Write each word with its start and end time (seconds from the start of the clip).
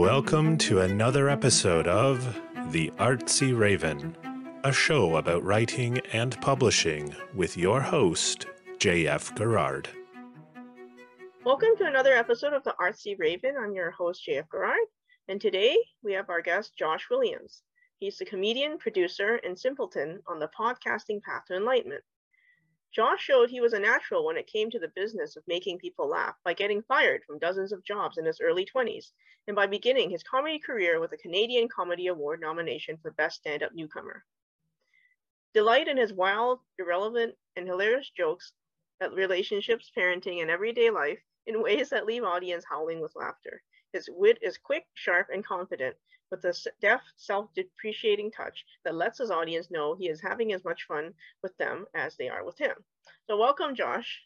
Welcome 0.00 0.56
to 0.58 0.80
another 0.80 1.28
episode 1.28 1.86
of 1.86 2.40
The 2.70 2.90
Artsy 2.98 3.56
Raven, 3.56 4.16
a 4.64 4.72
show 4.72 5.16
about 5.16 5.44
writing 5.44 5.98
and 6.14 6.40
publishing 6.40 7.14
with 7.34 7.58
your 7.58 7.82
host, 7.82 8.46
JF 8.78 9.36
Garrard. 9.36 9.90
Welcome 11.44 11.76
to 11.76 11.84
another 11.84 12.14
episode 12.14 12.54
of 12.54 12.64
The 12.64 12.74
Artsy 12.80 13.18
Raven. 13.18 13.54
I'm 13.62 13.74
your 13.74 13.90
host, 13.90 14.26
JF 14.26 14.46
Garrard, 14.50 14.78
and 15.28 15.38
today 15.38 15.76
we 16.02 16.14
have 16.14 16.30
our 16.30 16.40
guest, 16.40 16.72
Josh 16.74 17.08
Williams. 17.10 17.62
He's 17.98 18.16
the 18.16 18.24
comedian, 18.24 18.78
producer, 18.78 19.40
and 19.44 19.58
simpleton 19.58 20.20
on 20.26 20.38
the 20.38 20.50
podcasting 20.58 21.20
path 21.22 21.42
to 21.48 21.56
enlightenment. 21.56 22.02
Josh 22.92 23.22
showed 23.22 23.48
he 23.48 23.62
was 23.62 23.72
a 23.72 23.80
natural 23.80 24.24
when 24.26 24.36
it 24.36 24.46
came 24.46 24.70
to 24.70 24.78
the 24.78 24.88
business 24.88 25.36
of 25.36 25.48
making 25.48 25.78
people 25.78 26.06
laugh 26.06 26.36
by 26.44 26.52
getting 26.52 26.82
fired 26.82 27.24
from 27.24 27.38
dozens 27.38 27.72
of 27.72 27.82
jobs 27.82 28.18
in 28.18 28.26
his 28.26 28.38
early 28.38 28.66
20s 28.66 29.12
and 29.46 29.56
by 29.56 29.66
beginning 29.66 30.10
his 30.10 30.22
comedy 30.22 30.58
career 30.58 31.00
with 31.00 31.10
a 31.12 31.16
Canadian 31.16 31.68
Comedy 31.68 32.08
Award 32.08 32.40
nomination 32.40 32.98
for 32.98 33.10
Best 33.12 33.36
Stand 33.38 33.62
Up 33.62 33.72
Newcomer. 33.74 34.24
Delight 35.54 35.88
in 35.88 35.96
his 35.96 36.12
wild, 36.12 36.60
irrelevant, 36.78 37.34
and 37.56 37.66
hilarious 37.66 38.10
jokes 38.10 38.52
at 39.00 39.14
relationships, 39.14 39.90
parenting, 39.96 40.42
and 40.42 40.50
everyday 40.50 40.90
life 40.90 41.20
in 41.46 41.62
ways 41.62 41.88
that 41.90 42.04
leave 42.04 42.24
audience 42.24 42.64
howling 42.68 43.00
with 43.00 43.16
laughter. 43.16 43.62
His 43.94 44.08
wit 44.12 44.38
is 44.42 44.58
quick, 44.58 44.86
sharp, 44.92 45.28
and 45.32 45.44
confident, 45.44 45.96
with 46.32 46.44
a 46.44 46.54
deft, 46.80 47.04
self-depreciating 47.16 48.32
touch 48.32 48.64
that 48.84 48.96
lets 48.96 49.18
his 49.18 49.30
audience 49.30 49.70
know 49.70 49.94
he 49.94 50.08
is 50.08 50.20
having 50.20 50.52
as 50.52 50.64
much 50.64 50.84
fun 50.88 51.12
with 51.44 51.56
them 51.58 51.84
as 51.94 52.16
they 52.16 52.28
are 52.28 52.44
with 52.44 52.58
him. 52.58 52.74
So 53.28 53.36
welcome, 53.38 53.76
Josh. 53.76 54.22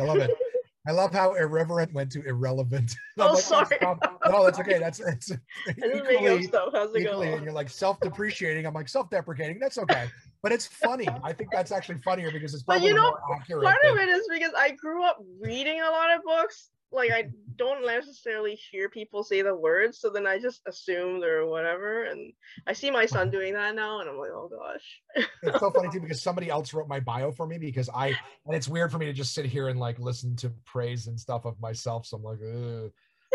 I 0.00 0.02
love 0.02 0.16
it. 0.16 0.30
I 0.88 0.92
love 0.92 1.12
how 1.12 1.34
irreverent 1.34 1.92
went 1.92 2.12
to 2.12 2.22
irrelevant. 2.22 2.94
Oh, 3.18 3.22
like, 3.22 3.30
oh, 3.32 3.40
sorry. 3.40 3.78
Oh, 3.82 3.96
no, 4.30 4.44
that's 4.44 4.60
okay. 4.60 4.78
That's 4.78 5.00
it's 5.00 5.32
equally, 5.68 6.44
stuff. 6.44 6.68
How's 6.72 6.94
it 6.94 7.00
equally, 7.00 7.26
going? 7.26 7.32
And 7.32 7.44
you're 7.44 7.52
like 7.52 7.68
self-depreciating. 7.68 8.64
I'm 8.64 8.74
like 8.74 8.88
self-deprecating. 8.88 9.58
That's 9.58 9.78
okay, 9.78 10.06
but 10.44 10.52
it's 10.52 10.66
funny. 10.66 11.08
I 11.24 11.32
think 11.32 11.50
that's 11.50 11.72
actually 11.72 11.98
funnier 12.04 12.30
because 12.30 12.54
it's. 12.54 12.62
probably 12.62 12.82
But 12.82 12.88
you 12.88 12.94
know, 12.94 13.16
part 13.62 13.84
of 13.84 13.96
it 13.96 14.08
is 14.08 14.28
because 14.30 14.52
I 14.56 14.72
grew 14.72 15.04
up 15.04 15.18
reading 15.40 15.80
a 15.80 15.90
lot 15.90 16.14
of 16.14 16.22
books 16.22 16.70
like 16.96 17.12
I 17.12 17.28
don't 17.56 17.86
necessarily 17.86 18.54
hear 18.54 18.88
people 18.88 19.22
say 19.22 19.42
the 19.42 19.54
words, 19.54 20.00
so 20.00 20.10
then 20.10 20.26
I 20.26 20.38
just 20.38 20.62
assume 20.66 21.20
they're 21.20 21.46
whatever. 21.46 22.04
And 22.04 22.32
I 22.66 22.72
see 22.72 22.90
my 22.90 23.06
son 23.06 23.30
doing 23.30 23.52
that 23.52 23.74
now, 23.74 24.00
and 24.00 24.08
I'm 24.08 24.18
like, 24.18 24.30
oh 24.30 24.50
gosh. 24.50 25.26
it's 25.42 25.60
so 25.60 25.70
funny 25.70 25.90
too 25.92 26.00
because 26.02 26.22
somebody 26.22 26.50
else 26.50 26.72
wrote 26.72 26.88
my 26.88 26.98
bio 26.98 27.30
for 27.30 27.46
me 27.46 27.58
because 27.58 27.88
I 27.94 28.08
and 28.46 28.56
it's 28.56 28.66
weird 28.66 28.90
for 28.90 28.98
me 28.98 29.06
to 29.06 29.12
just 29.12 29.34
sit 29.34 29.44
here 29.44 29.68
and 29.68 29.78
like 29.78 29.98
listen 29.98 30.34
to 30.36 30.52
praise 30.64 31.06
and 31.06 31.20
stuff 31.20 31.44
of 31.44 31.60
myself. 31.60 32.06
So 32.06 32.16
I'm 32.16 32.24
like, 32.24 32.38
Ugh. 32.42 32.90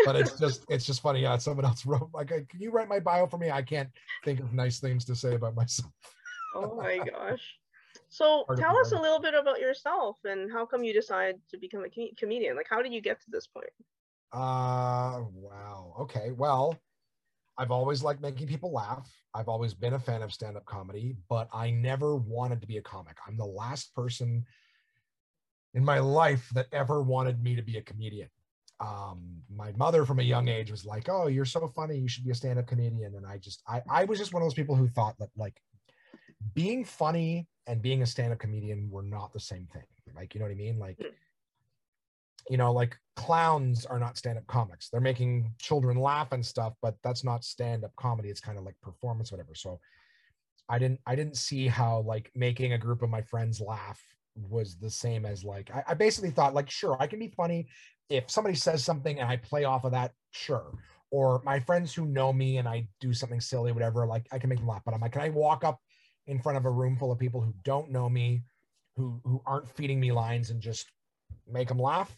but 0.05 0.15
it's 0.15 0.37
just 0.39 0.65
it's 0.69 0.85
just 0.85 1.01
funny. 1.01 1.21
Yeah, 1.21 1.37
someone 1.37 1.65
else 1.65 1.85
wrote 1.85 2.09
like, 2.13 2.27
can 2.27 2.47
you 2.59 2.71
write 2.71 2.89
my 2.89 2.99
bio 2.99 3.27
for 3.27 3.37
me? 3.37 3.51
I 3.51 3.61
can't 3.61 3.89
think 4.25 4.39
of 4.39 4.53
nice 4.53 4.79
things 4.79 5.05
to 5.05 5.15
say 5.15 5.35
about 5.35 5.55
myself. 5.55 5.91
oh 6.55 6.75
my 6.75 6.97
gosh. 6.97 7.41
So 8.11 8.45
tell 8.57 8.77
us 8.77 8.91
a 8.91 8.99
little 8.99 9.21
bit 9.21 9.33
about 9.33 9.61
yourself 9.61 10.19
and 10.25 10.51
how 10.51 10.65
come 10.65 10.83
you 10.83 10.93
decided 10.93 11.41
to 11.49 11.57
become 11.57 11.85
a 11.85 11.89
com- 11.89 12.09
comedian? 12.17 12.57
Like, 12.57 12.67
how 12.69 12.81
did 12.81 12.93
you 12.93 13.01
get 13.01 13.21
to 13.21 13.31
this 13.31 13.47
point? 13.47 13.69
Uh, 14.33 15.23
wow. 15.33 15.95
Okay. 16.01 16.31
Well, 16.31 16.77
I've 17.57 17.71
always 17.71 18.03
liked 18.03 18.21
making 18.21 18.47
people 18.47 18.73
laugh. 18.73 19.09
I've 19.33 19.47
always 19.47 19.73
been 19.73 19.93
a 19.93 19.99
fan 19.99 20.21
of 20.23 20.33
stand 20.33 20.57
up 20.57 20.65
comedy, 20.65 21.15
but 21.29 21.49
I 21.53 21.71
never 21.71 22.17
wanted 22.17 22.61
to 22.61 22.67
be 22.67 22.77
a 22.77 22.81
comic. 22.81 23.17
I'm 23.25 23.37
the 23.37 23.45
last 23.45 23.95
person 23.95 24.45
in 25.73 25.85
my 25.85 25.99
life 25.99 26.49
that 26.53 26.67
ever 26.71 27.01
wanted 27.01 27.41
me 27.41 27.55
to 27.55 27.61
be 27.61 27.77
a 27.77 27.81
comedian. 27.81 28.29
Um, 28.79 29.43
my 29.49 29.71
mother 29.73 30.05
from 30.05 30.19
a 30.19 30.23
young 30.23 30.47
age 30.47 30.71
was 30.71 30.85
like, 30.85 31.07
"Oh, 31.07 31.27
you're 31.27 31.45
so 31.45 31.67
funny. 31.67 31.97
You 31.97 32.07
should 32.07 32.25
be 32.25 32.31
a 32.31 32.35
stand-up 32.35 32.67
comedian." 32.67 33.15
And 33.15 33.25
I 33.27 33.37
just, 33.37 33.61
I, 33.67 33.81
I 33.87 34.05
was 34.05 34.17
just 34.17 34.33
one 34.33 34.41
of 34.41 34.45
those 34.45 34.55
people 34.55 34.75
who 34.75 34.87
thought 34.89 35.17
that 35.19 35.29
like 35.35 35.61
being 36.53 36.83
funny 36.83 37.47
and 37.67 37.81
being 37.81 38.01
a 38.01 38.05
stand-up 38.05 38.39
comedian 38.39 38.89
were 38.89 39.03
not 39.03 39.33
the 39.33 39.39
same 39.39 39.67
thing. 39.71 39.83
Like, 40.15 40.33
you 40.33 40.39
know 40.39 40.45
what 40.45 40.51
I 40.51 40.55
mean? 40.55 40.77
Like, 40.79 40.97
hmm. 40.97 41.13
you 42.49 42.57
know, 42.57 42.71
like 42.71 42.97
clowns 43.15 43.85
are 43.85 43.99
not 43.99 44.17
stand-up 44.17 44.47
comics. 44.47 44.89
They're 44.89 45.01
making 45.01 45.53
children 45.59 45.97
laugh 45.97 46.31
and 46.31 46.45
stuff, 46.45 46.73
but 46.81 46.95
that's 47.03 47.23
not 47.23 47.43
stand-up 47.43 47.95
comedy. 47.95 48.29
It's 48.29 48.41
kind 48.41 48.57
of 48.57 48.63
like 48.63 48.75
performance, 48.81 49.31
whatever. 49.31 49.55
So 49.55 49.79
I 50.67 50.79
didn't 50.79 50.99
I 51.05 51.15
didn't 51.15 51.37
see 51.37 51.67
how 51.67 51.99
like 52.01 52.31
making 52.33 52.73
a 52.73 52.77
group 52.77 53.01
of 53.01 53.09
my 53.09 53.21
friends 53.21 53.59
laugh 53.59 54.01
was 54.35 54.77
the 54.77 54.89
same 54.89 55.25
as 55.25 55.43
like 55.43 55.69
I, 55.73 55.83
I 55.89 55.93
basically 55.93 56.31
thought 56.31 56.53
like 56.53 56.69
sure 56.69 56.95
I 56.99 57.07
can 57.07 57.19
be 57.19 57.33
funny 57.35 57.67
if 58.09 58.29
somebody 58.29 58.55
says 58.55 58.83
something 58.83 59.19
and 59.19 59.29
I 59.29 59.37
play 59.37 59.63
off 59.63 59.85
of 59.85 59.91
that, 59.91 60.11
sure. 60.31 60.73
Or 61.11 61.41
my 61.43 61.59
friends 61.59 61.93
who 61.93 62.05
know 62.05 62.31
me 62.31 62.57
and 62.57 62.67
I 62.67 62.87
do 62.99 63.13
something 63.13 63.41
silly, 63.41 63.71
whatever, 63.71 64.05
like 64.05 64.27
I 64.31 64.39
can 64.39 64.49
make 64.49 64.59
them 64.59 64.67
laugh. 64.67 64.81
But 64.85 64.93
I'm 64.93 65.01
like, 65.01 65.13
can 65.13 65.21
I 65.21 65.29
walk 65.29 65.63
up 65.63 65.79
in 66.27 66.39
front 66.39 66.57
of 66.57 66.65
a 66.65 66.69
room 66.69 66.95
full 66.97 67.11
of 67.11 67.19
people 67.19 67.41
who 67.41 67.53
don't 67.63 67.91
know 67.91 68.09
me, 68.09 68.43
who 68.95 69.19
who 69.23 69.41
aren't 69.45 69.69
feeding 69.69 69.99
me 69.99 70.11
lines 70.11 70.49
and 70.49 70.61
just 70.61 70.91
make 71.47 71.67
them 71.67 71.79
laugh. 71.79 72.15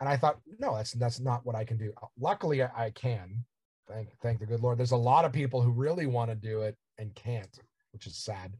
And 0.00 0.08
I 0.08 0.16
thought, 0.16 0.38
no, 0.58 0.76
that's 0.76 0.92
that's 0.92 1.20
not 1.20 1.44
what 1.44 1.56
I 1.56 1.64
can 1.64 1.76
do. 1.76 1.92
Luckily, 2.18 2.62
I, 2.62 2.86
I 2.86 2.90
can. 2.90 3.44
Thank 3.88 4.08
thank 4.22 4.40
the 4.40 4.46
good 4.46 4.60
Lord. 4.60 4.78
There's 4.78 4.92
a 4.92 4.96
lot 4.96 5.24
of 5.24 5.32
people 5.32 5.60
who 5.60 5.70
really 5.70 6.06
want 6.06 6.30
to 6.30 6.34
do 6.34 6.62
it 6.62 6.76
and 6.98 7.14
can't, 7.14 7.58
which 7.92 8.06
is 8.06 8.16
sad. 8.16 8.52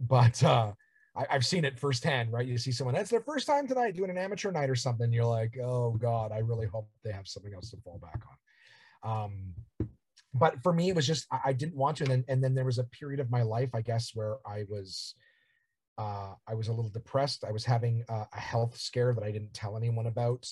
But 0.00 0.42
uh, 0.42 0.72
I, 1.16 1.26
have 1.30 1.46
seen 1.46 1.64
it 1.64 1.78
firsthand, 1.78 2.32
right? 2.32 2.46
You 2.46 2.58
see 2.58 2.72
someone 2.72 2.94
that's 2.94 3.10
their 3.10 3.20
first 3.20 3.46
time 3.46 3.66
tonight 3.66 3.96
doing 3.96 4.10
an 4.10 4.18
amateur 4.18 4.50
night 4.50 4.68
or 4.68 4.74
something. 4.74 5.12
You're 5.12 5.24
like, 5.24 5.56
oh 5.58 5.92
God, 5.92 6.32
I 6.32 6.38
really 6.38 6.66
hope 6.66 6.88
they 7.04 7.12
have 7.12 7.26
something 7.26 7.54
else 7.54 7.70
to 7.70 7.78
fall 7.78 7.98
back 8.02 8.20
on. 9.02 9.24
Um, 9.24 9.88
but 10.38 10.62
for 10.62 10.72
me, 10.72 10.88
it 10.88 10.96
was 10.96 11.06
just 11.06 11.26
I, 11.44 11.52
didn't 11.52 11.76
want 11.76 11.98
to. 11.98 12.04
And 12.04 12.12
then, 12.12 12.24
and 12.28 12.44
then 12.44 12.54
there 12.54 12.64
was 12.64 12.78
a 12.78 12.84
period 12.84 13.20
of 13.20 13.30
my 13.30 13.42
life, 13.42 13.70
I 13.74 13.82
guess, 13.82 14.12
where 14.14 14.36
I 14.46 14.64
was 14.68 15.14
uh, 15.98 16.34
I 16.46 16.54
was 16.54 16.68
a 16.68 16.72
little 16.72 16.90
depressed. 16.90 17.44
I 17.44 17.52
was 17.52 17.64
having 17.64 18.04
a, 18.08 18.26
a 18.32 18.40
health 18.40 18.76
scare 18.76 19.14
that 19.14 19.24
I 19.24 19.30
didn't 19.30 19.54
tell 19.54 19.76
anyone 19.76 20.06
about. 20.06 20.46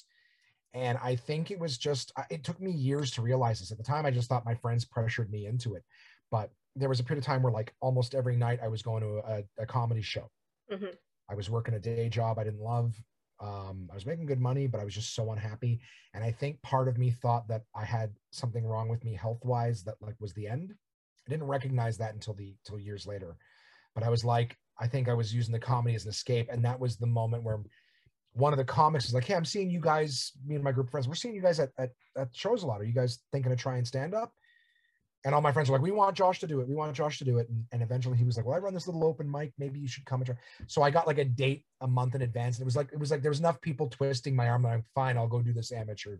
And 0.73 0.99
I 1.03 1.17
think 1.17 1.51
it 1.51 1.59
was 1.59 1.79
just, 1.79 2.13
it 2.31 2.43
took 2.43 2.61
me 2.61 2.73
years 2.73 3.11
to 3.13 3.23
realize 3.23 3.61
this. 3.61 3.71
At 3.71 3.79
the 3.79 3.85
time, 3.85 4.07
I 4.07 4.11
just 4.11 4.29
thought 4.29 4.45
my 4.45 4.55
friends 4.57 4.85
pressured 4.85 5.31
me 5.31 5.47
into 5.47 5.75
it. 5.75 5.85
But 6.31 6.51
there 6.75 6.89
was 6.89 6.99
a 6.99 7.05
period 7.05 7.23
of 7.23 7.27
time 7.27 7.43
where, 7.43 7.53
like, 7.53 7.75
almost 7.81 8.15
every 8.15 8.37
night 8.37 8.59
I 8.63 8.69
was 8.69 8.83
going 8.83 9.03
to 9.03 9.19
a, 9.19 9.63
a 9.63 9.67
comedy 9.67 10.03
show. 10.03 10.31
Mm-hmm. 10.73 10.97
I 11.31 11.35
was 11.35 11.49
working 11.49 11.75
a 11.75 11.79
day 11.79 12.09
job 12.09 12.39
I 12.39 12.45
didn't 12.45 12.61
love. 12.61 12.95
Um, 13.41 13.89
I 13.91 13.95
was 13.95 14.07
making 14.07 14.27
good 14.27 14.41
money, 14.41 14.67
but 14.67 14.81
I 14.81 14.85
was 14.85 14.95
just 14.95 15.15
so 15.15 15.33
unhappy. 15.33 15.81
And 16.15 16.23
I 16.23 16.31
think 16.31 16.63
part 16.63 16.89
of 16.89 16.99
me 16.99 17.11
thought 17.11 17.49
that 17.49 17.63
I 17.75 17.85
had 17.85 18.13
something 18.31 18.65
wrong 18.65 18.89
with 18.89 19.05
me 19.05 19.15
health 19.15 19.45
wise 19.45 19.83
that 19.85 19.97
like 20.01 20.15
was 20.21 20.33
the 20.35 20.47
end. 20.47 20.73
I 21.27 21.31
didn't 21.31 21.47
recognize 21.47 21.99
that 21.99 22.15
until 22.15 22.35
the 22.35 22.55
until 22.65 22.79
years 22.79 23.07
later. 23.07 23.37
But 23.95 24.05
I 24.05 24.11
was 24.11 24.25
like, 24.25 24.57
I 24.79 24.87
think 24.87 25.09
I 25.09 25.15
was 25.15 25.35
using 25.35 25.53
the 25.53 25.59
comedy 25.59 25.95
as 25.95 26.05
an 26.05 26.11
escape. 26.11 26.49
And 26.51 26.65
that 26.65 26.79
was 26.79 26.97
the 26.97 27.07
moment 27.07 27.45
where 27.45 27.61
one 28.33 28.53
of 28.53 28.59
the 28.59 28.65
comics 28.65 29.07
was 29.07 29.15
like, 29.15 29.25
Hey, 29.25 29.35
I'm 29.35 29.45
seeing 29.45 29.71
you 29.71 29.81
guys, 29.81 30.33
me 30.45 30.57
and 30.57 30.65
my 30.65 30.73
group 30.73 30.87
of 30.87 30.91
friends, 30.91 31.09
we're 31.09 31.15
seeing 31.15 31.35
you 31.35 31.43
guys 31.43 31.61
at, 31.61 31.71
at, 31.79 31.91
at 32.17 32.29
shows 32.33 32.63
a 32.63 32.67
lot. 32.67 32.81
Are 32.81 32.85
you 32.85 32.95
guys 32.95 33.21
thinking 33.33 33.53
of 33.53 33.59
trying 33.59 33.85
stand 33.85 34.15
up? 34.15 34.33
And 35.25 35.35
all 35.35 35.41
my 35.41 35.53
friends 35.53 35.71
were 35.71 35.77
like, 35.77 35.83
"We 35.83 35.91
want 35.91 36.17
Josh 36.17 36.39
to 36.41 36.47
do 36.47 36.61
it. 36.61 36.69
We 36.69 36.75
want 36.75 36.95
Josh 36.95 37.19
to 37.19 37.25
do 37.25 37.39
it." 37.39 37.49
And, 37.49 37.65
and, 37.73 37.83
eventually, 37.83 38.17
he 38.17 38.25
was 38.25 38.37
like, 38.37 38.47
"Well, 38.47 38.55
I 38.55 38.59
run 38.59 38.75
this 38.75 38.87
little 38.87 39.05
open 39.05 39.31
mic. 39.31 39.53
Maybe 39.59 39.79
you 39.81 39.89
should 39.89 40.05
come 40.05 40.21
and 40.21 40.27
try." 40.27 40.37
So 40.67 40.83
I 40.83 40.91
got 40.91 41.07
like 41.07 41.19
a 41.19 41.25
date 41.25 41.65
a 41.81 41.87
month 41.87 42.15
in 42.15 42.23
advance, 42.23 42.57
and 42.57 42.63
it 42.63 42.67
was 42.67 42.77
like 42.77 42.93
it 42.93 42.99
was 42.99 43.11
like 43.11 43.23
there 43.23 43.31
was 43.31 43.41
enough 43.41 43.61
people 43.61 43.89
twisting 43.89 44.37
my 44.37 44.49
arm 44.49 44.63
that 44.63 44.73
I'm 44.73 44.85
fine. 44.95 45.17
I'll 45.17 45.27
go 45.29 45.43
do 45.43 45.53
this 45.53 45.73
amateur 45.73 46.19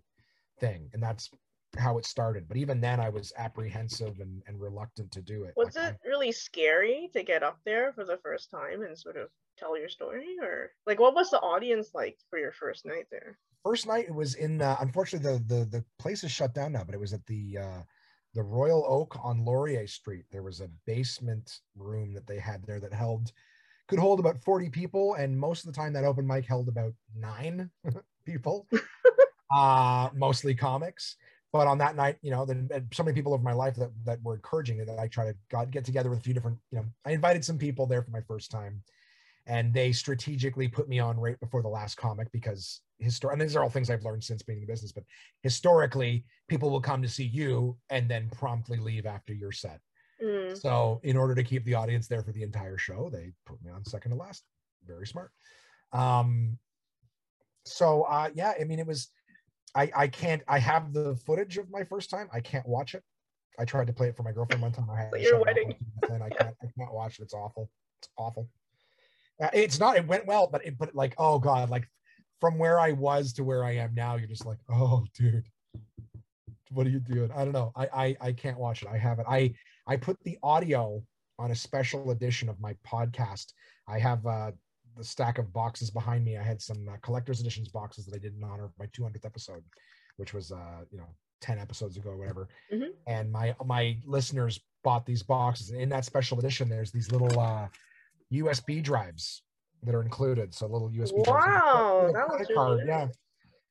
thing, 0.59 0.89
and 0.93 1.03
that's 1.03 1.31
how 1.77 1.99
it 1.99 2.07
started. 2.07 2.49
But 2.49 2.57
even 2.57 2.81
then, 2.81 3.01
I 3.01 3.09
was 3.09 3.33
apprehensive 3.37 4.21
and, 4.21 4.43
and 4.47 4.61
reluctant 4.61 5.11
to 5.13 5.23
do 5.23 5.45
it. 5.45 5.55
Was 5.57 5.77
like, 5.77 5.95
it 5.95 6.09
really 6.09 6.33
scary 6.33 7.11
to 7.13 7.23
get 7.23 7.43
up 7.43 7.59
there 7.65 7.93
for 7.93 8.05
the 8.05 8.19
first 8.19 8.51
time 8.51 8.83
and 8.83 8.99
sort 8.99 9.17
of 9.17 9.29
tell 9.59 9.79
your 9.79 9.89
story, 9.89 10.37
or 10.41 10.73
like 10.87 11.01
what 11.01 11.15
was 11.15 11.31
the 11.31 11.41
audience 11.41 11.91
like 11.95 12.19
for 12.31 12.39
your 12.39 12.53
first 12.53 12.87
night 12.87 13.07
there? 13.11 13.39
First 13.65 13.87
night, 13.87 14.07
it 14.09 14.15
was 14.15 14.35
in. 14.35 14.61
Uh, 14.61 14.77
unfortunately, 14.81 15.39
the 15.39 15.55
the 15.55 15.65
the 15.65 15.85
place 15.99 16.25
is 16.25 16.31
shut 16.31 16.55
down 16.55 16.73
now, 16.73 16.85
but 16.85 16.95
it 16.95 17.01
was 17.01 17.13
at 17.13 17.25
the. 17.27 17.59
Uh, 17.59 17.83
the 18.35 18.43
Royal 18.43 18.85
Oak 18.89 19.17
on 19.23 19.45
Laurier 19.45 19.87
Street. 19.87 20.25
There 20.31 20.43
was 20.43 20.61
a 20.61 20.71
basement 20.87 21.61
room 21.77 22.13
that 22.15 22.27
they 22.27 22.39
had 22.39 22.65
there 22.67 22.81
that 22.81 22.93
held 22.93 23.33
could 23.87 23.99
hold 23.99 24.19
about 24.19 24.43
40 24.43 24.71
people 24.71 25.15
and 25.15 25.39
most 25.39 25.65
of 25.65 25.73
the 25.73 25.79
time 25.79 25.93
that 25.93 26.05
open 26.05 26.27
mic 26.27 26.47
held 26.47 26.69
about 26.69 26.93
nine 27.15 27.71
people 28.25 28.67
uh 29.55 30.09
mostly 30.15 30.55
comics 30.55 31.17
but 31.53 31.67
on 31.67 31.77
that 31.77 31.95
night 31.95 32.17
you 32.23 32.31
know 32.31 32.47
then 32.47 32.69
so 32.93 33.03
many 33.03 33.15
people 33.15 33.35
over 33.35 33.43
my 33.43 33.53
life 33.53 33.75
that, 33.75 33.91
that 34.05 34.19
were 34.23 34.37
encouraging 34.37 34.79
that 34.79 34.99
i 34.99 35.07
try 35.07 35.27
to 35.27 35.37
God, 35.51 35.71
get 35.71 35.85
together 35.85 36.09
with 36.09 36.21
a 36.21 36.23
few 36.23 36.33
different 36.33 36.57
you 36.71 36.79
know 36.79 36.85
i 37.05 37.11
invited 37.11 37.45
some 37.45 37.59
people 37.59 37.87
there 37.87 38.03
for 38.03 38.11
my 38.11 38.23
first 38.23 38.51
time 38.51 38.83
and 39.47 39.75
they 39.75 39.93
strategically 39.93 40.67
put 40.67 40.89
me 40.89 40.99
on 40.99 41.21
right 41.21 41.39
before 41.41 41.61
the 41.61 41.69
last 41.69 41.97
comic 41.97 42.33
because 42.33 42.81
and 43.05 43.41
these 43.41 43.57
are 43.57 43.63
all 43.63 43.71
things 43.71 43.91
I've 43.91 44.05
learned 44.05 44.25
since 44.25 44.43
being 44.43 44.59
in 44.59 44.67
the 44.67 44.73
business, 44.73 44.93
but 44.93 45.05
historically, 45.43 46.25
people 46.49 46.71
will 46.71 46.81
come 46.81 47.03
to 47.03 47.09
see 47.09 47.25
you 47.25 47.77
and 47.91 48.09
then 48.09 48.31
promptly 48.31 48.79
leave 48.79 49.07
after 49.07 49.33
your 49.33 49.53
set. 49.53 49.81
Mm. 50.23 50.57
So, 50.57 51.01
in 51.03 51.17
order 51.17 51.35
to 51.35 51.43
keep 51.43 51.65
the 51.65 51.75
audience 51.75 52.07
there 52.09 52.23
for 52.23 52.33
the 52.33 52.43
entire 52.43 52.79
show, 52.79 53.11
they 53.13 53.33
put 53.47 53.63
me 53.63 53.71
on 53.71 53.85
second 53.85 54.13
to 54.13 54.17
last. 54.17 54.45
Very 54.87 55.07
smart. 55.07 55.31
Um, 55.93 56.59
so, 57.65 58.03
uh, 58.03 58.31
yeah, 58.35 58.53
I 58.61 58.65
mean, 58.65 58.79
it 58.79 58.87
was. 58.87 59.09
I 59.75 59.91
I 59.95 60.09
can't. 60.09 60.43
I 60.47 60.59
have 60.59 60.93
the 60.93 61.17
footage 61.27 61.59
of 61.59 61.71
my 61.71 61.85
first 61.85 62.11
time. 62.11 62.29
I 62.33 62.41
can't 62.41 62.67
watch 62.67 62.95
it. 62.95 63.03
I 63.59 63.65
tried 63.65 63.87
to 63.87 63.93
play 63.93 64.09
it 64.09 64.17
for 64.17 64.23
my 64.23 64.33
girlfriend 64.33 64.63
one 64.63 64.73
time. 64.73 64.89
I 64.91 65.03
had 65.03 65.13
your 65.15 65.23
shut 65.23 65.33
it 65.33 65.35
off, 65.35 65.47
wedding. 65.47 65.75
And 66.11 66.23
I 66.23 66.29
can't. 66.29 66.55
I 66.63 66.67
can't 66.79 66.93
watch 66.93 67.19
it. 67.19 67.23
It's 67.23 67.35
awful. 67.35 67.71
It's 68.01 68.09
awful. 68.17 68.49
Uh, 69.43 69.49
it's 69.53 69.81
not. 69.81 69.97
It 69.97 70.07
went 70.07 70.27
well, 70.27 70.49
but 70.51 70.65
it. 70.65 70.79
But 70.79 70.95
like, 70.95 71.15
oh 71.19 71.39
god, 71.39 71.71
like 71.71 71.89
from 72.45 72.59
where 72.59 72.79
I 72.79 72.93
was 72.93 73.33
to 73.33 73.43
where 73.43 73.65
I 73.65 73.77
am 73.77 73.95
now, 73.95 74.17
you're 74.17 74.29
just 74.29 74.45
like, 74.45 74.59
oh 74.69 75.07
dude, 75.15 75.49
what 76.73 76.87
are 76.87 76.91
you 76.91 77.01
doing? 77.01 77.31
I 77.35 77.43
don't 77.43 77.55
know. 77.55 77.73
I 77.75 77.87
I, 77.87 78.17
I 78.21 78.33
can't 78.33 78.59
watch 78.59 78.83
it. 78.83 78.89
I 78.89 78.99
haven't. 78.99 79.27
I 79.27 79.55
I 79.87 79.97
put 79.97 80.23
the 80.25 80.37
audio 80.43 81.03
on 81.39 81.53
a 81.53 81.55
special 81.55 82.11
edition 82.11 82.51
of 82.51 82.61
my 82.61 82.77
podcast. 82.87 83.55
I 83.89 83.99
have 83.99 84.27
uh 84.27 84.51
the 84.95 85.03
stack 85.03 85.39
of 85.39 85.55
boxes 85.55 85.91
behind 85.91 86.23
me. 86.23 86.37
I 86.37 86.43
had 86.43 86.61
some 86.61 86.87
uh, 86.87 86.97
collector's 87.01 87.41
editions 87.41 87.69
boxes 87.69 88.05
that 88.05 88.15
I 88.15 88.19
did 88.19 88.35
in 88.37 88.45
honor 88.45 88.67
of 88.67 88.73
my 88.79 88.89
200th 88.89 89.25
episode, 89.25 89.65
which 90.19 90.35
was 90.35 90.53
uh 90.53 90.85
you 90.91 90.99
know 90.99 91.09
10 91.41 91.59
episodes 91.59 91.97
ago 91.97 92.11
or 92.11 92.19
whatever. 92.19 92.51
Mhm. 92.71 92.91
And 93.07 93.33
my 93.33 93.57
my 93.65 93.97
listeners 94.05 94.61
bought 94.83 95.07
these 95.07 95.23
boxes. 95.23 95.71
And 95.71 95.81
in 95.81 95.89
that 95.89 96.05
special 96.05 96.39
edition, 96.39 96.69
there's 96.69 96.93
these 96.93 97.11
little 97.11 97.41
uh 97.41 97.69
USB 98.31 98.83
drives 98.83 99.41
that 99.85 99.95
are 99.95 100.03
included. 100.03 100.55
So 100.55 100.67
a 100.67 100.69
little 100.69 100.91
USB. 100.91 101.27
Wow, 101.27 102.11
that 102.13 102.29
was 102.29 102.47
card, 102.55 102.81
yeah. 102.87 103.09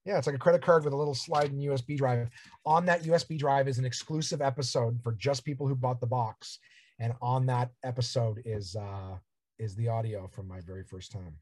Yeah, 0.06 0.18
it's 0.18 0.28
like 0.28 0.36
a 0.36 0.40
credit 0.40 0.62
card 0.62 0.84
with 0.84 0.94
a 0.94 0.98
little 0.98 1.16
sliding 1.16 1.60
USB 1.60 1.98
drive. 1.98 2.30
On 2.66 2.86
that 2.86 3.04
USB 3.04 3.38
drive 3.38 3.68
is 3.68 3.80
an 3.80 3.86
exclusive 3.86 4.42
episode 4.42 5.02
for 5.02 5.14
just 5.14 5.46
people 5.46 5.66
who 5.66 5.76
bought 5.76 6.02
the 6.02 6.08
box. 6.08 6.60
And 7.00 7.14
on 7.22 7.46
that 7.48 7.72
episode 7.84 8.42
is 8.46 8.76
uh 8.76 9.18
is 9.60 9.76
the 9.76 9.88
audio 9.88 10.28
from 10.28 10.48
my 10.48 10.60
very 10.62 10.84
first 10.84 11.12
time, 11.12 11.36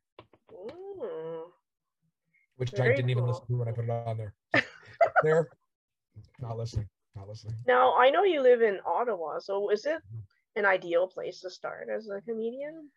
Ooh. 0.51 1.45
which 2.57 2.79
I 2.79 2.89
didn't 2.89 3.09
even 3.09 3.25
listen 3.25 3.45
to 3.47 3.57
when 3.57 3.67
I 3.67 3.71
put 3.71 3.85
it 3.85 3.89
on 3.89 4.17
there. 4.17 4.33
there, 5.23 5.49
not 6.39 6.57
listening, 6.57 6.87
not 7.15 7.27
listening. 7.27 7.55
Now 7.67 7.95
I 7.95 8.09
know 8.11 8.23
you 8.23 8.41
live 8.41 8.61
in 8.61 8.79
Ottawa, 8.85 9.39
so 9.39 9.69
is 9.71 9.85
it 9.85 10.01
an 10.55 10.65
ideal 10.65 11.07
place 11.07 11.41
to 11.41 11.49
start 11.49 11.89
as 11.93 12.09
a 12.09 12.21
comedian? 12.21 12.89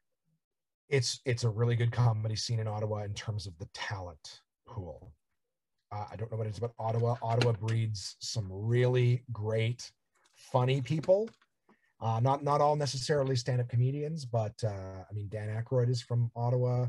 It's 0.88 1.20
it's 1.24 1.44
a 1.44 1.48
really 1.48 1.76
good 1.76 1.92
comedy 1.92 2.36
scene 2.36 2.60
in 2.60 2.68
Ottawa 2.68 3.04
in 3.04 3.14
terms 3.14 3.46
of 3.46 3.56
the 3.58 3.68
talent 3.72 4.40
pool. 4.66 5.12
Uh, 5.90 6.06
I 6.10 6.16
don't 6.16 6.30
know 6.30 6.36
what 6.36 6.46
it 6.46 6.50
is 6.50 6.58
about 6.58 6.74
Ottawa. 6.78 7.16
Ottawa 7.22 7.52
breeds 7.52 8.16
some 8.20 8.48
really 8.50 9.22
great, 9.32 9.90
funny 10.36 10.80
people. 10.80 11.28
Uh, 12.00 12.20
not 12.20 12.44
not 12.44 12.60
all 12.60 12.76
necessarily 12.76 13.36
stand-up 13.36 13.68
comedians, 13.68 14.24
but 14.24 14.52
uh, 14.64 15.04
I 15.08 15.12
mean 15.12 15.28
Dan 15.28 15.48
Aykroyd 15.48 15.88
is 15.88 16.02
from 16.02 16.30
Ottawa. 16.36 16.86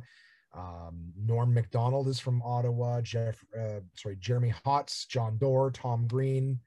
Um, 0.53 1.11
Norm 1.17 1.53
Macdonald 1.53 2.07
is 2.07 2.19
from 2.19 2.41
Ottawa. 2.41 3.01
Jeff, 3.01 3.43
uh, 3.57 3.81
sorry, 3.95 4.15
Jeremy 4.19 4.53
Hotz, 4.65 5.07
John 5.07 5.37
Doerr, 5.37 5.71
Tom 5.71 6.07
Green. 6.07 6.59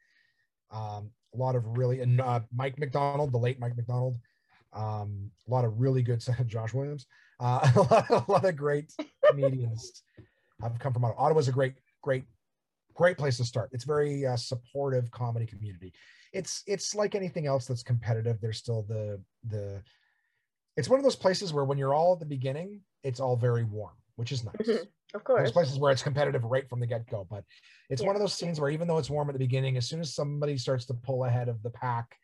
Um, 0.71 1.11
a 1.35 1.37
lot 1.37 1.57
of 1.57 1.65
really 1.77 2.01
and 2.01 2.21
uh, 2.21 2.41
Mike 2.55 2.79
MacDonald, 2.79 3.33
the 3.33 3.39
late 3.39 3.59
Mike 3.59 3.77
MacDonald. 3.77 4.19
Um, 4.73 5.31
a 5.47 5.51
lot 5.51 5.65
of 5.65 5.81
really 5.81 6.03
good 6.03 6.23
Josh 6.47 6.75
Williams. 6.75 7.07
Uh, 7.41 7.71
a, 7.77 7.81
lot, 7.81 8.11
a 8.11 8.31
lot 8.31 8.45
of 8.45 8.57
great 8.57 8.93
comedians 9.27 10.03
have 10.61 10.79
come 10.79 10.93
from 10.93 11.05
Ottawa. 11.05 11.23
Ottawa's 11.23 11.49
a 11.49 11.53
great, 11.53 11.75
great, 12.03 12.25
great 12.95 13.17
place 13.17 13.37
to 13.39 13.45
start. 13.45 13.71
It's 13.73 13.85
very 13.85 14.27
uh, 14.27 14.37
supportive 14.37 15.11
comedy 15.11 15.47
community. 15.47 15.93
It's 16.33 16.63
it's 16.67 16.95
like 16.95 17.15
anything 17.15 17.47
else 17.47 17.67
that's 17.67 17.83
competitive. 17.83 18.41
There's 18.41 18.59
still 18.59 18.83
the 18.83 19.21
the. 19.45 19.83
It's 20.77 20.89
one 20.89 21.01
of 21.01 21.05
those 21.05 21.17
places 21.17 21.53
where 21.53 21.65
when 21.65 21.79
you're 21.79 21.95
all 21.95 22.13
at 22.13 22.21
the 22.21 22.27
beginning, 22.27 22.81
it's 23.03 23.19
all 23.19 23.37
very 23.37 23.65
warm, 23.65 23.95
which 24.17 24.31
is 24.31 24.45
nice. 24.45 24.55
Mhm, 24.61 24.87
Of 25.15 25.25
course. 25.25 25.41
There's 25.41 25.53
places 25.53 25.79
where 25.79 25.91
it's 25.91 26.03
competitive 26.03 26.45
right 26.45 26.69
from 26.69 26.79
the 26.81 26.87
get 26.87 27.09
go, 27.09 27.27
but 27.29 27.45
it's 27.91 28.03
one 28.03 28.15
of 28.15 28.21
those 28.21 28.35
scenes 28.35 28.61
where 28.61 28.71
even 28.71 28.87
though 28.87 28.99
it's 28.99 29.11
warm 29.11 29.29
at 29.29 29.33
the 29.33 29.39
beginning, 29.41 29.77
as 29.77 29.89
soon 29.89 30.01
as 30.01 30.15
somebody 30.15 30.57
starts 30.59 30.85
to 30.87 30.95
pull 30.95 31.25
ahead 31.25 31.49
of 31.49 31.63
the 31.63 31.71
pack, 31.71 32.15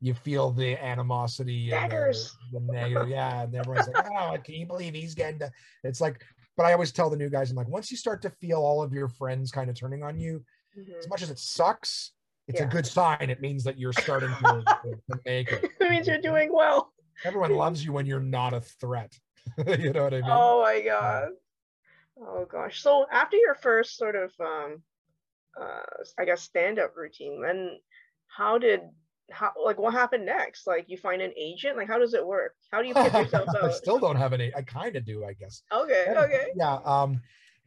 you 0.00 0.14
feel 0.14 0.50
the 0.50 0.82
animosity 0.82 1.72
and 1.72 1.90
the, 1.92 2.30
the 2.52 2.60
negative. 2.60 3.08
Yeah, 3.08 3.42
and 3.42 3.54
everyone's 3.54 3.86
like, 3.86 3.98
"Oh, 4.04 4.36
can 4.42 4.54
you 4.54 4.66
believe 4.66 4.94
he's 4.94 5.14
getting 5.14 5.38
to?" 5.40 5.50
It's 5.84 6.00
like, 6.00 6.24
but 6.56 6.66
I 6.66 6.72
always 6.72 6.92
tell 6.92 7.10
the 7.10 7.16
new 7.16 7.30
guys, 7.30 7.50
I'm 7.50 7.56
like, 7.56 7.68
once 7.68 7.90
you 7.90 7.96
start 7.96 8.22
to 8.22 8.30
feel 8.30 8.58
all 8.58 8.82
of 8.82 8.92
your 8.92 9.08
friends 9.08 9.50
kind 9.50 9.70
of 9.70 9.76
turning 9.76 10.02
on 10.02 10.18
you, 10.18 10.44
Mhm. 10.76 10.98
as 10.98 11.08
much 11.08 11.22
as 11.22 11.30
it 11.30 11.38
sucks, 11.38 12.12
it's 12.48 12.60
Yeah. 12.60 12.66
a 12.66 12.70
good 12.70 12.86
sign. 12.86 13.30
It 13.30 13.40
means 13.40 13.64
that 13.64 13.78
you're 13.78 13.92
starting 13.92 14.30
to, 14.30 14.62
to, 15.08 15.20
make 15.24 15.50
it. 15.52 15.64
That 15.78 15.90
means 15.90 16.06
you're 16.06 16.18
doing 16.18 16.52
well. 16.52 16.92
Everyone 17.24 17.52
loves 17.52 17.84
you 17.84 17.92
when 17.92 18.06
you're 18.06 18.20
not 18.20 18.54
a 18.54 18.60
threat. 18.60 19.18
you 19.78 19.92
know 19.92 20.04
what 20.04 20.14
I 20.14 20.22
mean? 20.22 20.30
Oh 20.30 20.62
my 20.62 20.80
god. 20.80 21.28
Oh 22.20 22.44
gosh. 22.44 22.82
So 22.82 23.06
after 23.10 23.36
your 23.36 23.54
first 23.54 23.96
sort 23.96 24.16
of 24.16 24.32
um 24.40 24.82
uh 25.60 25.82
I 26.18 26.24
guess 26.24 26.42
stand 26.42 26.78
up 26.78 26.96
routine, 26.96 27.40
then 27.42 27.78
how 28.26 28.58
did 28.58 28.80
how 29.30 29.52
like 29.62 29.78
what 29.78 29.92
happened 29.92 30.26
next? 30.26 30.66
Like 30.66 30.86
you 30.88 30.96
find 30.96 31.22
an 31.22 31.32
agent? 31.36 31.76
Like 31.76 31.88
how 31.88 31.98
does 31.98 32.14
it 32.14 32.26
work? 32.26 32.54
How 32.70 32.82
do 32.82 32.88
you 32.88 32.94
put 32.94 33.12
yourself 33.14 33.48
I 33.62 33.70
still 33.70 33.98
don't 33.98 34.16
have 34.16 34.32
any. 34.32 34.54
I 34.54 34.62
kind 34.62 34.96
of 34.96 35.04
do, 35.04 35.24
I 35.24 35.32
guess. 35.32 35.62
Okay, 35.72 36.06
okay. 36.16 36.46
Yeah. 36.56 36.78
Um, 36.84 37.20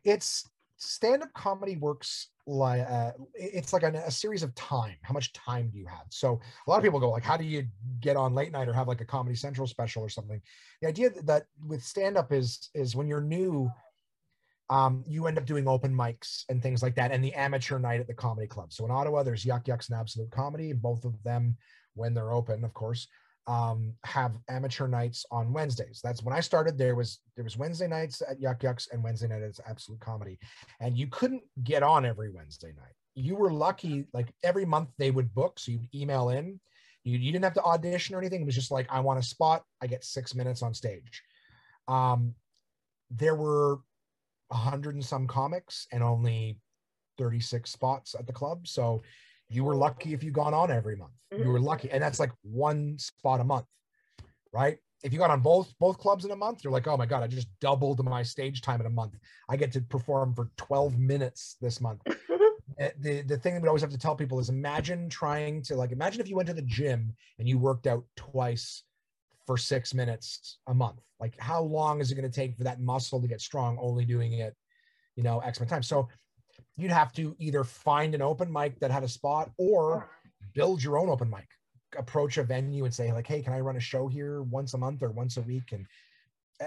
it's 0.03 0.49
stand-up 0.77 1.31
comedy 1.33 1.77
works 1.77 2.27
like 2.45 2.81
uh, 2.81 3.11
it's 3.35 3.71
like 3.71 3.83
an, 3.83 3.95
a 3.95 4.11
series 4.11 4.43
of 4.43 4.53
time. 4.55 4.95
How 5.01 5.13
much 5.13 5.31
time 5.33 5.69
do 5.71 5.79
you 5.79 5.85
have? 5.85 6.05
So 6.09 6.41
a 6.67 6.69
lot 6.69 6.77
of 6.77 6.83
people 6.83 6.99
go 6.99 7.09
like, 7.09 7.23
how 7.23 7.37
do 7.37 7.45
you 7.45 7.65
get 8.01 8.17
on 8.17 8.33
late 8.33 8.51
night 8.51 8.67
or 8.67 8.73
have 8.73 8.87
like 8.87 9.01
a 9.01 9.05
Comedy 9.05 9.35
Central 9.35 9.65
special 9.65 10.03
or 10.03 10.09
something? 10.09 10.41
The 10.81 10.87
idea 10.87 11.09
that, 11.09 11.25
that 11.27 11.43
with 11.65 11.83
stand-up 11.83 12.33
is 12.33 12.69
is 12.73 12.95
when 12.95 13.07
you're 13.07 13.21
new, 13.21 13.71
um, 14.69 15.03
you 15.07 15.27
end 15.27 15.37
up 15.37 15.45
doing 15.45 15.67
open 15.67 15.93
mics 15.93 16.43
and 16.49 16.61
things 16.61 16.81
like 16.81 16.95
that, 16.95 17.11
and 17.11 17.23
the 17.23 17.33
amateur 17.33 17.79
night 17.79 17.99
at 17.99 18.07
the 18.07 18.13
comedy 18.13 18.47
club. 18.47 18.71
So 18.71 18.85
in 18.85 18.91
Ottawa, 18.91 19.23
there's 19.23 19.45
Yuk 19.45 19.67
Yuk's 19.67 19.89
and 19.89 19.99
Absolute 19.99 20.31
Comedy, 20.31 20.73
both 20.73 21.05
of 21.05 21.21
them, 21.23 21.57
when 21.95 22.13
they're 22.13 22.31
open, 22.31 22.63
of 22.63 22.73
course, 22.73 23.07
um, 23.45 23.93
have 24.05 24.37
amateur 24.49 24.87
nights 24.87 25.25
on 25.31 25.51
Wednesdays. 25.51 25.99
That's 26.03 26.23
when 26.23 26.33
I 26.33 26.39
started. 26.39 26.77
There 26.77 26.95
was 26.95 27.19
there 27.35 27.43
was 27.43 27.57
Wednesday 27.57 27.87
nights 27.87 28.21
at 28.27 28.39
Yuk 28.39 28.63
Yuk's 28.63 28.87
and 28.91 29.03
Wednesday 29.03 29.27
night 29.27 29.41
at 29.41 29.59
Absolute 29.67 29.99
Comedy, 29.99 30.39
and 30.79 30.97
you 30.97 31.07
couldn't 31.07 31.43
get 31.63 31.83
on 31.83 32.05
every 32.05 32.31
Wednesday 32.31 32.73
night. 32.75 32.93
You 33.15 33.35
were 33.35 33.51
lucky; 33.51 34.05
like 34.13 34.33
every 34.43 34.65
month 34.65 34.89
they 34.97 35.11
would 35.11 35.33
book, 35.33 35.59
so 35.59 35.73
you'd 35.73 35.93
email 35.93 36.29
in. 36.29 36.59
You, 37.03 37.17
you 37.17 37.33
didn't 37.33 37.43
have 37.43 37.53
to 37.55 37.63
audition 37.63 38.15
or 38.15 38.19
anything. 38.19 38.41
It 38.41 38.45
was 38.45 38.55
just 38.55 38.71
like 38.71 38.87
I 38.89 39.01
want 39.01 39.19
a 39.19 39.23
spot. 39.23 39.63
I 39.81 39.87
get 39.87 40.05
six 40.05 40.33
minutes 40.33 40.61
on 40.61 40.73
stage. 40.73 41.21
Um, 41.89 42.33
there 43.11 43.35
were 43.35 43.79
a 44.53 44.55
hundred 44.55 44.93
and 44.95 45.03
some 45.03 45.27
comics 45.27 45.87
and 45.91 46.03
only 46.03 46.57
36 47.17 47.69
spots 47.69 48.15
at 48.17 48.27
the 48.27 48.33
club. 48.33 48.67
So 48.67 49.01
you 49.49 49.63
were 49.63 49.75
lucky 49.75 50.13
if 50.13 50.23
you 50.23 50.31
got 50.31 50.53
on 50.53 50.71
every 50.71 50.95
month. 50.95 51.11
You 51.43 51.49
were 51.49 51.59
lucky. 51.59 51.89
And 51.91 52.01
that's 52.01 52.19
like 52.19 52.31
one 52.43 52.97
spot 52.99 53.39
a 53.39 53.43
month, 53.43 53.65
right? 54.53 54.77
If 55.03 55.11
you 55.11 55.19
got 55.19 55.31
on 55.31 55.41
both 55.41 55.73
both 55.79 55.97
clubs 55.97 56.23
in 56.23 56.31
a 56.31 56.35
month, 56.35 56.63
you're 56.63 56.71
like, 56.71 56.87
oh 56.87 56.95
my 56.95 57.05
God, 57.05 57.23
I 57.23 57.27
just 57.27 57.47
doubled 57.59 58.03
my 58.05 58.23
stage 58.23 58.61
time 58.61 58.79
in 58.79 58.85
a 58.85 58.91
month. 58.91 59.15
I 59.49 59.57
get 59.57 59.71
to 59.73 59.81
perform 59.81 60.33
for 60.33 60.49
12 60.57 60.97
minutes 60.97 61.57
this 61.59 61.81
month. 61.81 62.01
Uh, 62.07 62.13
The 62.99 63.21
the 63.21 63.37
thing 63.37 63.53
that 63.53 63.61
we 63.61 63.67
always 63.67 63.83
have 63.83 63.91
to 63.91 63.99
tell 63.99 64.15
people 64.15 64.39
is 64.39 64.49
imagine 64.49 65.07
trying 65.07 65.61
to 65.63 65.75
like 65.75 65.91
imagine 65.91 66.21
if 66.21 66.27
you 66.29 66.35
went 66.35 66.47
to 66.47 66.55
the 66.55 66.69
gym 66.77 67.13
and 67.37 67.47
you 67.47 67.59
worked 67.59 67.85
out 67.85 68.03
twice 68.15 68.83
for 69.45 69.57
six 69.57 69.93
minutes 69.93 70.59
a 70.67 70.73
month. 70.73 71.01
Like 71.19 71.37
how 71.39 71.61
long 71.61 72.01
is 72.01 72.11
it 72.11 72.15
going 72.15 72.29
to 72.29 72.35
take 72.35 72.57
for 72.57 72.63
that 72.63 72.79
muscle 72.79 73.21
to 73.21 73.27
get 73.27 73.41
strong 73.41 73.77
only 73.81 74.05
doing 74.05 74.33
it, 74.33 74.55
you 75.15 75.23
know, 75.23 75.39
X 75.39 75.57
amount 75.57 75.71
of 75.71 75.75
time? 75.75 75.83
So 75.83 76.09
you'd 76.77 76.91
have 76.91 77.13
to 77.13 77.35
either 77.39 77.63
find 77.63 78.15
an 78.15 78.21
open 78.21 78.51
mic 78.51 78.79
that 78.79 78.91
had 78.91 79.03
a 79.03 79.07
spot 79.07 79.51
or 79.57 80.09
build 80.53 80.83
your 80.83 80.97
own 80.97 81.09
open 81.09 81.29
mic 81.29 81.47
approach 81.97 82.37
a 82.37 82.43
venue 82.43 82.85
and 82.85 82.93
say 82.93 83.11
like 83.13 83.27
hey 83.27 83.41
can 83.41 83.53
i 83.53 83.59
run 83.59 83.75
a 83.75 83.79
show 83.79 84.07
here 84.07 84.41
once 84.43 84.73
a 84.73 84.77
month 84.77 85.03
or 85.03 85.11
once 85.11 85.37
a 85.37 85.41
week 85.41 85.71
and 85.71 85.85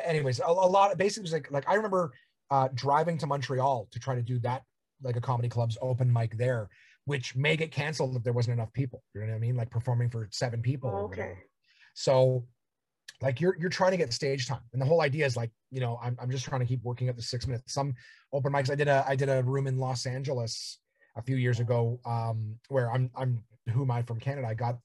anyways 0.04 0.40
a, 0.40 0.47
a 0.47 0.49
lot 0.49 0.92
of 0.92 0.99
basically 0.99 1.23
was 1.23 1.33
like 1.33 1.50
like 1.50 1.68
i 1.68 1.75
remember 1.75 2.12
uh 2.50 2.68
driving 2.75 3.18
to 3.18 3.26
montreal 3.26 3.88
to 3.90 3.99
try 3.99 4.14
to 4.14 4.23
do 4.23 4.38
that 4.38 4.62
like 5.02 5.16
a 5.16 5.21
comedy 5.21 5.49
club's 5.49 5.76
open 5.83 6.12
mic 6.12 6.37
there 6.38 6.68
which 7.06 7.35
may 7.37 7.56
get 7.56 7.71
canceled 7.71 8.16
if 8.16 8.23
there 8.23 8.33
wasn't 8.33 8.52
enough 8.52 8.73
people 8.73 9.02
you 9.14 9.21
know 9.21 9.26
what 9.26 9.35
i 9.35 9.38
mean 9.38 9.56
like 9.56 9.71
performing 9.71 10.09
for 10.09 10.28
seven 10.30 10.62
people 10.62 10.90
or 10.90 11.04
Okay. 11.06 11.35
so 11.95 12.45
like 13.22 13.40
you're 13.40 13.56
you're 13.58 13.70
trying 13.70 13.92
to 13.92 13.96
get 13.96 14.12
stage 14.12 14.46
time. 14.46 14.60
And 14.72 14.80
the 14.80 14.86
whole 14.86 15.00
idea 15.00 15.26
is 15.26 15.36
like 15.36 15.50
you 15.70 15.80
know 15.80 15.98
i'm, 16.02 16.16
I'm 16.20 16.30
just 16.30 16.44
trying 16.44 16.60
to 16.60 16.66
keep 16.66 16.82
working 16.82 17.08
up 17.08 17.16
the 17.16 17.22
six 17.22 17.46
minutes. 17.46 17.72
Some 17.72 17.94
open 18.32 18.52
mics 18.52 18.70
i 18.70 18.75
did 18.75 18.88
a 18.88 19.04
i 19.08 19.16
did 19.16 19.28
a 19.28 19.42
room 19.42 19.66
in 19.66 19.78
los 19.78 20.06
angeles 20.06 20.78
a 21.16 21.22
few 21.22 21.36
years 21.36 21.60
ago 21.60 21.98
um 22.04 22.56
where 22.68 22.90
i'm 22.92 23.10
i'm 23.16 23.42
who 23.72 23.82
am 23.82 23.90
i 23.90 24.02
from 24.02 24.20
canada? 24.20 24.46
I 24.46 24.54
got 24.54 24.78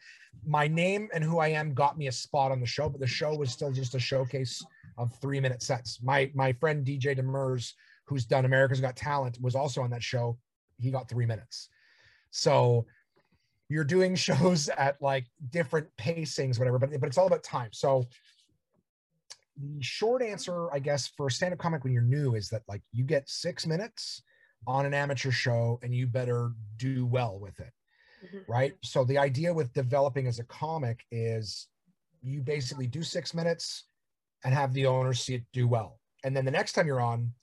my 0.45 0.67
name 0.67 1.09
and 1.13 1.23
who 1.23 1.39
i 1.39 1.47
am 1.49 1.73
got 1.73 1.97
me 1.97 2.07
a 2.07 2.11
spot 2.11 2.51
on 2.51 2.59
the 2.59 2.65
show 2.65 2.89
but 2.89 3.01
the 3.01 3.07
show 3.07 3.35
was 3.35 3.51
still 3.51 3.71
just 3.71 3.95
a 3.95 3.99
showcase 3.99 4.63
of 4.97 5.13
three 5.21 5.39
minute 5.39 5.61
sets. 5.61 6.01
My 6.01 6.31
my 6.33 6.53
friend 6.53 6.85
dj 6.85 7.17
demers 7.19 7.73
who's 8.05 8.25
done 8.25 8.45
america's 8.45 8.81
got 8.81 8.95
talent 8.95 9.37
was 9.41 9.55
also 9.55 9.81
on 9.81 9.89
that 9.89 10.03
show. 10.03 10.37
He 10.79 10.89
got 10.89 11.09
three 11.09 11.25
minutes. 11.25 11.69
So 12.31 12.85
you're 13.71 13.83
doing 13.83 14.15
shows 14.15 14.69
at 14.77 15.01
like 15.01 15.25
different 15.49 15.87
pacings 15.97 16.59
whatever 16.59 16.77
but, 16.79 16.89
but 16.99 17.07
it's 17.07 17.17
all 17.17 17.27
about 17.27 17.43
time. 17.43 17.69
So 17.71 18.07
the 19.57 19.81
short 19.83 20.21
answer 20.23 20.71
i 20.73 20.79
guess 20.79 21.07
for 21.17 21.27
a 21.27 21.31
stand-up 21.31 21.59
comic 21.59 21.83
when 21.83 21.91
you're 21.93 22.01
new 22.01 22.35
is 22.35 22.47
that 22.49 22.61
like 22.69 22.81
you 22.93 23.03
get 23.03 23.29
six 23.29 23.67
minutes 23.67 24.23
on 24.65 24.85
an 24.85 24.93
amateur 24.93 25.29
show 25.29 25.77
and 25.83 25.93
you 25.93 26.07
better 26.07 26.51
do 26.77 27.05
well 27.05 27.39
with 27.39 27.59
it 27.59 27.71
Mhm. 28.23 28.43
right? 28.47 28.73
So 28.83 29.03
the 29.03 29.17
idea 29.17 29.51
with 29.51 29.73
developing 29.73 30.27
as 30.27 30.37
a 30.37 30.43
comic 30.43 31.03
is 31.11 31.67
you 32.21 32.41
basically 32.41 32.85
do 32.85 33.01
six 33.01 33.33
minutes 33.33 33.85
and 34.43 34.53
have 34.53 34.73
the 34.73 34.85
owner 34.85 35.13
see 35.13 35.33
it 35.33 35.43
do 35.53 35.67
well. 35.67 35.99
And 36.23 36.37
then 36.37 36.45
the 36.45 36.51
next 36.51 36.73
time 36.73 36.85
you're 36.85 37.01
on 37.01 37.33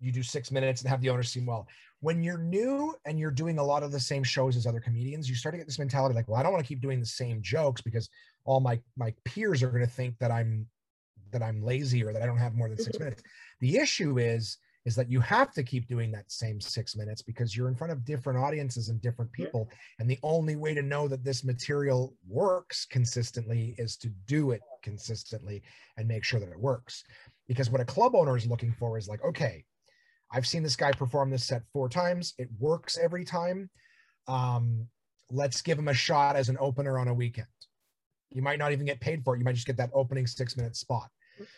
you 0.00 0.10
do 0.10 0.24
six 0.24 0.50
minutes 0.50 0.80
and 0.80 0.90
have 0.90 1.00
the 1.00 1.10
owner 1.10 1.22
seem 1.22 1.46
well 1.46 1.68
when 2.00 2.22
you're 2.22 2.38
new 2.38 2.94
and 3.04 3.18
you're 3.18 3.30
doing 3.30 3.58
a 3.58 3.64
lot 3.64 3.82
of 3.82 3.92
the 3.92 4.00
same 4.00 4.22
shows 4.22 4.56
as 4.56 4.66
other 4.66 4.80
comedians 4.80 5.28
you 5.28 5.34
start 5.34 5.52
to 5.52 5.58
get 5.58 5.66
this 5.66 5.78
mentality 5.78 6.14
like 6.14 6.28
well 6.28 6.38
i 6.38 6.42
don't 6.42 6.52
want 6.52 6.64
to 6.64 6.68
keep 6.68 6.80
doing 6.80 7.00
the 7.00 7.06
same 7.06 7.42
jokes 7.42 7.80
because 7.80 8.08
all 8.44 8.60
my 8.60 8.80
my 8.96 9.14
peers 9.24 9.62
are 9.62 9.70
going 9.70 9.84
to 9.84 9.90
think 9.90 10.18
that 10.18 10.30
i'm 10.30 10.68
that 11.30 11.42
i'm 11.42 11.62
lazy 11.62 12.02
or 12.02 12.12
that 12.12 12.22
i 12.22 12.26
don't 12.26 12.38
have 12.38 12.54
more 12.54 12.68
than 12.68 12.78
six 12.78 12.98
Mhm. 12.98 13.00
minutes. 13.00 13.22
The 13.60 13.76
issue 13.76 14.18
is 14.18 14.58
is 14.86 14.96
that 14.96 15.10
you 15.10 15.20
have 15.20 15.52
to 15.52 15.62
keep 15.62 15.86
doing 15.88 16.10
that 16.10 16.30
same 16.32 16.58
six 16.58 16.96
minutes 16.96 17.20
because 17.20 17.54
you're 17.54 17.68
in 17.68 17.74
front 17.74 17.92
of 17.92 18.02
different 18.04 18.38
audiences 18.38 18.88
and 18.88 19.00
different 19.02 19.30
people 19.32 19.70
and 19.98 20.10
the 20.10 20.18
only 20.22 20.56
way 20.56 20.72
to 20.74 20.82
know 20.82 21.06
that 21.06 21.22
this 21.22 21.44
material 21.44 22.16
works 22.26 22.86
consistently 22.86 23.74
is 23.78 23.96
to 23.98 24.08
do 24.26 24.52
it 24.52 24.64
consistently 24.82 25.62
and 25.98 26.08
make 26.08 26.24
sure 26.24 26.40
that 26.40 26.48
it 26.48 26.58
works. 26.58 27.04
Because 27.46 27.68
what 27.70 27.82
a 27.82 27.84
club 27.84 28.14
owner 28.14 28.36
is 28.36 28.46
looking 28.46 28.72
for 28.72 28.96
is 28.96 29.06
like 29.08 29.22
okay 29.22 29.64
i've 30.32 30.46
seen 30.46 30.62
this 30.62 30.76
guy 30.76 30.92
perform 30.92 31.30
this 31.30 31.44
set 31.46 31.62
four 31.72 31.88
times. 31.88 32.34
It 32.38 32.48
works 32.58 32.98
every 32.98 33.24
time. 33.24 33.68
Um, 34.28 34.86
let's 35.30 35.62
give 35.62 35.78
him 35.78 35.88
a 35.88 35.94
shot 35.94 36.36
as 36.36 36.48
an 36.48 36.56
opener 36.60 36.98
on 36.98 37.08
a 37.08 37.14
weekend. 37.14 37.46
You 38.30 38.42
might 38.42 38.58
not 38.58 38.72
even 38.72 38.86
get 38.86 39.00
paid 39.00 39.24
for 39.24 39.34
it. 39.34 39.38
You 39.38 39.44
might 39.44 39.54
just 39.54 39.66
get 39.66 39.76
that 39.78 39.90
opening 39.92 40.26
six 40.26 40.56
minute 40.56 40.76
spot. 40.76 41.08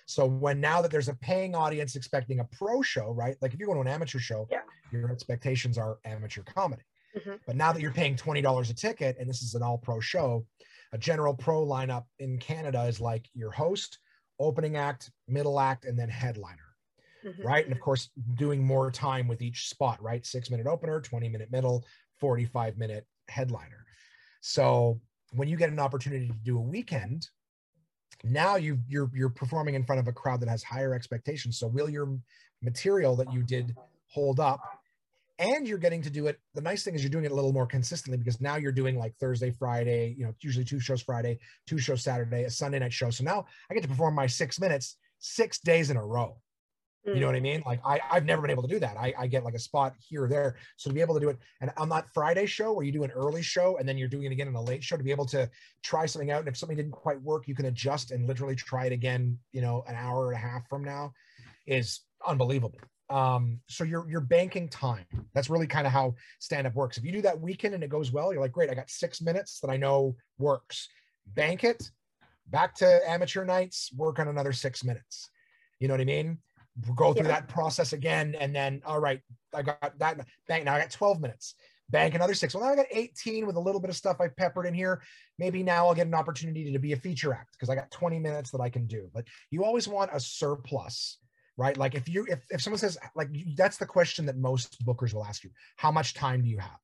So 0.06 0.24
when 0.26 0.60
now 0.60 0.80
that 0.80 0.90
there's 0.92 1.08
a 1.08 1.14
paying 1.16 1.54
audience 1.56 1.96
expecting 1.96 2.38
a 2.40 2.44
pro 2.44 2.82
show 2.82 3.10
right? 3.10 3.36
Like 3.42 3.52
if 3.52 3.60
you 3.60 3.66
go 3.66 3.74
to 3.74 3.80
an 3.80 3.88
amateur 3.88 4.18
show 4.20 4.46
Yeah. 4.50 4.60
your 4.92 5.10
expectations 5.10 5.76
are 5.76 5.98
amateur 6.04 6.42
comedy. 6.42 6.82
Mhm. 7.16 7.40
but 7.46 7.56
now 7.56 7.72
that 7.72 7.82
you're 7.82 7.92
paying 7.92 8.16
$20 8.16 8.70
a 8.70 8.74
ticket 8.74 9.16
and 9.18 9.28
this 9.28 9.42
is 9.42 9.54
an 9.54 9.62
all 9.62 9.76
pro 9.76 10.00
show 10.00 10.46
a 10.94 10.98
general 10.98 11.34
pro 11.34 11.62
lineup 11.66 12.04
in 12.20 12.38
canada 12.38 12.84
is 12.84 13.02
like 13.02 13.28
your 13.34 13.50
host 13.50 13.98
opening 14.40 14.76
act 14.76 15.10
middle 15.28 15.60
act 15.60 15.84
and 15.84 15.98
then 15.98 16.08
headliner 16.08 16.71
Mhm. 17.24 17.44
right? 17.44 17.64
And 17.64 17.72
of 17.72 17.80
course, 17.80 18.10
doing 18.34 18.62
more 18.62 18.90
time 18.90 19.28
with 19.28 19.42
each 19.42 19.68
spot, 19.68 20.02
right? 20.02 20.24
Six 20.26 20.50
minute 20.50 20.66
opener, 20.66 21.00
20 21.00 21.28
minute 21.28 21.50
middle, 21.50 21.84
45 22.18 22.78
minute 22.78 23.06
headliner. 23.28 23.86
So 24.40 25.00
when 25.32 25.48
you 25.48 25.56
get 25.56 25.70
an 25.70 25.78
opportunity 25.78 26.28
to 26.28 26.34
do 26.34 26.58
a 26.58 26.62
weekend, 26.62 27.28
now 28.24 28.56
you 28.56 28.78
you're 28.88 29.10
you're 29.14 29.30
performing 29.30 29.74
in 29.74 29.84
front 29.84 30.00
of 30.00 30.08
a 30.08 30.12
crowd 30.12 30.40
that 30.40 30.48
has 30.48 30.62
higher 30.62 30.94
expectations. 30.94 31.58
So 31.58 31.66
will 31.66 31.88
your 31.88 32.18
material 32.60 33.16
that 33.16 33.32
you 33.32 33.42
did 33.42 33.76
hold 34.08 34.40
up? 34.40 34.60
And 35.38 35.66
you're 35.66 35.78
getting 35.78 36.02
to 36.02 36.10
do 36.10 36.26
it. 36.28 36.38
The 36.54 36.60
nice 36.60 36.84
thing 36.84 36.94
is 36.94 37.02
you're 37.02 37.10
doing 37.10 37.24
it 37.24 37.32
a 37.32 37.34
little 37.34 37.52
more 37.52 37.66
consistently 37.66 38.16
because 38.18 38.40
now 38.40 38.56
you're 38.56 38.70
doing 38.70 38.96
like 38.96 39.16
Thursday, 39.18 39.50
Friday, 39.50 40.14
you 40.16 40.24
know, 40.24 40.34
usually 40.40 40.64
two 40.64 40.78
shows 40.78 41.02
Friday, 41.02 41.38
two 41.66 41.78
shows 41.78 42.02
Saturday, 42.02 42.44
a 42.44 42.50
Sunday 42.50 42.78
night 42.78 42.92
show. 42.92 43.10
So 43.10 43.24
now 43.24 43.46
I 43.68 43.74
get 43.74 43.82
to 43.82 43.88
perform 43.88 44.14
my 44.14 44.26
six 44.26 44.60
minutes 44.60 44.98
six 45.18 45.58
days 45.58 45.90
in 45.90 45.96
a 45.96 46.04
row. 46.04 46.40
You 47.04 47.20
know 47.20 47.26
what 47.26 47.34
I 47.34 47.40
mean? 47.40 47.62
Like 47.66 47.80
I, 47.84 48.00
I've 48.10 48.24
never 48.24 48.42
been 48.42 48.50
able 48.50 48.62
to 48.62 48.68
do 48.68 48.78
that. 48.78 48.96
I, 48.96 49.12
I 49.18 49.26
get 49.26 49.42
like 49.42 49.54
a 49.54 49.58
spot 49.58 49.94
here 49.98 50.24
or 50.24 50.28
there. 50.28 50.56
So 50.76 50.88
to 50.88 50.94
be 50.94 51.00
able 51.00 51.14
to 51.14 51.20
do 51.20 51.30
it, 51.30 51.38
and 51.60 51.72
on 51.76 51.88
that 51.88 52.06
Friday 52.14 52.46
show 52.46 52.72
where 52.72 52.84
you 52.84 52.92
do 52.92 53.02
an 53.02 53.10
early 53.10 53.42
show 53.42 53.76
and 53.78 53.88
then 53.88 53.98
you're 53.98 54.08
doing 54.08 54.24
it 54.24 54.32
again 54.32 54.46
in 54.46 54.54
a 54.54 54.62
late 54.62 54.84
show, 54.84 54.96
to 54.96 55.02
be 55.02 55.10
able 55.10 55.26
to 55.26 55.50
try 55.82 56.06
something 56.06 56.30
out, 56.30 56.40
and 56.40 56.48
if 56.48 56.56
something 56.56 56.76
didn't 56.76 56.92
quite 56.92 57.20
work, 57.22 57.48
you 57.48 57.56
can 57.56 57.66
adjust 57.66 58.12
and 58.12 58.28
literally 58.28 58.54
try 58.54 58.86
it 58.86 58.92
again. 58.92 59.36
You 59.50 59.62
know, 59.62 59.84
an 59.88 59.96
hour 59.96 60.30
and 60.30 60.36
a 60.36 60.46
half 60.46 60.68
from 60.68 60.84
now, 60.84 61.12
is 61.66 62.00
unbelievable. 62.26 62.78
Um, 63.10 63.58
so 63.68 63.82
you're 63.82 64.08
you're 64.08 64.20
banking 64.20 64.68
time. 64.68 65.04
That's 65.34 65.50
really 65.50 65.66
kind 65.66 65.86
of 65.86 65.92
how 65.92 66.14
stand 66.38 66.66
up 66.68 66.74
works. 66.74 66.98
If 66.98 67.04
you 67.04 67.12
do 67.12 67.22
that 67.22 67.40
weekend 67.40 67.74
and 67.74 67.82
it 67.82 67.90
goes 67.90 68.12
well, 68.12 68.32
you're 68.32 68.40
like, 68.40 68.52
great, 68.52 68.70
I 68.70 68.74
got 68.74 68.90
six 68.90 69.20
minutes 69.20 69.58
that 69.60 69.70
I 69.70 69.76
know 69.76 70.16
works. 70.38 70.88
Bank 71.26 71.64
it. 71.64 71.90
Back 72.46 72.74
to 72.76 73.10
amateur 73.10 73.44
nights. 73.44 73.90
Work 73.96 74.18
on 74.18 74.28
another 74.28 74.52
six 74.52 74.84
minutes. 74.84 75.28
You 75.80 75.88
know 75.88 75.94
what 75.94 76.00
I 76.00 76.04
mean? 76.04 76.38
Go 76.96 77.12
through 77.12 77.26
Yeah. 77.26 77.32
that 77.40 77.48
process 77.48 77.92
again 77.92 78.34
and 78.38 78.54
then 78.54 78.80
all 78.86 78.98
right 79.00 79.20
i 79.54 79.62
got 79.62 79.98
that 79.98 80.26
bank 80.48 80.64
now 80.64 80.74
i 80.74 80.80
got 80.80 80.90
12 80.90 81.20
minutes. 81.20 81.54
Bank 81.90 82.14
another 82.14 82.32
six. 82.32 82.54
Well 82.54 82.64
now 82.64 82.70
i 82.72 82.76
got 82.76 82.86
18 82.90 83.46
with 83.46 83.56
a 83.56 83.60
little 83.60 83.80
bit 83.80 83.90
of 83.90 83.96
stuff 83.96 84.16
i've 84.20 84.34
peppered 84.36 84.64
in 84.66 84.72
here. 84.72 85.02
Maybe 85.38 85.62
now 85.62 85.86
i'll 85.86 85.94
get 85.94 86.06
an 86.06 86.14
opportunity 86.14 86.72
to 86.72 86.78
be 86.78 86.92
a 86.92 86.96
feature 86.96 87.34
act 87.34 87.52
because 87.52 87.68
i 87.68 87.74
got 87.74 87.90
20 87.90 88.18
minutes 88.18 88.50
that 88.50 88.62
i 88.62 88.70
can 88.70 88.86
do. 88.86 89.10
But 89.12 89.26
you 89.50 89.64
always 89.64 89.86
want 89.88 90.10
a 90.14 90.20
surplus 90.20 91.18
right? 91.58 91.76
Like 91.76 91.94
if 91.94 92.08
you 92.08 92.24
if, 92.30 92.40
if 92.48 92.62
someone 92.62 92.78
says 92.78 92.96
like 93.14 93.28
you, 93.30 93.44
that's 93.56 93.76
the 93.76 93.84
question 93.84 94.24
that 94.24 94.38
most 94.38 94.82
bookers 94.86 95.12
will 95.12 95.24
ask 95.24 95.44
you. 95.44 95.50
How 95.76 95.90
much 95.92 96.14
time 96.14 96.40
do 96.42 96.48
you 96.48 96.56
have? 96.58 96.80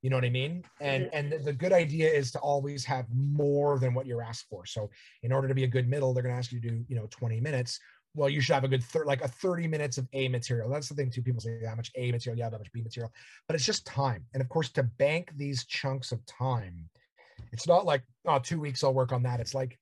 You 0.00 0.08
know 0.10 0.16
what 0.16 0.24
i 0.24 0.30
mean? 0.30 0.64
And 0.80 1.04
Mhm. 1.04 1.10
and 1.12 1.32
the- 1.32 1.38
the 1.38 1.52
good 1.52 1.72
idea 1.74 2.08
is 2.08 2.30
to 2.32 2.38
always 2.38 2.84
have 2.86 3.06
more 3.10 3.78
than 3.78 3.92
what 3.92 4.06
you're 4.06 4.22
asked 4.22 4.46
for. 4.48 4.64
So 4.64 4.88
in 5.22 5.32
order 5.32 5.48
to 5.48 5.54
be 5.54 5.64
a 5.64 5.68
good 5.76 5.86
middle 5.86 6.14
they're 6.14 6.22
going 6.22 6.34
to 6.34 6.38
ask 6.38 6.50
you 6.50 6.60
to 6.62 6.68
do 6.70 6.84
you 6.88 6.96
know 6.96 7.06
20 7.10 7.40
minutes 7.40 7.78
well, 8.14 8.28
you 8.28 8.40
should 8.40 8.54
have 8.54 8.64
a 8.64 8.68
good 8.68 8.82
thir- 8.82 9.04
like 9.04 9.22
a 9.22 9.28
30 9.28 9.68
minutes 9.68 9.98
of 9.98 10.08
A 10.12 10.28
material. 10.28 10.68
That's 10.68 10.88
the 10.88 10.94
thing 10.94 11.10
too. 11.10 11.22
People 11.22 11.40
say 11.40 11.60
how 11.66 11.74
much 11.74 11.90
A 11.94 12.10
material, 12.10 12.38
yeah, 12.38 12.50
how 12.50 12.58
much 12.58 12.72
B 12.72 12.82
material, 12.82 13.12
but 13.46 13.54
it's 13.54 13.66
just 13.66 13.86
time. 13.86 14.24
And 14.34 14.40
of 14.40 14.48
course, 14.48 14.70
to 14.70 14.82
bank 14.82 15.32
these 15.36 15.64
chunks 15.64 16.12
of 16.12 16.24
time, 16.26 16.88
it's 17.52 17.66
not 17.66 17.84
like 17.84 18.02
oh, 18.26 18.38
two 18.38 18.60
weeks 18.60 18.82
I'll 18.82 18.94
work 18.94 19.12
on 19.12 19.22
that. 19.22 19.40
It's 19.40 19.54
like, 19.54 19.78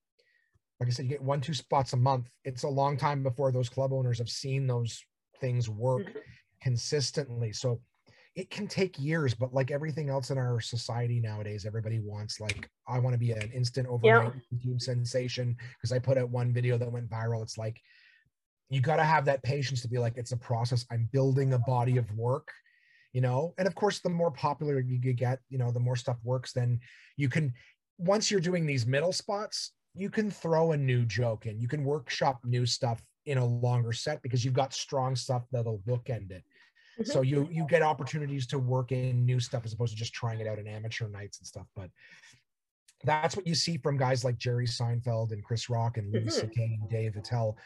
like 0.81 0.89
I 0.89 0.93
said, 0.93 1.07
you 1.07 1.11
get 1.11 1.23
one, 1.23 1.41
two 1.41 1.55
spots 1.55 1.93
a 1.95 1.97
month. 1.97 2.29
It's 2.45 2.65
a 2.65 2.69
long 2.69 2.97
time 2.97 3.23
before 3.23 3.51
those 3.51 3.69
club 3.69 3.93
owners 3.93 4.19
have 4.19 4.29
seen 4.29 4.67
those 4.67 5.03
things 5.41 5.69
work 5.69 6.03
Mhm. 6.07 6.23
consistently. 6.61 7.53
So 7.53 7.81
it 8.35 8.51
can 8.51 8.69
take 8.69 8.99
years, 8.99 9.33
but 9.33 9.55
like 9.55 9.71
everything 9.71 10.11
else 10.11 10.31
in 10.31 10.37
our 10.37 10.61
society 10.61 11.21
nowadays, 11.21 11.65
everybody 11.65 12.01
wants 12.01 12.39
like 12.39 12.69
I 12.87 12.99
want 12.99 13.15
to 13.15 13.19
be 13.19 13.33
an 13.33 13.51
instant 13.53 13.89
overnight 13.89 14.33
YouTube 14.53 14.83
sensation 14.83 15.57
because 15.79 15.93
I 15.93 15.99
put 15.99 16.19
out 16.19 16.29
one 16.29 16.53
video 16.53 16.77
that 16.77 16.93
went 16.93 17.09
viral. 17.09 17.43
It's 17.43 17.57
like 17.57 17.81
you 18.69 18.81
got 18.81 18.97
to 18.97 19.05
have 19.05 19.25
that 19.27 19.43
patience 19.43 19.81
to 19.83 19.89
be 19.89 19.99
like 19.99 20.17
it's 20.17 20.33
a 20.33 20.37
process. 20.37 20.85
I'm 20.91 21.09
building 21.13 21.53
a 21.53 21.59
body 21.61 21.97
of 21.99 22.11
work, 22.13 22.49
you 23.13 23.21
know. 23.21 23.55
And 23.59 23.67
of 23.69 23.75
course, 23.75 24.01
the 24.01 24.09
more 24.11 24.31
popular 24.31 24.81
you 24.81 24.99
get, 25.13 25.41
you 25.49 25.59
know, 25.59 25.71
the 25.71 25.81
more 25.81 25.97
stuff 25.97 26.19
works. 26.25 26.53
Then 26.53 26.81
you 27.17 27.29
can 27.29 27.53
once 27.99 28.31
you're 28.31 28.41
doing 28.41 28.67
these 28.67 28.87
middle 28.87 29.13
spots, 29.13 29.73
you 29.95 30.11
can 30.11 30.31
throw 30.31 30.73
a 30.73 30.77
new 30.77 31.07
joke 31.07 31.47
in. 31.47 31.61
You 31.61 31.69
can 31.69 31.85
workshop 31.85 32.41
new 32.45 32.67
stuff 32.67 33.03
in 33.25 33.39
a 33.39 33.45
longer 33.45 33.93
set 33.93 34.21
because 34.23 34.45
you've 34.45 34.55
got 34.55 34.75
strong 34.75 35.17
stuff 35.17 35.45
that'll 35.51 35.79
bookend 35.81 36.31
it. 36.31 36.45
Mhm. 36.99 37.07
So 37.07 37.23
you 37.23 37.49
you 37.51 37.67
get 37.69 37.83
opportunities 37.83 38.47
to 38.49 38.59
work 38.59 38.91
in 38.93 39.25
new 39.25 39.39
stuff 39.41 39.65
as 39.65 39.73
opposed 39.73 39.93
to 39.93 39.99
just 39.99 40.13
trying 40.13 40.41
it 40.41 40.47
out 40.47 40.59
in 40.59 40.67
amateur 40.67 41.09
nights 41.09 41.39
and 41.39 41.47
stuff. 41.47 41.67
But 41.77 41.91
that's 43.05 43.37
what 43.37 43.47
you 43.47 43.55
see 43.55 43.77
from 43.79 43.97
guys 43.97 44.25
like 44.25 44.39
Jerry 44.39 44.67
Seinfeld 44.67 45.33
and 45.33 45.45
Chris 45.45 45.69
Rock 45.71 45.99
and 45.99 46.11
Louis 46.13 46.25
Mhm. 46.25 46.33
C.K. 46.33 46.79
and 46.81 46.89
Dave 46.91 47.17
Attell, 47.17 47.57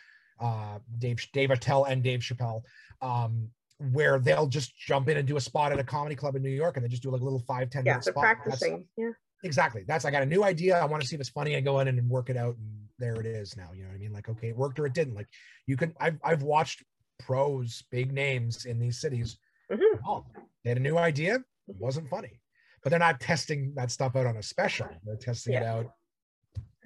uh, 0.41 0.79
Dave 0.99 1.19
Dave 1.33 1.51
Attell 1.51 1.85
and 1.85 2.03
Dave 2.03 2.21
Chappelle, 2.21 2.63
um, 3.03 3.49
where 3.93 4.19
they'll 4.19 4.47
just 4.47 4.77
jump 4.79 5.09
in 5.09 5.17
and 5.17 5.27
do 5.29 5.37
a 5.37 5.41
spot 5.41 5.73
at 5.73 5.79
a 5.79 5.85
comedy 5.85 6.15
club 6.15 6.37
in 6.37 6.43
New 6.43 6.51
York 6.51 6.77
and 6.77 6.85
they 6.85 6.89
just 6.89 7.03
do 7.03 7.11
like 7.11 7.21
a 7.21 7.25
little 7.25 7.43
five 7.47 7.71
ten 7.71 7.85
Yeah, 7.87 7.93
minute 7.93 8.05
spot. 8.05 8.23
That's- 8.25 8.43
practicing. 8.43 8.87
Yeah. 8.97 9.11
exactly. 9.45 9.85
That's 9.87 10.05
I 10.05 10.11
got 10.11 10.23
a 10.23 10.27
new 10.27 10.45
idea. 10.45 10.79
I 10.79 10.85
want 10.85 11.03
to 11.03 11.09
see 11.09 11.15
if 11.17 11.21
it's 11.21 11.31
funny. 11.31 11.57
I 11.57 11.61
go 11.61 11.81
in 11.81 11.89
and 11.89 12.09
work 12.11 12.29
it 12.31 12.37
out, 12.37 12.57
and 12.57 12.87
there 12.99 13.15
it 13.21 13.27
is. 13.27 13.57
Now 13.57 13.71
you 13.75 13.83
know 13.83 13.89
what 13.89 13.95
I 13.97 13.99
mean. 13.99 14.13
Like 14.13 14.29
okay, 14.29 14.49
it 14.49 14.57
worked 14.57 14.79
or 14.79 14.87
it 14.87 14.93
didn't. 14.95 15.15
Like 15.15 15.29
you 15.67 15.77
can. 15.77 15.95
I've 16.01 16.19
I've 16.25 16.43
watched 16.43 16.83
pros, 17.19 17.83
big 17.91 18.13
names 18.13 18.65
in 18.67 18.79
these 18.79 19.01
cities. 19.01 19.39
Mhm. 19.71 20.01
Oh, 20.07 20.25
they 20.65 20.71
had 20.71 20.79
a 20.79 20.81
new 20.83 20.99
idea. 20.99 21.37
It 21.69 21.77
wasn't 21.79 22.09
funny, 22.11 22.41
but 22.83 22.91
they're 22.91 22.99
not 22.99 23.21
testing 23.21 23.73
that 23.77 23.91
stuff 23.91 24.17
out 24.17 24.27
on 24.27 24.37
a 24.37 24.43
special. 24.43 24.89
They're 25.05 25.17
testing 25.17 25.55
it 25.55 25.63
out 25.63 25.87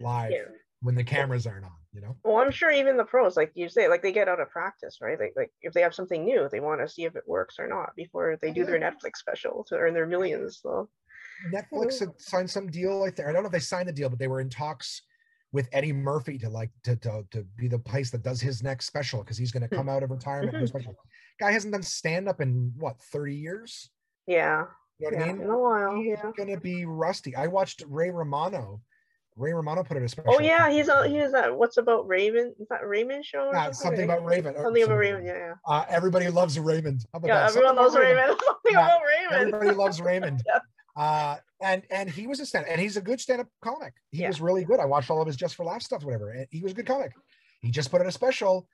live 0.01 0.33
Yeah. 0.33 0.43
when 0.81 0.95
the 0.95 1.05
cameras 1.05 1.47
aren't 1.47 1.65
on. 1.65 1.71
You 1.95 2.01
know. 2.01 2.17
Well, 2.25 2.39
I'm 2.39 2.51
sure 2.51 2.73
even 2.73 2.97
the 2.97 3.05
pros, 3.05 3.37
like 3.37 3.53
you 3.55 3.69
say, 3.69 3.89
like 3.89 4.03
they 4.03 4.11
get 4.11 4.29
out 4.29 4.41
of 4.41 4.51
practice, 4.51 4.99
right? 5.01 5.19
Like, 5.19 5.33
like 5.37 5.53
if 5.63 5.73
they 5.73 5.81
have 5.81 5.95
something 5.95 6.25
new, 6.25 6.49
they 6.51 6.59
want 6.59 6.81
to 6.81 6.89
see 6.89 7.05
if 7.05 7.15
it 7.15 7.23
works 7.27 7.57
or 7.59 7.69
not 7.69 7.95
before 7.95 8.37
they 8.43 8.51
do 8.51 8.65
their 8.65 8.81
Netflix 8.81 9.19
special 9.19 9.65
to 9.69 9.77
earn 9.77 9.95
their 9.95 10.07
millions. 10.07 10.59
So, 10.61 10.89
Netflix 11.53 12.01
had 12.01 12.21
signed 12.21 12.51
some 12.51 12.69
deal. 12.69 13.05
I 13.05 13.11
think 13.11 13.29
I 13.29 13.33
don't 13.33 13.43
know 13.43 13.47
if 13.47 13.53
they 13.53 13.61
signed 13.61 13.89
the 13.89 13.93
deal, 13.93 14.09
but 14.09 14.19
they 14.19 14.27
were 14.27 14.41
in 14.41 14.51
talks 14.51 15.03
with 15.53 15.69
Eddie 15.73 15.93
Murphy 15.93 16.37
to 16.39 16.51
like 16.51 16.71
to 16.83 16.97
to, 16.97 17.25
to 17.31 17.47
be 17.57 17.69
the 17.69 17.79
place 17.79 18.11
that 18.11 18.25
does 18.25 18.41
his 18.41 18.63
next 18.63 18.87
special 18.87 19.23
because 19.23 19.39
he's 19.39 19.53
going 19.53 19.63
to 19.63 19.69
hmm. 19.69 19.77
come 19.77 19.89
out 19.89 20.03
of 20.03 20.11
retirement. 20.11 20.57
and 20.57 20.59
do 20.59 20.65
a 20.65 20.67
mm-hmm. 20.67 20.79
special. 20.79 20.97
Guy 21.39 21.53
hasn't 21.53 21.73
done 21.73 21.83
stand 21.83 22.29
up 22.29 22.41
in 22.41 22.73
what 22.77 23.01
thirty 23.01 23.37
years. 23.37 23.89
yeah, 24.27 24.65
You 24.99 25.11
know 25.13 25.17
what 25.17 25.27
yeah, 25.27 25.33
I 25.33 25.37
in 25.37 25.51
a 25.51 25.59
while, 25.59 25.97
He's 25.97 26.19
going 26.37 26.53
to 26.53 26.61
be 26.61 26.85
rusty. 26.85 27.37
I 27.37 27.47
watched 27.47 27.85
Ray 27.89 28.11
Romano. 28.11 28.81
Ray 29.37 29.53
Romano 29.53 29.83
put 29.83 29.97
it 29.97 30.01
in 30.01 30.07
a 30.07 30.09
special. 30.09 30.35
Oh 30.35 30.41
yeah, 30.41 30.71
he's 30.71 30.89
on. 30.89 31.11
He 31.11 31.19
is 31.19 31.33
that. 31.33 31.57
What's 31.57 31.77
about 31.77 32.07
Raven? 32.07 32.55
Is 32.61 32.69
that 32.69 32.87
Raymond 32.87 33.25
show? 33.25 33.47
Or 33.49 33.53
Yeah, 33.53 33.71
something, 33.73 33.75
something 33.75 34.05
about 34.05 34.25
Raven. 34.25 34.55
or 34.55 34.63
something 34.65 34.83
about 34.85 34.97
Raymond. 34.99 35.27
Yeah, 35.27 35.37
yeah. 35.37 35.55
Uh, 35.67 35.85
everybody 35.89 36.29
loves 36.29 36.59
Raymond. 36.59 37.05
How 37.13 37.17
about 37.19 37.29
Yeah, 37.29 37.35
that? 37.41 37.49
everyone 37.49 37.77
Something 37.77 37.83
loves 37.83 37.95
about 37.97 38.05
Raymond. 38.05 38.41
Something 38.47 38.73
Yeah, 38.73 38.87
about 38.87 39.01
Raymond. 39.05 39.55
Everybody 39.55 39.77
loves 39.77 40.01
Raymond. 40.01 40.43
Yeah. 40.55 40.61
Uh, 40.97 41.37
and 41.61 41.83
and 41.91 42.09
he 42.09 42.29
was 42.29 42.39
a 42.39 42.47
stand 42.47 42.67
and 42.69 42.81
he's 42.81 42.97
a 42.97 43.01
good 43.01 43.21
stand-up 43.21 43.49
comic. 43.61 43.95
He 44.13 44.19
Yeah. 44.23 44.29
was 44.29 44.41
really 44.41 44.65
good. 44.65 44.79
I 44.79 44.85
watched 44.85 45.11
all 45.11 45.21
of 45.21 45.27
his 45.27 45.35
just 45.35 45.57
for 45.57 45.65
laugh 45.65 45.83
stuff, 45.83 46.05
whatever. 46.05 46.31
And 46.31 46.47
he 46.51 46.63
was 46.63 46.71
a 46.71 46.75
good 46.77 46.87
comic. 46.87 47.11
He 47.63 47.73
just 47.73 47.91
put 47.91 48.01
in 48.01 48.07
a 48.07 48.13
special. 48.13 48.69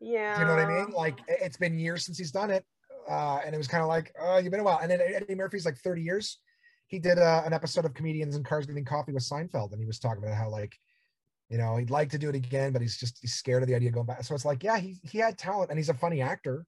Yeah. 0.00 0.34
Do 0.34 0.40
you 0.40 0.46
know 0.48 0.56
what 0.56 0.64
I 0.64 0.68
mean? 0.84 0.90
Like 0.90 1.18
it- 1.28 1.38
it's 1.42 1.56
been 1.56 1.78
years 1.78 2.04
since 2.04 2.18
he's 2.18 2.32
done 2.32 2.50
it, 2.50 2.64
uh, 3.08 3.40
and 3.44 3.54
it 3.54 3.58
was 3.58 3.68
kind 3.68 3.82
of 3.82 3.88
like, 3.88 4.12
oh, 4.20 4.38
you've 4.38 4.50
been 4.50 4.60
a 4.60 4.64
while. 4.64 4.78
And 4.82 4.90
then 4.90 5.00
Eddie 5.00 5.36
Murphy's 5.36 5.64
like 5.64 5.76
30 5.78 6.02
years. 6.02 6.40
He 6.86 6.98
did 6.98 7.18
uh, 7.18 7.42
an 7.44 7.52
episode 7.52 7.84
of 7.84 7.94
Comedians 7.94 8.36
in 8.36 8.44
Cars 8.44 8.66
Getting 8.66 8.84
Coffee 8.84 9.12
with 9.12 9.22
Seinfeld, 9.22 9.72
and 9.72 9.80
he 9.80 9.86
was 9.86 9.98
talking 9.98 10.22
about 10.22 10.36
how 10.36 10.48
like, 10.48 10.78
you 11.48 11.58
know, 11.58 11.76
he'd 11.76 11.90
like 11.90 12.10
to 12.10 12.18
do 12.18 12.28
it 12.28 12.34
again, 12.34 12.72
but 12.72 12.82
he's 12.82 12.96
just 12.96 13.18
he's 13.20 13.34
scared 13.34 13.62
of 13.62 13.68
the 13.68 13.74
idea 13.74 13.88
of 13.88 13.94
going 13.94 14.06
back. 14.06 14.22
So 14.24 14.34
it's 14.34 14.44
like, 14.44 14.62
yeah, 14.62 14.78
he 14.78 14.98
he 15.02 15.18
had 15.18 15.38
talent, 15.38 15.70
and 15.70 15.78
he's 15.78 15.88
a 15.88 15.94
funny 15.94 16.20
actor, 16.20 16.66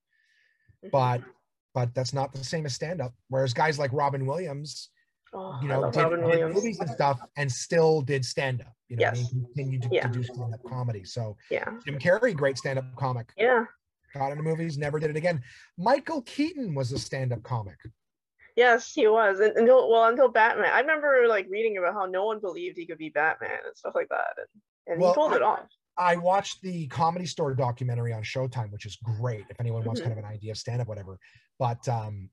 Mhm. 0.85 0.91
but 0.91 1.23
but 1.75 1.95
that's 1.95 2.15
not 2.15 2.33
the 2.33 2.43
same 2.43 2.65
as 2.65 2.75
stand 2.75 3.01
up. 3.03 3.15
Whereas 3.29 3.53
guys 3.53 3.79
like 3.79 3.93
Robin 3.93 4.25
Williams, 4.25 4.91
oh, 5.35 5.59
you 5.61 5.69
know, 5.69 5.91
did, 5.91 6.09
did 6.09 6.55
movies 6.55 6.81
and 6.81 6.89
stuff, 6.89 7.21
and 7.37 7.53
still 7.53 8.01
did 8.01 8.25
stand 8.25 8.63
up. 8.63 8.73
You 8.89 8.97
know, 8.97 9.05
I 9.05 9.13
Yes. 9.13 9.33
mean, 9.35 9.43
continued 9.45 9.83
to, 9.83 9.89
Yeah. 9.93 10.07
to 10.07 10.13
do 10.13 10.23
stand 10.23 10.55
up 10.55 10.63
comedy. 10.65 11.05
So 11.05 11.37
Yeah. 11.51 11.69
Jim 11.85 11.99
Carrey, 11.99 12.35
great 12.35 12.57
stand 12.57 12.79
up 12.79 12.97
comic 12.97 13.31
Yeah. 13.37 13.67
got 14.15 14.31
into 14.33 14.43
movies, 14.43 14.79
never 14.79 14.99
did 14.99 15.11
it 15.11 15.17
again. 15.17 15.43
Michael 15.77 16.23
Keaton 16.23 16.75
was 16.75 16.93
a 16.93 16.99
stand-up 16.99 17.43
comic. 17.43 17.77
Yes, 18.57 18.93
he 18.95 19.07
was. 19.07 19.39
And, 19.41 19.55
until 19.57 19.91
well, 19.91 20.05
until 20.07 20.29
Batman. 20.29 20.71
I 20.73 20.81
remember 20.81 21.27
like 21.29 21.47
reading 21.51 21.77
about 21.79 21.95
how 21.95 22.07
no 22.07 22.25
one 22.25 22.41
believed 22.41 22.77
he 22.79 22.87
could 22.87 22.99
be 22.99 23.11
Batman 23.11 23.51
and 23.67 23.77
stuff 23.77 23.95
like 23.95 24.09
that. 24.09 24.35
And, 24.39 24.47
and 24.95 25.01
Well, 25.01 25.13
he 25.13 25.15
pulled 25.15 25.33
I- 25.35 25.37
it 25.37 25.43
off. 25.43 25.69
I 25.99 26.17
watched 26.17 26.61
the 26.61 26.87
Comedy 26.89 27.25
Store 27.25 27.55
documentary 27.55 28.13
on 28.13 28.23
Showtime, 28.23 28.71
which 28.71 28.85
is 28.85 28.97
great 28.97 29.47
if 29.49 29.59
anyone 29.61 29.83
wants 29.85 30.01
Mhm. 30.01 30.05
kind 30.05 30.19
of 30.19 30.25
an 30.25 30.31
idea 30.31 30.51
of 30.51 30.59
stand-up, 30.59 30.89
whatever. 30.89 31.19
But 31.59 31.89
um, 31.89 32.29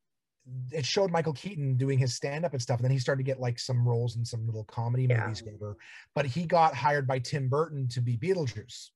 it 0.74 0.86
showed 0.86 1.12
Michael 1.12 1.32
Keaton 1.32 1.78
doing 1.78 1.98
his 1.98 2.14
stand-up 2.14 2.52
and 2.52 2.62
stuff, 2.62 2.80
and 2.80 2.84
then 2.84 2.92
he 2.92 3.00
started 3.00 3.20
to 3.20 3.26
get 3.26 3.40
like 3.40 3.58
some 3.60 3.88
roles 3.88 4.18
in 4.18 4.26
some 4.26 4.46
little 4.46 4.66
comedy 4.66 5.06
Yeah. 5.10 5.24
movies, 5.24 5.42
whatever. 5.44 5.78
But 6.14 6.26
he 6.26 6.46
got 6.46 6.74
hired 6.76 7.08
by 7.08 7.20
Tim 7.20 7.48
Burton 7.48 7.88
to 7.90 8.02
be 8.02 8.18
Beetlejuice. 8.18 8.90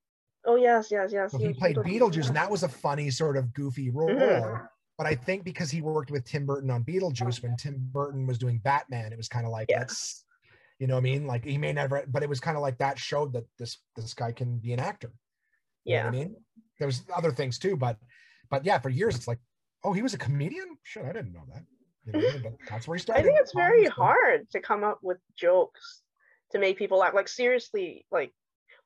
Oh 0.46 0.58
yes, 0.58 0.92
yes, 0.92 1.12
yes. 1.14 1.32
So 1.32 1.38
he 1.38 1.48
was 1.48 1.58
played 1.58 1.78
Beetlejuice, 1.78 2.24
yeah. 2.24 2.28
and 2.28 2.36
that 2.36 2.52
was 2.52 2.64
a 2.64 2.70
funny 2.70 3.10
sort 3.10 3.38
of 3.38 3.54
goofy 3.54 3.90
role. 3.90 4.10
Mhm. 4.10 4.68
But 4.98 5.08
I 5.08 5.16
think 5.16 5.44
because 5.44 5.70
he 5.70 5.82
worked 5.82 6.10
with 6.10 6.26
Tim 6.26 6.46
Burton 6.46 6.72
on 6.72 6.84
Beetlejuice, 6.84 7.44
when 7.44 7.56
Tim 7.56 7.76
Burton 7.92 8.26
was 8.26 8.38
doing 8.38 8.58
Batman, 8.60 9.14
it 9.14 9.18
was 9.18 9.28
kind 9.28 9.46
of 9.46 9.52
like 9.52 9.68
Yeah. 9.70 9.80
let's, 9.80 10.26
you 10.80 10.88
know, 10.88 10.96
what 10.96 11.02
I 11.02 11.04
mean, 11.04 11.28
like 11.28 11.46
he 11.46 11.58
may 11.58 11.72
never, 11.72 12.04
but 12.08 12.24
it 12.24 12.30
was 12.30 12.40
kind 12.40 12.58
of 12.58 12.62
like 12.62 12.80
that 12.80 12.98
showed 12.98 13.34
that 13.34 13.46
this 13.60 13.78
this 13.96 14.14
guy 14.14 14.32
can 14.32 14.58
be 14.58 14.74
an 14.74 14.80
actor. 14.80 15.12
You 15.86 15.96
Yeah. 15.96 16.08
I 16.08 16.12
mean, 16.12 16.36
there 16.80 16.88
was 16.88 17.04
other 17.16 17.32
things 17.32 17.60
too, 17.60 17.78
but 17.78 17.98
but 18.50 18.66
yeah, 18.66 18.80
for 18.80 18.90
years 18.90 19.16
it's 19.16 19.28
like, 19.28 19.40
oh, 19.84 19.94
he 19.94 20.02
was 20.02 20.14
a 20.14 20.18
comedian. 20.18 20.78
Shit, 20.84 21.06
I 21.06 21.14
didn't 21.14 21.34
know 21.34 21.46
that. 21.54 21.64
You 22.06 22.14
know, 22.14 22.28
I 22.28 22.38
but 22.42 22.54
that's 22.70 22.88
where 22.88 22.96
he 22.96 23.02
started. 23.02 23.22
I 23.22 23.24
think 23.24 23.38
it's 23.40 23.54
very 23.54 23.86
hard 23.86 24.50
to 24.52 24.62
come 24.62 24.84
up 24.84 25.00
with 25.04 25.18
jokes 25.36 26.02
to 26.52 26.60
make 26.60 26.78
people 26.78 27.00
laugh. 27.00 27.14
Like 27.14 27.28
seriously, 27.28 28.06
like 28.12 28.34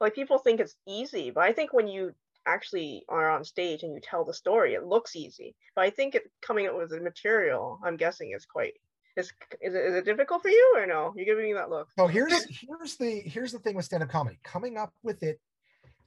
like 0.02 0.16
people 0.16 0.40
think 0.40 0.60
it's 0.60 0.76
easy, 0.88 1.30
but 1.30 1.44
I 1.44 1.54
think 1.54 1.72
when 1.72 1.88
you 1.88 2.14
actually 2.46 3.04
are 3.10 3.30
on 3.30 3.44
stage 3.44 3.84
and 3.84 3.94
you 3.94 4.02
tell 4.02 4.26
the 4.26 4.34
story, 4.34 4.74
it 4.74 4.86
looks 4.86 5.16
easy. 5.16 5.56
But 5.76 5.86
I 5.86 5.90
think 5.90 6.16
it, 6.16 6.24
coming 6.42 6.68
up 6.68 6.76
with 6.76 6.90
the 6.90 7.00
material, 7.00 7.80
I'm 7.84 7.98
guessing, 7.98 8.34
is 8.36 8.46
quite 8.46 8.74
is 9.18 9.32
is 9.62 9.76
it, 9.76 9.86
is 9.86 9.96
it 9.96 10.06
difficult 10.06 10.42
for 10.42 10.50
you 10.50 10.74
or 10.78 10.86
no? 10.86 11.14
You're 11.16 11.26
giving 11.26 11.46
me 11.46 11.54
that 11.54 11.70
look. 11.70 11.90
So 11.98 12.08
here's 12.08 12.46
here's 12.50 12.96
the 12.96 13.22
here's 13.26 13.52
the 13.52 13.60
thing 13.60 13.76
with 13.76 13.86
stand-up 13.86 14.10
comedy. 14.10 14.40
Coming 14.44 14.78
up 14.78 14.94
with 15.04 15.24
it 15.24 15.40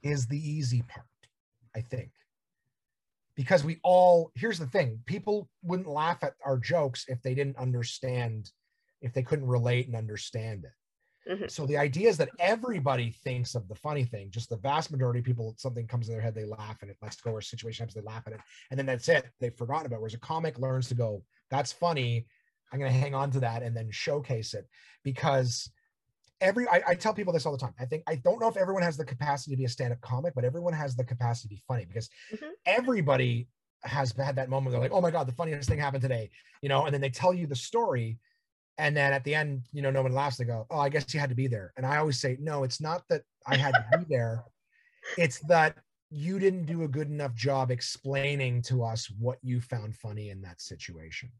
is 0.01 0.27
the 0.27 0.37
easy 0.37 0.81
part, 0.81 1.05
I 1.75 1.81
think. 1.81 2.11
Because 3.35 3.63
we 3.63 3.79
all 3.83 4.31
here's 4.35 4.59
the 4.59 4.67
thing, 4.67 4.99
people 5.05 5.49
wouldn't 5.61 5.87
laugh 5.87 6.23
at 6.23 6.33
our 6.43 6.57
jokes 6.57 7.05
if 7.07 7.21
they 7.21 7.35
didn't 7.35 7.57
understand, 7.57 8.49
if 9.01 9.13
they 9.13 9.23
couldn't 9.23 9.47
relate 9.47 9.87
and 9.87 9.95
understand 9.95 10.65
it. 10.65 10.71
Mhm. 11.27 11.49
So 11.49 11.65
the 11.65 11.77
idea 11.77 12.09
is 12.09 12.17
that 12.17 12.29
everybody 12.39 13.11
thinks 13.11 13.55
of 13.55 13.67
the 13.67 13.75
funny 13.75 14.03
thing. 14.05 14.29
Just 14.31 14.49
the 14.49 14.57
vast 14.57 14.91
majority 14.91 15.19
of 15.19 15.25
people, 15.25 15.55
something 15.57 15.87
comes 15.87 16.07
in 16.07 16.13
their 16.13 16.21
head, 16.21 16.35
they 16.35 16.45
laugh 16.45 16.81
and 16.81 16.91
it 16.91 16.97
lets 17.01 17.19
go, 17.21 17.31
or 17.31 17.39
a 17.39 17.43
situation 17.43 17.83
happens, 17.83 17.95
they 17.95 18.01
laugh 18.01 18.23
at 18.27 18.33
it, 18.33 18.41
and 18.69 18.77
then 18.79 18.85
that's 18.85 19.09
it. 19.09 19.31
They've 19.39 19.55
forgotten 19.55 19.85
about. 19.87 19.97
it. 19.97 20.01
Whereas 20.01 20.13
a 20.13 20.19
comic 20.19 20.59
learns 20.59 20.87
to 20.89 20.95
go, 20.95 21.23
that's 21.49 21.71
funny. 21.71 22.27
I'm 22.71 22.79
going 22.79 22.91
to 22.91 22.97
hang 22.97 23.15
on 23.15 23.31
to 23.31 23.39
that 23.41 23.63
and 23.63 23.75
then 23.75 23.89
showcase 23.91 24.53
it 24.53 24.67
because 25.03 25.71
every 26.41 26.67
I, 26.67 26.81
I 26.87 26.95
tell 26.95 27.13
people 27.13 27.33
this 27.33 27.45
all 27.45 27.51
the 27.51 27.57
time. 27.57 27.73
I 27.79 27.85
think 27.85 28.03
I 28.07 28.15
don't 28.15 28.39
know 28.39 28.47
if 28.47 28.57
everyone 28.57 28.83
has 28.83 28.97
the 28.97 29.05
capacity 29.05 29.51
to 29.51 29.57
be 29.57 29.65
a 29.65 29.69
stand-up 29.69 30.01
comic, 30.01 30.33
but 30.35 30.43
everyone 30.45 30.73
has 30.73 30.95
the 30.95 31.03
capacity 31.03 31.49
to 31.49 31.55
be 31.55 31.63
funny 31.67 31.85
because 31.85 32.09
Mhm. 32.33 32.51
everybody 32.65 33.49
has 33.83 34.11
had 34.13 34.35
that 34.37 34.49
moment. 34.49 34.71
They're 34.71 34.81
like, 34.81 34.91
"Oh 34.91 35.01
my 35.01 35.11
god, 35.11 35.27
the 35.27 35.33
funniest 35.33 35.69
thing 35.69 35.79
happened 35.79 36.01
today," 36.01 36.29
you 36.61 36.69
know, 36.69 36.85
and 36.85 36.93
then 36.93 37.01
they 37.01 37.09
tell 37.09 37.33
you 37.33 37.47
the 37.47 37.55
story, 37.55 38.19
and 38.77 38.95
then 38.95 39.13
at 39.13 39.23
the 39.23 39.35
end, 39.35 39.63
you 39.71 39.81
know, 39.81 39.91
no 39.91 40.03
one 40.03 40.13
laughs. 40.13 40.37
They 40.37 40.45
go, 40.45 40.65
"Oh, 40.69 40.79
I 40.79 40.89
guess 40.89 41.13
you 41.13 41.19
had 41.19 41.29
to 41.29 41.35
be 41.35 41.47
there." 41.47 41.73
And 41.77 41.85
I 41.85 41.97
always 41.97 42.19
say, 42.19 42.37
"No, 42.39 42.63
it's 42.63 42.81
not 42.81 43.03
that 43.09 43.23
I 43.45 43.55
had 43.55 43.73
to 43.73 43.97
be 43.99 44.05
there. 44.09 44.43
It's 45.17 45.39
that 45.41 45.77
you 46.09 46.39
didn't 46.39 46.65
do 46.65 46.83
a 46.83 46.87
good 46.87 47.09
enough 47.09 47.33
job 47.33 47.71
explaining 47.71 48.61
to 48.63 48.83
us 48.83 49.09
what 49.09 49.39
you 49.41 49.61
found 49.61 49.95
funny 49.95 50.29
in 50.29 50.41
that 50.41 50.61
situation." 50.61 51.31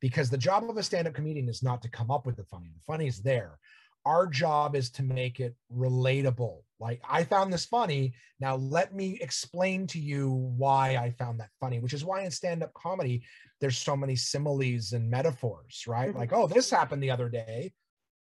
Because 0.00 0.28
the 0.28 0.38
job 0.38 0.68
of 0.68 0.76
a 0.76 0.82
stand-up 0.82 1.14
comedian 1.14 1.48
is 1.48 1.62
not 1.62 1.80
to 1.82 1.88
come 1.88 2.10
up 2.10 2.26
with 2.26 2.36
the 2.36 2.44
funny. 2.44 2.70
The 2.74 2.82
funny 2.82 3.06
is 3.06 3.22
there 3.22 3.58
our 4.06 4.28
job 4.28 4.76
is 4.76 4.88
to 4.88 5.02
make 5.02 5.40
it 5.40 5.56
relatable. 5.74 6.62
Like, 6.78 7.02
I 7.08 7.24
found 7.24 7.52
this 7.52 7.66
funny. 7.66 8.14
Now, 8.38 8.54
let 8.54 8.94
me 8.94 9.18
explain 9.20 9.88
to 9.88 9.98
you 9.98 10.30
why 10.30 10.96
I 10.96 11.10
found 11.10 11.40
that 11.40 11.50
funny, 11.58 11.80
which 11.80 11.92
is 11.92 12.04
why 12.04 12.22
in 12.22 12.30
stand 12.30 12.62
up 12.62 12.72
comedy, 12.74 13.24
there's 13.60 13.78
so 13.78 13.96
many 13.96 14.16
similes 14.16 14.92
and 14.92 15.10
metaphors, 15.10 15.84
right? 15.86 16.10
Mhm. 16.12 16.16
Like, 16.16 16.32
oh, 16.32 16.46
this 16.46 16.70
happened 16.70 17.02
the 17.02 17.10
other 17.10 17.28
day, 17.28 17.72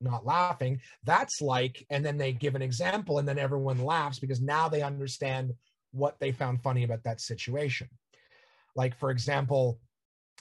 not 0.01 0.25
laughing. 0.25 0.81
That's 1.05 1.41
like, 1.41 1.85
and 1.91 2.05
then 2.05 2.17
they 2.17 2.33
give 2.33 2.55
an 2.55 2.63
example, 2.63 3.19
and 3.19 3.27
then 3.29 3.39
everyone 3.39 3.85
laughs 3.85 4.19
because 4.19 4.41
now 4.41 4.69
they 4.69 4.83
understand 4.83 5.53
what 5.93 6.19
they 6.19 6.33
found 6.33 6.63
funny 6.63 6.85
about 6.85 7.03
that 7.05 7.21
situation. 7.21 7.89
Like, 8.77 8.97
for 8.97 9.11
example, 9.11 9.81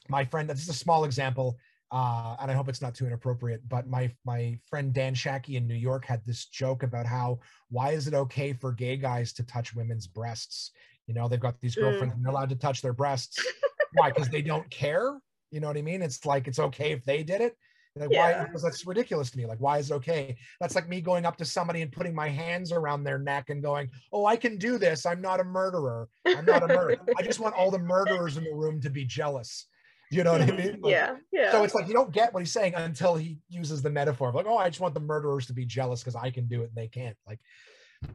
my 0.10 0.26
friend, 0.26 0.50
this 0.50 0.64
is 0.64 0.70
a 0.70 0.74
small 0.74 1.06
example 1.06 1.58
uh, 1.94 2.36
and 2.42 2.50
I 2.50 2.56
hope 2.56 2.70
it's 2.70 2.82
not 2.82 2.96
too 2.96 3.06
inappropriate, 3.06 3.70
but 3.70 3.88
my 3.88 4.12
my 4.26 4.58
friend 4.68 4.92
Dan 4.92 5.14
Shacky 5.14 5.58
in 5.58 5.68
New 5.68 5.76
York 5.76 6.06
had 6.06 6.26
this 6.26 6.46
joke 6.48 6.82
about 6.82 7.06
how 7.06 7.40
why 7.70 7.92
is 7.92 8.08
it 8.08 8.16
okay 8.16 8.52
for 8.52 8.72
gay 8.72 8.98
guys 8.98 9.32
to 9.34 9.44
touch 9.44 9.76
women's 9.76 10.08
breasts? 10.08 10.72
You 11.06 11.14
know, 11.14 11.28
they've 11.28 11.40
got 11.40 11.60
these 11.62 11.76
Mm. 11.76 11.82
girlfriends 11.82 12.16
and 12.16 12.26
they're 12.26 12.32
allowed 12.32 12.50
to 12.50 12.56
touch 12.56 12.82
their 12.82 12.94
breasts. 12.94 13.38
why? 13.94 14.10
Because 14.10 14.30
they 14.30 14.42
don't 14.42 14.70
care. 14.70 15.20
You 15.52 15.60
know 15.60 15.68
what 15.68 15.78
I 15.78 15.82
mean? 15.82 16.02
It's 16.02 16.26
like 16.26 16.48
it's 16.48 16.60
okay 16.60 16.92
if 16.92 17.04
they 17.06 17.24
did 17.24 17.42
it. 17.42 17.56
Like 17.96 18.10
why? 18.10 18.44
Because 18.44 18.64
that's 18.64 18.88
ridiculous 18.88 19.30
to 19.32 19.38
me. 19.38 19.46
Like 19.46 19.60
why 19.60 19.78
is 19.78 19.92
it 19.92 19.94
okay? 19.96 20.36
That's 20.60 20.74
like 20.74 20.90
me 20.90 21.00
going 21.00 21.26
up 21.26 21.38
to 21.38 21.46
somebody 21.46 21.84
and 21.84 21.92
putting 21.92 22.16
my 22.16 22.28
hands 22.28 22.72
around 22.72 23.04
their 23.04 23.20
neck 23.20 23.50
and 23.50 23.62
going, 23.62 23.90
"Oh, 24.12 24.26
I 24.26 24.36
can 24.36 24.58
do 24.58 24.80
this. 24.80 25.06
I'm 25.06 25.22
not 25.22 25.40
a 25.40 25.44
murderer. 25.44 26.08
I'm 26.26 26.46
not 26.46 26.64
a 26.64 26.68
murderer. 26.68 26.98
I 27.18 27.22
just 27.22 27.40
want 27.40 27.54
all 27.54 27.70
the 27.70 27.78
murderers 27.78 28.38
in 28.38 28.46
the 28.46 28.54
room 28.54 28.82
to 28.82 28.90
be 28.90 29.06
jealous." 29.06 29.68
You 30.10 30.24
know 30.24 30.34
what 30.34 30.42
I 30.42 30.52
mean? 30.52 30.80
Like, 30.82 30.92
yeah, 30.92 31.16
yeah. 31.32 31.52
so 31.52 31.64
it's 31.64 31.74
like 31.74 31.88
you 31.88 31.94
don't 31.94 32.12
get 32.12 32.34
what 32.34 32.42
he's 32.42 32.52
saying 32.52 32.74
until 32.76 33.16
he 33.16 33.40
uses 33.50 33.82
the 33.82 33.90
metaphor 33.90 34.30
of 34.30 34.36
like, 34.36 34.46
oh, 34.48 34.58
I 34.58 34.70
just 34.70 34.80
want 34.80 34.94
the 34.94 35.00
murderers 35.00 35.48
to 35.48 35.54
be 35.54 35.66
jealous 35.66 36.02
because 36.02 36.16
I 36.16 36.30
can 36.30 36.48
do 36.48 36.62
it 36.62 36.66
and 36.66 36.76
they 36.76 36.88
can't. 36.88 37.18
Like, 37.28 37.40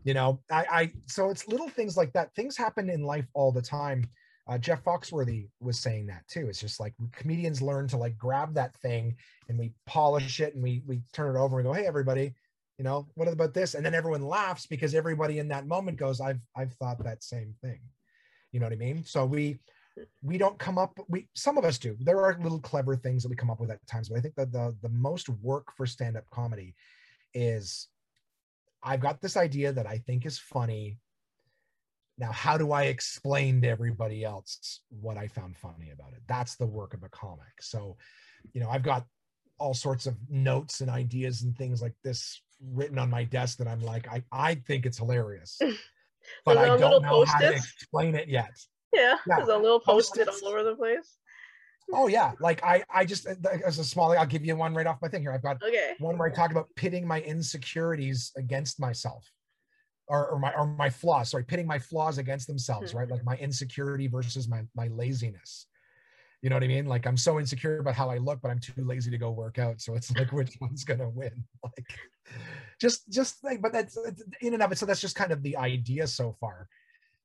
you 0.04 0.14
know, 0.14 0.40
I, 0.50 0.66
I 0.70 0.92
so 1.06 1.30
it's 1.30 1.48
little 1.48 1.68
things 1.68 1.96
like 1.96 2.12
that. 2.12 2.34
Things 2.34 2.56
happen 2.56 2.88
in 2.88 3.02
life 3.02 3.26
all 3.34 3.50
the 3.50 3.62
time. 3.62 4.04
Uh, 4.48 4.56
Jeff 4.56 4.82
Foxworthy 4.82 5.48
was 5.60 5.78
saying 5.78 6.06
that 6.06 6.26
too. 6.26 6.48
It's 6.48 6.60
just 6.60 6.80
like 6.80 6.94
comedians 7.12 7.60
learn 7.60 7.86
to 7.88 7.98
like 7.98 8.16
grab 8.16 8.54
that 8.54 8.74
thing 8.76 9.16
and 9.48 9.58
we 9.58 9.72
polish 9.86 10.40
it 10.40 10.54
and 10.54 10.62
we 10.62 10.82
we 10.86 11.02
turn 11.12 11.36
it 11.36 11.38
over 11.38 11.58
and 11.58 11.66
go, 11.66 11.72
hey 11.74 11.86
everybody, 11.86 12.34
you 12.78 12.84
know, 12.84 13.06
what 13.14 13.28
about 13.28 13.52
this? 13.52 13.74
And 13.74 13.84
then 13.84 13.94
everyone 13.94 14.22
laughs 14.22 14.66
because 14.66 14.94
everybody 14.94 15.38
in 15.38 15.48
that 15.48 15.66
moment 15.66 15.98
goes, 15.98 16.20
I've 16.20 16.40
I've 16.56 16.72
thought 16.74 17.02
that 17.04 17.22
same 17.22 17.54
thing. 17.62 17.80
You 18.52 18.60
know 18.60 18.66
what 18.66 18.72
I 18.72 18.76
mean? 18.76 19.04
So 19.04 19.26
we 19.26 19.58
we 20.22 20.38
don't 20.38 20.58
come 20.58 20.78
up 20.78 20.98
we 21.08 21.28
some 21.34 21.58
of 21.58 21.64
us 21.64 21.78
do 21.78 21.96
there 22.00 22.20
are 22.20 22.38
little 22.40 22.60
clever 22.60 22.96
things 22.96 23.22
that 23.22 23.28
we 23.28 23.36
come 23.36 23.50
up 23.50 23.60
with 23.60 23.70
at 23.70 23.84
times 23.86 24.08
but 24.08 24.18
i 24.18 24.20
think 24.20 24.34
that 24.36 24.52
the 24.52 24.74
the 24.82 24.88
most 24.90 25.28
work 25.28 25.72
for 25.76 25.86
stand-up 25.86 26.24
comedy 26.30 26.74
is 27.34 27.88
i've 28.82 29.00
got 29.00 29.20
this 29.20 29.36
idea 29.36 29.72
that 29.72 29.86
i 29.86 29.98
think 29.98 30.26
is 30.26 30.38
funny 30.38 30.98
now 32.18 32.30
how 32.32 32.58
do 32.58 32.72
i 32.72 32.84
explain 32.84 33.60
to 33.60 33.68
everybody 33.68 34.24
else 34.24 34.80
what 34.88 35.16
i 35.16 35.26
found 35.26 35.56
funny 35.56 35.90
about 35.90 36.12
it 36.12 36.22
that's 36.26 36.56
the 36.56 36.66
work 36.66 36.94
of 36.94 37.02
a 37.02 37.08
comic 37.08 37.60
so 37.60 37.96
you 38.52 38.60
know 38.60 38.68
i've 38.68 38.82
got 38.82 39.04
all 39.58 39.74
sorts 39.74 40.06
of 40.06 40.16
notes 40.28 40.80
and 40.80 40.90
ideas 40.90 41.42
and 41.42 41.56
things 41.56 41.82
like 41.82 41.94
this 42.04 42.40
written 42.72 42.98
on 42.98 43.10
my 43.10 43.24
desk 43.24 43.58
that 43.58 43.68
i'm 43.68 43.80
like 43.80 44.08
i, 44.08 44.22
I 44.32 44.54
think 44.54 44.86
it's 44.86 44.98
hilarious 44.98 45.58
but 46.44 46.58
I 46.58 46.76
don't 46.76 47.02
know 47.02 47.24
how 47.24 47.38
to 47.38 47.54
explain 47.54 48.14
it 48.14 48.28
yet 48.28 48.50
yeah, 48.92 49.16
yeah, 49.26 49.36
there's 49.36 49.48
a 49.48 49.56
little 49.56 49.80
post-it 49.80 50.28
all 50.28 50.48
over 50.48 50.62
the 50.62 50.74
place. 50.74 51.18
Oh 51.92 52.06
yeah, 52.06 52.32
like 52.40 52.62
I 52.62 52.84
I 52.92 53.04
just 53.04 53.26
uh, 53.26 53.34
as 53.64 53.78
a 53.78 53.84
small 53.84 54.12
I'll 54.12 54.26
give 54.26 54.44
you 54.44 54.56
one 54.56 54.74
right 54.74 54.86
off 54.86 55.00
my 55.00 55.08
thing 55.08 55.22
here. 55.22 55.32
I've 55.32 55.42
got 55.42 55.62
Okay. 55.62 55.94
one 55.98 56.18
where 56.18 56.28
I 56.28 56.34
talk 56.34 56.50
about 56.50 56.68
pitting 56.76 57.06
my 57.06 57.20
insecurities 57.20 58.32
against 58.36 58.78
myself. 58.78 59.30
Or, 60.10 60.26
or 60.30 60.38
my 60.38 60.52
or 60.54 60.66
my 60.66 60.88
flaws, 60.88 61.30
sorry, 61.30 61.44
pitting 61.44 61.66
my 61.66 61.78
flaws 61.78 62.16
against 62.16 62.46
themselves, 62.46 62.92
Hmm. 62.92 62.98
right? 62.98 63.10
Like 63.10 63.24
my 63.24 63.36
insecurity 63.36 64.06
versus 64.08 64.48
my 64.48 64.62
my 64.74 64.88
laziness. 64.88 65.66
You 66.40 66.48
know 66.48 66.56
what 66.56 66.62
I 66.62 66.68
mean? 66.68 66.86
Like 66.86 67.06
I'm 67.06 67.16
so 67.16 67.38
insecure 67.38 67.78
about 67.78 67.94
how 67.94 68.08
I 68.08 68.18
look, 68.18 68.40
but 68.40 68.50
I'm 68.50 68.60
too 68.60 68.84
lazy 68.84 69.10
to 69.10 69.18
go 69.18 69.30
work 69.32 69.58
out. 69.58 69.80
So 69.80 69.94
it's 69.96 70.10
like 70.16 70.32
which 70.32 70.56
one's 70.60 70.84
gonna 70.84 71.08
win? 71.10 71.44
Like 71.62 71.86
just 72.80 73.10
just 73.10 73.42
like, 73.44 73.60
but 73.60 73.72
that's 73.72 73.98
in 74.40 74.54
and 74.54 74.62
of 74.62 74.72
it. 74.72 74.78
So 74.78 74.86
that's 74.86 75.00
just 75.00 75.16
kind 75.16 75.32
of 75.32 75.42
the 75.42 75.56
idea 75.56 76.06
so 76.06 76.36
far. 76.40 76.68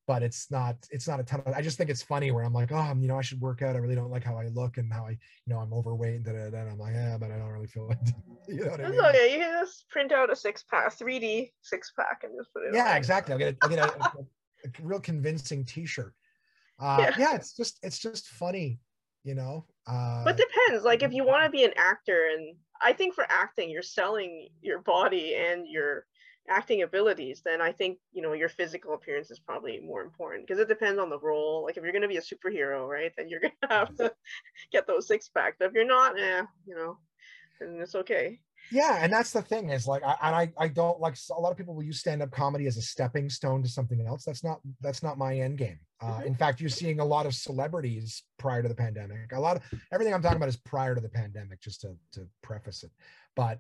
But 0.07 0.21
it's 0.23 0.51
not 0.51 0.75
it's 0.91 1.07
not 1.07 1.19
a 1.19 1.23
ton 1.23 1.41
of 1.45 1.53
i 1.53 1.61
just 1.61 1.77
think 1.77 1.89
it's 1.89 2.01
funny 2.01 2.31
where 2.31 2.43
i'm 2.43 2.53
like 2.53 2.71
oh 2.71 2.75
I'm, 2.77 3.01
you 3.01 3.07
know 3.07 3.17
i 3.17 3.21
should 3.21 3.39
work 3.39 3.61
out 3.61 3.75
i 3.75 3.79
really 3.79 3.95
don't 3.95 4.11
like 4.11 4.23
how 4.23 4.37
i 4.37 4.47
look 4.49 4.77
and 4.77 4.91
how 4.91 5.05
i 5.05 5.11
you 5.11 5.17
know 5.47 5.59
i'm 5.59 5.73
overweight 5.73 6.15
and, 6.15 6.25
da, 6.25 6.31
da, 6.33 6.49
da, 6.49 6.57
and 6.59 6.71
i'm 6.71 6.77
like 6.79 6.93
yeah 6.93 7.17
but 7.17 7.31
i 7.31 7.37
don't 7.37 7.49
really 7.49 7.67
feel 7.67 7.89
it 7.91 8.11
you 8.47 8.63
know 8.63 8.71
what 8.71 8.81
i 8.81 8.89
mean 8.89 8.99
okay. 8.99 9.33
You 9.33 9.39
can 9.39 9.61
just 9.63 9.89
print 9.89 10.11
out 10.11 10.31
a 10.31 10.35
six 10.35 10.63
pack, 10.69 10.93
3D 10.97 11.51
six 11.61 11.91
pack, 11.97 12.21
and 12.23 12.33
just 12.37 12.53
put 12.53 12.63
it. 12.63 12.73
yeah 12.75 12.91
on. 12.91 12.97
exactly 12.97 13.33
i'll 13.33 13.39
get 13.39 13.53
a, 13.53 13.57
I'll 13.61 13.69
get 13.69 13.79
a, 13.79 14.03
a, 14.03 14.09
a 14.65 14.69
real 14.81 14.99
convincing 14.99 15.65
t-shirt 15.65 16.13
uh 16.79 16.97
Yeah. 16.99 17.15
yeah. 17.17 17.35
it's 17.35 17.55
just 17.55 17.79
it's 17.83 17.99
just 17.99 18.27
funny 18.27 18.79
you 19.23 19.35
know 19.35 19.65
uh 19.87 20.23
But 20.23 20.37
depends. 20.37 20.83
Like 20.83 21.03
if 21.03 21.13
you 21.13 21.25
want 21.25 21.43
to 21.45 21.49
be 21.49 21.63
an 21.63 21.73
actor, 21.77 22.27
and 22.33 22.55
I 22.81 22.93
think 22.93 23.13
for 23.15 23.25
acting, 23.29 23.69
you're 23.69 23.81
selling 23.81 24.49
your 24.61 24.79
body 24.81 25.35
and 25.35 25.67
your 25.67 26.05
acting 26.49 26.81
abilities. 26.83 27.41
Then 27.43 27.61
I 27.61 27.71
think 27.71 27.99
you 28.11 28.21
know 28.21 28.33
your 28.33 28.49
physical 28.49 28.93
appearance 28.93 29.31
is 29.31 29.39
probably 29.39 29.79
more 29.79 30.01
important 30.01 30.47
because 30.47 30.59
it 30.61 30.67
depends 30.67 30.99
on 30.99 31.09
the 31.09 31.19
role. 31.19 31.63
Like 31.63 31.77
if 31.77 31.83
you're 31.83 31.93
gonna 31.93 32.07
be 32.07 32.17
a 32.17 32.21
superhero, 32.21 32.87
right, 32.87 33.11
then 33.17 33.29
you're 33.29 33.39
gonna 33.41 33.53
have 33.69 33.95
to 33.97 34.13
get 34.71 34.87
those 34.87 35.07
six 35.07 35.29
packs. 35.29 35.57
But 35.59 35.67
if 35.69 35.73
you're 35.73 35.85
not, 35.85 36.19
eh, 36.19 36.43
you 36.67 36.75
know, 36.75 36.97
then 37.59 37.79
it's 37.81 37.95
okay. 37.95 38.39
yeah 38.71 38.99
and 39.01 39.11
that's 39.11 39.31
the 39.31 39.41
thing 39.41 39.69
is 39.69 39.85
like 39.87 40.01
I, 40.03 40.15
and 40.21 40.35
I 40.35 40.53
I 40.57 40.67
don't 40.69 40.99
like 40.99 41.15
a 41.35 41.39
lot 41.39 41.51
of 41.51 41.57
people 41.57 41.75
will 41.75 41.83
use 41.83 41.99
stand-up 41.99 42.31
comedy 42.31 42.65
as 42.65 42.77
a 42.77 42.81
stepping 42.81 43.29
stone 43.29 43.61
to 43.63 43.69
something 43.69 44.05
else. 44.07 44.23
That's 44.23 44.43
not 44.43 44.59
that's 44.81 45.03
not 45.03 45.17
my 45.17 45.37
end 45.37 45.57
game. 45.57 45.79
Uh, 46.01 46.21
Mhm. 46.21 46.25
In 46.25 46.35
fact, 46.35 46.59
you're 46.59 46.69
seeing 46.69 46.99
a 46.99 47.05
lot 47.05 47.25
of 47.25 47.33
celebrities 47.33 48.23
prior 48.37 48.61
to 48.61 48.67
the 48.69 48.75
pandemic. 48.75 49.31
A 49.33 49.39
lot 49.39 49.57
of 49.57 49.63
everything 49.93 50.13
I'm 50.13 50.21
talking 50.21 50.37
about 50.37 50.49
is 50.49 50.57
prior 50.57 50.95
to 50.95 51.01
the 51.01 51.09
pandemic, 51.09 51.61
just 51.61 51.81
to 51.81 51.95
to 52.13 52.27
preface 52.41 52.83
it. 52.83 52.91
But 53.35 53.59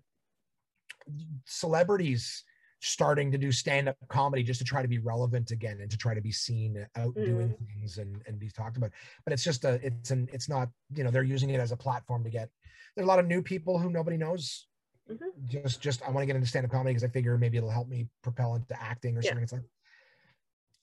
celebrities 1.45 2.43
starting 2.83 3.31
to 3.31 3.37
do 3.37 3.51
stand-up 3.51 3.95
comedy 4.09 4.43
just 4.43 4.59
to 4.59 4.65
try 4.65 4.81
to 4.81 4.87
be 4.89 4.99
relevant 4.99 5.51
again 5.51 5.79
and 5.79 5.89
to 5.89 5.97
try 5.97 6.13
to 6.13 6.19
be 6.21 6.31
seen 6.31 6.85
out 6.97 7.13
doing 7.23 7.55
things 7.67 7.97
and 7.97 8.21
and 8.27 8.37
be 8.39 8.49
talked 8.49 8.75
about. 8.75 8.91
But 9.23 9.31
it's 9.33 9.43
just 9.43 9.63
a 9.63 9.79
it's 9.85 10.11
an 10.11 10.27
it's 10.33 10.49
not 10.49 10.69
you 10.93 11.03
know 11.03 11.09
they're 11.11 11.23
using 11.23 11.49
it 11.49 11.59
as 11.59 11.71
a 11.71 11.77
platform 11.77 12.23
to 12.25 12.29
get. 12.29 12.49
There's 12.95 13.05
a 13.05 13.07
lot 13.07 13.19
of 13.19 13.25
new 13.27 13.41
people 13.41 13.79
who 13.79 13.89
nobody 13.89 14.17
knows 14.17 14.67
Mhm. 15.09 15.31
just 15.45 15.81
just 15.81 16.01
I 16.03 16.09
want 16.09 16.23
to 16.23 16.25
get 16.25 16.35
into 16.35 16.47
stand-up 16.47 16.71
comedy 16.71 16.91
because 16.91 17.03
I 17.03 17.07
figure 17.07 17.37
maybe 17.37 17.57
it'll 17.57 17.69
help 17.69 17.87
me 17.87 18.09
propel 18.21 18.55
into 18.55 18.81
acting 18.81 19.17
or 19.17 19.21
Yeah. 19.21 19.29
something. 19.29 19.43
It's 19.43 19.53
like 19.53 19.63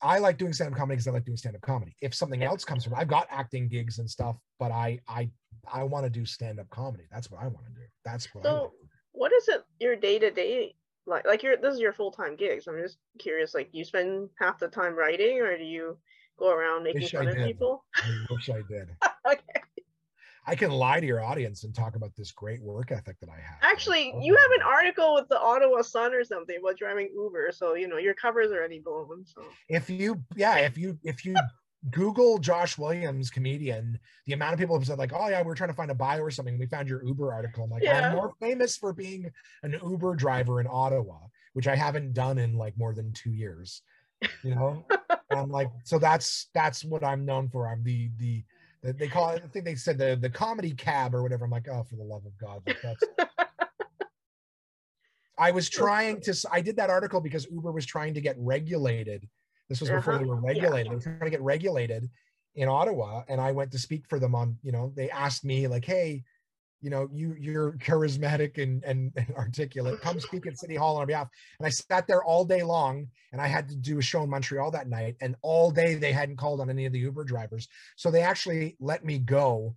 I 0.03 0.19
like 0.19 0.39
doing 0.39 0.55
stand-up 0.55 0.79
comedy 0.79 0.97
because 0.97 1.09
I 1.09 1.11
like 1.11 1.27
doing 1.27 1.37
stand-up 1.37 1.61
comedy. 1.61 1.95
If 2.01 2.15
something 2.15 2.43
else 2.43 2.65
comes 2.65 2.85
from 2.85 2.95
I've 2.95 3.09
got 3.09 3.27
acting 3.31 3.69
gigs 3.69 3.99
and 3.99 4.09
stuff, 4.09 4.37
but 4.59 4.73
I 4.73 5.01
I 5.07 5.31
I 5.71 5.83
want 5.83 6.05
to 6.07 6.11
do 6.11 6.25
stand-up 6.25 6.71
comedy. 6.71 7.05
That's 7.11 7.31
what 7.31 7.43
I 7.43 7.47
want 7.49 7.67
to 7.67 7.73
do. 7.73 7.87
That's 8.05 8.35
what 8.35 8.47
I 8.47 8.51
So 8.51 8.63
like. 8.63 8.71
what 9.13 9.33
is 9.33 9.49
it 9.49 9.65
your 9.79 9.97
day 9.97 10.19
to 10.19 10.31
day 10.31 10.75
like? 11.07 11.27
Like 11.27 11.43
your 11.43 11.57
this 11.57 11.75
is 11.75 11.81
your 11.81 11.93
full 11.93 12.11
time 12.11 12.37
gig. 12.37 12.63
So 12.63 12.73
I'm 12.73 12.83
just 12.83 12.99
curious. 13.19 13.55
Like 13.55 13.69
you 13.73 13.85
spend 13.85 14.29
half 14.39 14.59
the 14.59 14.69
time 14.69 14.95
writing, 14.95 15.41
or 15.41 15.57
do 15.57 15.65
you 15.65 15.99
go 16.39 16.51
around 16.53 16.85
making 16.85 17.09
fun 17.09 17.29
of 17.29 17.37
people? 17.37 17.85
I 17.97 18.27
wish 18.31 18.49
I 18.51 18.63
did. 18.69 18.89
okay. 19.27 19.63
I 20.47 20.55
can 20.55 20.71
lie 20.71 20.99
to 20.99 21.07
your 21.07 21.23
audience 21.23 21.65
and 21.65 21.75
talk 21.75 21.97
about 21.97 22.17
this 22.17 22.33
great 22.33 22.63
work 22.63 22.91
ethic 22.91 23.21
that 23.21 23.29
I 23.29 23.37
have. 23.37 23.59
Actually, 23.63 24.13
Oh 24.15 24.21
you 24.21 24.35
have 24.35 24.51
an 24.53 24.63
article 24.63 25.15
with 25.15 25.29
the 25.29 25.39
Ottawa 25.39 25.83
Sun 25.83 26.15
or 26.15 26.25
something 26.25 26.57
about 26.59 26.77
driving 26.79 27.11
Uber, 27.15 27.51
so 27.53 27.75
you 27.75 27.87
know 27.87 27.99
your 27.99 28.15
cover's 28.15 28.51
are 28.51 28.57
already 28.57 28.81
blown. 28.81 29.25
So 29.27 29.43
if 29.69 29.91
you 29.91 30.23
yeah 30.35 30.59
if 30.59 30.79
you 30.79 30.99
if 31.05 31.25
you 31.25 31.37
google 31.91 32.39
josh 32.39 32.77
williams 32.77 33.31
comedian 33.31 33.99
the 34.27 34.35
amount 34.35 34.53
of 34.53 34.59
people 34.59 34.77
have 34.79 34.87
said 34.87 34.99
like 34.99 35.13
oh 35.15 35.29
yeah 35.29 35.41
we're 35.43 35.55
trying 35.55 35.71
to 35.71 35.75
find 35.75 35.91
a 35.91 35.95
bio 35.95 36.21
or 36.21 36.31
something 36.31 36.59
we 36.59 36.67
found 36.67 36.87
your 36.87 37.03
uber 37.05 37.33
article 37.33 37.65
i'm 37.65 37.71
like 37.71 37.83
Yeah. 37.83 38.09
i'm 38.11 38.17
more 38.17 38.35
famous 38.39 38.77
for 38.77 38.93
being 38.93 39.31
an 39.63 39.79
uber 39.83 40.15
driver 40.15 40.61
in 40.61 40.67
ottawa 40.71 41.17
which 41.55 41.67
i 41.67 41.75
haven't 41.75 42.13
done 42.13 42.37
in 42.37 42.55
like 42.55 42.77
more 42.77 42.93
than 42.93 43.13
two 43.15 43.31
years 43.31 43.81
you 44.45 44.55
know 44.55 44.85
i'm 45.31 45.51
like 45.51 45.71
so 45.85 45.99
that's 45.99 46.49
that's 46.53 46.85
what 46.85 47.03
i'm 47.03 47.25
known 47.25 47.49
for 47.49 47.67
i'm 47.67 47.83
the 47.83 48.11
the 48.19 48.45
the- 48.83 48.93
they 48.93 49.09
call 49.09 49.31
it 49.31 49.43
i 49.43 49.49
think 49.49 49.65
they 49.65 49.75
said 49.75 49.97
the 49.97 50.19
the 50.21 50.29
comedy 50.29 50.73
cab 50.73 51.15
or 51.15 51.23
whatever 51.23 51.47
i'm 51.47 51.51
like 51.51 51.67
oh 51.73 51.83
for 51.83 51.97
the 51.97 52.05
love 52.05 52.27
of 52.27 52.37
god 52.37 52.61
like 52.67 52.77
that's 52.83 53.03
I 55.39 55.53
was 55.53 55.71
trying 55.71 56.21
to. 56.23 56.35
I 56.53 56.61
did 56.61 56.77
that 56.77 56.91
article 56.91 57.19
because 57.19 57.47
Uber 57.51 57.73
was 57.73 57.87
trying 57.87 58.13
to 58.13 58.21
get 58.21 58.37
regulated. 58.39 59.27
This 59.71 59.81
was 59.81 59.89
before 59.89 60.19
they 60.19 60.25
Uh-huh. 60.25 60.35
were 60.35 60.41
regulated. 60.41 60.91
They 60.91 60.95
were 60.97 61.01
trying 61.01 61.21
to 61.21 61.31
get 61.31 61.41
regulated 61.41 62.11
in 62.57 62.69
Ottawa, 62.69 63.23
and 63.29 63.41
I 63.41 63.53
went 63.53 63.71
to 63.73 63.79
speak 63.79 64.07
for 64.09 64.19
them 64.19 64.35
on. 64.35 64.59
You 64.63 64.73
know, 64.73 64.93
they 64.95 65.09
asked 65.11 65.45
me 65.45 65.67
like, 65.69 65.85
"Hey, 65.85 66.25
you 66.81 66.91
know, 66.91 67.09
you 67.13 67.35
you're 67.39 67.75
charismatic 67.75 68.61
and 68.63 68.83
and, 68.85 69.13
and 69.17 69.31
articulate. 69.37 70.01
Come 70.01 70.19
speak 70.21 70.47
at 70.47 70.59
City 70.59 70.75
Hall 70.75 70.97
on 70.97 71.03
our 71.03 71.07
behalf." 71.07 71.29
And 71.61 71.67
I 71.67 71.71
sat 71.71 72.09
there 72.09 72.25
all 72.25 72.45
day 72.45 72.65
long, 72.65 73.07
and 73.33 73.41
I 73.41 73.47
had 73.47 73.69
to 73.69 73.77
do 73.77 73.99
a 73.99 74.03
show 74.03 74.25
in 74.25 74.31
Montreal 74.31 74.73
that 74.73 74.89
night, 74.89 75.17
and 75.21 75.37
all 75.43 75.71
day 75.71 75.95
they 75.95 76.13
hadn't 76.13 76.37
called 76.37 76.61
on 76.61 76.69
any 76.69 76.85
of 76.85 76.93
the 76.93 76.99
Uber 76.99 77.23
drivers, 77.25 77.69
so 77.97 78.11
they 78.11 78.23
actually 78.23 78.77
let 78.81 79.05
me 79.05 79.19
go. 79.21 79.77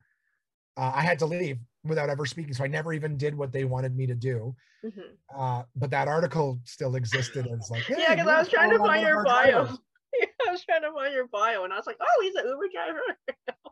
Uh, 0.76 0.92
I 0.96 1.02
had 1.02 1.20
to 1.20 1.28
leave 1.28 1.60
without 1.84 2.10
ever 2.10 2.26
speaking, 2.26 2.54
so 2.54 2.64
I 2.64 2.68
never 2.68 2.94
even 2.94 3.18
did 3.18 3.36
what 3.36 3.52
they 3.52 3.66
wanted 3.66 3.96
me 3.96 4.06
to 4.08 4.16
do 4.16 4.56
Mhm. 4.84 5.18
uh, 5.36 5.64
but 5.76 5.90
that 5.92 6.08
article 6.08 6.60
still 6.66 6.96
existed 6.96 7.48
as 7.48 7.70
like, 7.70 7.88
Yeah, 7.90 7.96
hey, 7.98 8.06
'cause 8.18 8.26
you 8.26 8.30
I 8.30 8.40
was 8.40 8.50
trying 8.50 8.70
to 8.72 8.78
find 8.80 9.02
your 9.06 9.24
bio. 9.24 9.52
drivers. 9.66 9.80
I 10.48 10.52
was 10.52 10.64
trying 10.66 10.82
to 10.84 10.92
find 10.94 11.14
your 11.14 11.28
bio, 11.28 11.64
and 11.64 11.74
I 11.74 11.78
was 11.78 11.88
like, 11.88 11.98
oh, 12.02 12.22
he's 12.22 12.36
an 12.36 12.46
Uber 12.48 12.68
driver. 12.74 13.02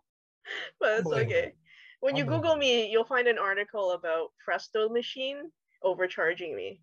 but 0.80 1.00
it's 1.00 1.08
okay. 1.08 1.54
When 2.00 2.15
you 2.15 2.26
Google 2.26 2.56
me, 2.56 2.89
you'll 2.89 3.04
find 3.06 3.28
an 3.28 3.38
article 3.38 3.91
about 3.91 4.30
Presto 4.43 4.89
Machine 4.89 5.52
overcharging 5.84 6.56
me. 6.56 6.82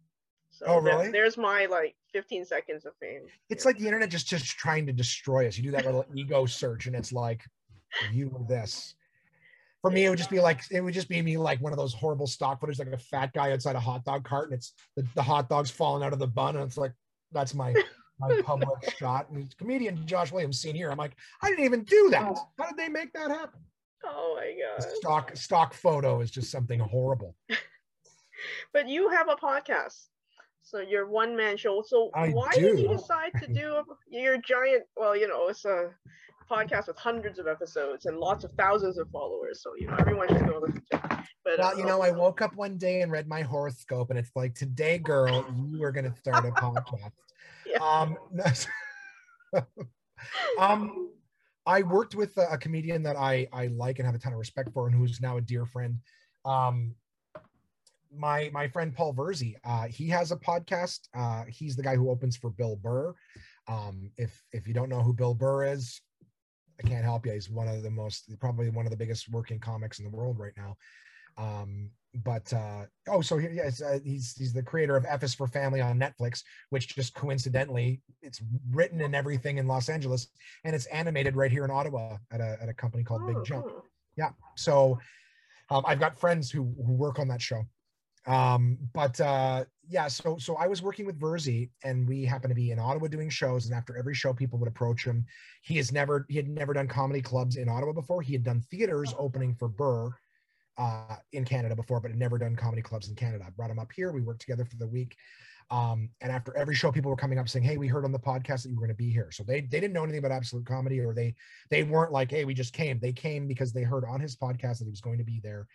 So 0.50 0.66
Oh, 0.66 0.80
there- 0.82 0.96
really? 0.98 1.10
there's 1.10 1.36
my 1.36 1.66
like 1.66 1.96
15 2.12 2.44
seconds 2.44 2.86
of 2.86 2.96
fame. 2.98 3.26
It's 3.50 3.64
Yeah. 3.64 3.68
like 3.70 3.78
the 3.78 3.86
internet 3.86 4.10
just 4.10 4.26
just 4.28 4.46
trying 4.46 4.86
to 4.86 4.92
destroy 4.92 5.46
us. 5.48 5.56
You 5.56 5.64
do 5.64 5.70
that 5.72 5.84
little 5.84 6.04
ego 6.14 6.46
search, 6.46 6.86
and 6.86 6.94
it's 6.94 7.12
like, 7.12 7.42
you 8.12 8.28
were 8.28 8.44
this. 8.46 8.94
For 9.82 9.90
me, 9.90 10.06
it 10.06 10.10
would 10.10 10.18
just 10.18 10.30
be 10.30 10.40
like 10.40 10.62
it 10.70 10.80
would 10.80 10.94
just 10.94 11.08
be 11.08 11.22
me 11.22 11.36
like 11.36 11.60
one 11.60 11.72
of 11.72 11.78
those 11.78 11.94
horrible 11.94 12.26
stock 12.26 12.60
footage, 12.60 12.78
like 12.78 12.88
a 12.88 12.98
fat 12.98 13.32
guy 13.32 13.52
outside 13.52 13.76
a 13.76 13.80
hot 13.80 14.04
dog 14.04 14.24
cart, 14.24 14.50
and 14.50 14.54
it's 14.58 14.72
the, 14.96 15.06
the 15.14 15.22
hot 15.22 15.48
dog's 15.48 15.70
falling 15.70 16.02
out 16.02 16.12
of 16.12 16.18
the 16.18 16.26
bun, 16.26 16.56
and 16.56 16.64
it's 16.64 16.76
like 16.76 16.92
that's 17.32 17.54
my 17.54 17.74
my 18.18 18.40
public 18.42 18.96
shot. 18.98 19.30
And 19.30 19.56
comedian 19.56 20.04
Josh 20.06 20.32
Williams 20.32 20.60
seen 20.60 20.74
here. 20.74 20.90
I'm 20.90 20.98
like, 20.98 21.14
I 21.42 21.48
didn't 21.48 21.64
even 21.64 21.84
do 21.84 22.08
that. 22.10 22.32
Oh. 22.34 22.48
How 22.58 22.68
did 22.68 22.76
they 22.76 22.88
make 22.88 23.12
that 23.12 23.30
happen? 23.30 23.60
Oh 24.04 24.36
my 24.36 24.54
god. 24.60 24.88
stock 24.98 25.36
stock 25.36 25.74
photo 25.74 26.20
is 26.20 26.30
just 26.30 26.50
something 26.50 26.80
horrible. 26.80 27.34
But 28.72 28.88
you 28.88 29.08
have 29.08 29.28
a 29.28 29.36
podcast. 29.36 30.06
So 30.62 30.80
you're 30.80 31.08
one 31.08 31.36
man 31.36 31.56
show. 31.56 31.82
So 31.86 32.10
I 32.14 32.28
why 32.28 32.50
did 32.52 32.78
you 32.78 32.88
decide 32.88 33.32
to 33.40 33.52
do 33.52 33.82
your 34.08 34.38
giant 34.38 34.84
well, 34.96 35.16
you 35.16 35.28
know, 35.28 35.48
it's 35.48 35.64
a 35.64 35.90
podcast 36.50 36.86
with 36.88 36.96
hundreds 36.96 37.38
of 37.38 37.46
episodes 37.46 38.06
and 38.06 38.18
lots 38.18 38.44
of 38.44 38.52
thousands 38.52 38.98
of 38.98 39.08
followers. 39.10 39.62
So 39.62 39.72
you 39.76 39.86
know 39.86 39.96
everyone 39.98 40.28
should 40.28 40.46
go 40.46 40.60
listen 40.60 40.82
to 40.92 40.96
it. 40.96 41.18
But 41.44 41.58
Well, 41.58 41.78
you 41.78 41.84
uh, 41.84 41.88
know, 41.88 42.02
I 42.02 42.10
woke 42.10 42.42
up 42.42 42.54
one 42.56 42.76
day 42.76 43.00
and 43.02 43.10
read 43.10 43.28
my 43.28 43.42
horoscope, 43.42 44.10
and 44.10 44.18
it's 44.18 44.32
like, 44.34 44.54
today, 44.54 44.98
girl, 44.98 45.46
you 45.70 45.82
are 45.82 45.92
going 45.92 46.10
to 46.10 46.16
start 46.18 46.44
a 46.44 46.50
podcast. 46.50 47.12
Yeah. 47.66 47.80
Um, 47.82 48.16
um, 50.58 51.10
I 51.66 51.82
worked 51.82 52.14
with 52.14 52.34
a, 52.38 52.52
a 52.52 52.56
comedian 52.56 53.02
that 53.02 53.16
I 53.16 53.46
I 53.52 53.66
like 53.66 53.98
and 53.98 54.06
have 54.06 54.14
a 54.14 54.18
ton 54.18 54.32
of 54.32 54.38
respect 54.38 54.72
for, 54.72 54.86
and 54.86 54.96
who's 54.96 55.20
now 55.20 55.36
a 55.36 55.42
dear 55.42 55.66
friend. 55.66 55.98
Um, 56.46 56.94
my 58.10 58.50
my 58.54 58.68
friend 58.68 58.94
Paul 58.94 59.12
Verzi, 59.12 59.54
uh, 59.64 59.86
he 59.88 60.08
has 60.08 60.32
a 60.32 60.36
podcast. 60.36 61.08
Uh, 61.14 61.44
he's 61.46 61.76
the 61.76 61.82
guy 61.82 61.94
who 61.94 62.08
opens 62.08 62.38
for 62.38 62.48
Bill 62.48 62.76
Burr. 62.76 63.14
Um, 63.68 64.10
if 64.16 64.42
if 64.52 64.66
you 64.66 64.72
don't 64.72 64.88
know 64.88 65.02
who 65.02 65.12
Bill 65.12 65.34
Burr 65.34 65.64
is, 65.64 66.00
I 66.78 66.88
can't 66.88 67.04
help 67.04 67.26
you. 67.26 67.32
He's 67.32 67.50
one 67.50 67.68
of 67.68 67.82
the 67.82 67.90
most, 67.90 68.30
probably 68.40 68.70
one 68.70 68.86
of 68.86 68.90
the 68.90 68.96
biggest 68.96 69.28
working 69.30 69.58
comics 69.58 69.98
in 69.98 70.04
the 70.04 70.16
world 70.16 70.38
right 70.38 70.52
now. 70.56 70.76
Um, 71.36 71.90
but 72.24 72.52
uh, 72.52 72.84
oh, 73.08 73.20
so 73.20 73.38
he, 73.38 73.48
yes, 73.48 73.82
uh, 73.82 73.98
he's 74.02 74.34
he's 74.36 74.52
the 74.52 74.62
creator 74.62 74.96
of 74.96 75.04
F 75.06 75.22
is 75.22 75.34
for 75.34 75.46
Family 75.46 75.80
on 75.80 75.98
Netflix, 75.98 76.42
which 76.70 76.94
just 76.94 77.14
coincidentally, 77.14 78.00
it's 78.22 78.42
written 78.70 79.00
and 79.02 79.14
everything 79.14 79.58
in 79.58 79.66
Los 79.66 79.88
Angeles, 79.88 80.28
and 80.64 80.74
it's 80.74 80.86
animated 80.86 81.36
right 81.36 81.52
here 81.52 81.64
in 81.64 81.70
Ottawa 81.70 82.16
at 82.32 82.40
a 82.40 82.56
at 82.60 82.68
a 82.68 82.74
company 82.74 83.04
called 83.04 83.22
oh, 83.24 83.34
Big 83.34 83.44
Jump. 83.44 83.66
cool. 83.66 83.84
Yeah. 84.16 84.30
So 84.56 84.98
um, 85.70 85.84
I've 85.86 86.00
got 86.00 86.18
friends 86.18 86.50
who 86.50 86.74
who 86.84 86.92
work 86.92 87.18
on 87.18 87.28
that 87.28 87.42
show. 87.42 87.62
Um, 88.26 88.78
but 88.92 89.20
uh, 89.20 89.64
yeah, 89.88 90.08
so 90.08 90.36
so 90.38 90.56
I 90.56 90.66
was 90.66 90.82
working 90.82 91.06
with 91.06 91.18
Verzi, 91.18 91.70
and 91.82 92.06
we 92.06 92.24
happened 92.24 92.50
to 92.50 92.54
be 92.54 92.70
in 92.70 92.78
Ottawa 92.78 93.08
doing 93.08 93.30
shows. 93.30 93.66
And 93.66 93.74
after 93.74 93.96
every 93.96 94.14
show, 94.14 94.34
people 94.34 94.58
would 94.58 94.68
approach 94.68 95.04
him. 95.04 95.24
He 95.62 95.76
has 95.76 95.92
never 95.92 96.26
he 96.28 96.36
had 96.36 96.48
never 96.48 96.74
done 96.74 96.88
comedy 96.88 97.22
clubs 97.22 97.56
in 97.56 97.68
Ottawa 97.68 97.92
before. 97.92 98.20
He 98.20 98.32
had 98.32 98.42
done 98.42 98.60
theaters 98.70 99.14
opening 99.18 99.54
for 99.54 99.68
Burr 99.68 100.10
uh, 100.76 101.16
in 101.32 101.44
Canada 101.44 101.74
before, 101.74 102.00
but 102.00 102.10
had 102.10 102.20
never 102.20 102.38
done 102.38 102.54
comedy 102.54 102.82
clubs 102.82 103.08
in 103.08 103.14
Canada. 103.14 103.44
I 103.46 103.50
brought 103.50 103.70
him 103.70 103.78
up 103.78 103.92
here. 103.94 104.12
We 104.12 104.20
worked 104.20 104.40
together 104.40 104.64
for 104.64 104.76
the 104.76 104.86
week. 104.86 105.16
Um, 105.70 106.08
and 106.22 106.32
after 106.32 106.56
every 106.56 106.74
show, 106.74 106.90
people 106.90 107.10
were 107.10 107.16
coming 107.16 107.38
up 107.38 107.48
saying, 107.48 107.64
"Hey, 107.64 107.76
we 107.76 107.88
heard 107.88 108.04
on 108.04 108.12
the 108.12 108.18
podcast 108.18 108.62
that 108.62 108.70
you 108.70 108.76
were 108.76 108.86
going 108.86 108.96
to 108.96 109.02
be 109.02 109.10
here." 109.10 109.30
So 109.30 109.42
they 109.42 109.60
they 109.60 109.80
didn't 109.80 109.92
know 109.92 110.02
anything 110.02 110.20
about 110.20 110.32
Absolute 110.32 110.64
Comedy, 110.64 111.00
or 111.00 111.12
they 111.12 111.34
they 111.70 111.82
weren't 111.82 112.12
like, 112.12 112.30
"Hey, 112.30 112.44
we 112.44 112.54
just 112.54 112.72
came." 112.72 112.98
They 112.98 113.12
came 113.12 113.46
because 113.46 113.72
they 113.72 113.82
heard 113.82 114.04
on 114.04 114.20
his 114.20 114.34
podcast 114.36 114.78
that 114.78 114.84
he 114.84 114.90
was 114.90 115.02
going 115.02 115.18
to 115.18 115.24
be 115.24 115.40
there. 115.42 115.66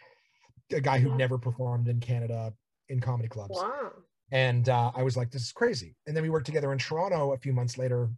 A 0.72 0.82
guy 0.82 1.00
who 1.00 1.16
never 1.16 1.38
performed 1.38 1.88
in 1.88 2.00
Canada 2.00 2.54
in 2.90 3.00
comedy 3.00 3.30
clubs, 3.30 3.56
Wow. 3.56 3.92
and 4.32 4.68
uh, 4.70 4.92
I 4.96 5.04
was 5.04 5.16
like, 5.18 5.30
"This 5.32 5.44
is 5.44 5.52
crazy." 5.52 5.96
And 6.08 6.16
then 6.16 6.24
we 6.24 6.30
worked 6.30 6.46
together 6.46 6.72
in 6.72 6.80
Toronto 6.80 7.34
a 7.34 7.38
few 7.38 7.54
months 7.54 7.78
later, 7.78 8.10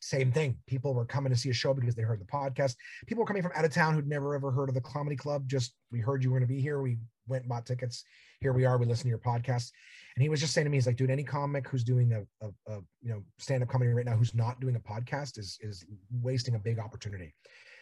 same 0.00 0.30
thing. 0.30 0.56
People 0.66 0.94
were 0.94 1.04
coming 1.06 1.32
to 1.32 1.38
see 1.38 1.50
a 1.50 1.54
show 1.54 1.72
because 1.74 1.94
they 1.94 2.02
heard 2.02 2.20
the 2.20 2.26
podcast. 2.26 2.76
People 3.06 3.22
were 3.22 3.26
coming 3.26 3.42
from 3.42 3.52
out 3.54 3.64
of 3.64 3.72
town 3.72 3.94
who'd 3.94 4.06
never 4.06 4.34
ever 4.34 4.50
heard 4.50 4.68
of 4.68 4.74
the 4.74 4.80
comedy 4.82 5.16
club. 5.16 5.48
Just 5.48 5.74
we 5.90 6.00
heard 6.00 6.22
you 6.22 6.30
were 6.30 6.38
going 6.38 6.48
to 6.48 6.54
be 6.54 6.60
here. 6.60 6.80
We 6.82 6.98
went 7.26 7.44
and 7.44 7.48
bought 7.48 7.66
tickets. 7.66 8.04
Here 8.40 8.52
we 8.52 8.66
are. 8.66 8.76
We 8.76 8.86
listen 8.86 9.04
to 9.04 9.08
your 9.08 9.18
podcast. 9.18 9.70
And 10.16 10.22
he 10.22 10.28
was 10.28 10.40
just 10.40 10.52
saying 10.52 10.66
to 10.66 10.70
me, 10.70 10.76
he's 10.76 10.86
like, 10.86 10.96
dude, 10.96 11.10
any 11.10 11.24
comic 11.24 11.66
who's 11.66 11.82
doing 11.82 12.12
a, 12.12 12.20
a, 12.46 12.50
a 12.72 12.80
you 13.02 13.10
know 13.10 13.22
stand-up 13.38 13.68
comedy 13.68 13.90
right 13.92 14.04
now 14.06 14.16
who's 14.16 14.34
not 14.34 14.60
doing 14.60 14.76
a 14.76 14.80
podcast 14.80 15.38
is 15.38 15.58
is 15.62 15.84
wasting 16.22 16.54
a 16.54 16.58
big 16.58 16.78
opportunity 16.78 17.34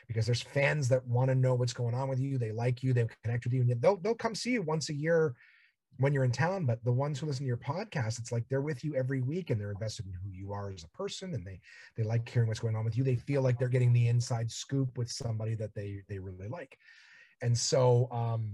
because 0.09 0.27
there's 0.27 0.43
fans 0.43 0.89
that 0.89 1.07
want 1.07 1.29
to 1.29 1.35
know 1.35 1.55
what's 1.55 1.73
going 1.73 1.95
on 1.95 2.09
with 2.09 2.21
you. 2.21 2.39
They 2.39 2.53
like 2.53 2.83
you. 2.83 2.93
They 2.93 3.07
connect 3.23 3.45
with 3.45 3.53
you, 3.53 3.63
and 3.63 3.81
they'll 3.81 3.97
they'll 3.97 4.15
come 4.15 4.35
see 4.35 4.53
you 4.53 4.63
once 4.63 4.89
a 4.89 4.95
year 4.95 5.35
when 5.99 6.13
you're 6.13 6.25
in 6.25 6.33
town 6.33 6.65
but 6.65 6.83
the 6.85 6.93
ones 6.93 7.19
who 7.19 7.27
listen 7.27 7.45
to 7.45 7.49
your 7.49 7.57
podcast 7.57 8.19
it's 8.19 8.33
like 8.33 8.45
they're 8.49 8.63
with 8.63 8.83
you 8.83 8.95
every 8.95 9.21
week 9.21 9.51
and 9.51 9.61
they're 9.61 9.71
invested 9.71 10.07
in 10.07 10.13
who 10.13 10.31
you 10.31 10.53
are 10.53 10.73
as 10.73 10.85
a 10.85 10.89
person 10.89 11.35
and 11.35 11.45
they 11.45 11.61
they 11.97 12.03
like 12.03 12.27
hearing 12.29 12.49
what's 12.49 12.61
going 12.61 12.75
on 12.75 12.85
with 12.85 12.97
you 12.97 13.05
they 13.05 13.15
feel 13.15 13.43
like 13.43 13.59
they're 13.59 13.69
getting 13.69 13.93
the 13.93 14.09
inside 14.09 14.51
scoop 14.51 14.97
with 14.97 15.11
somebody 15.11 15.55
that 15.55 15.75
they 15.75 16.03
they 16.09 16.19
really 16.19 16.49
like 16.49 16.79
and 17.43 17.57
so 17.57 18.09
um 18.11 18.51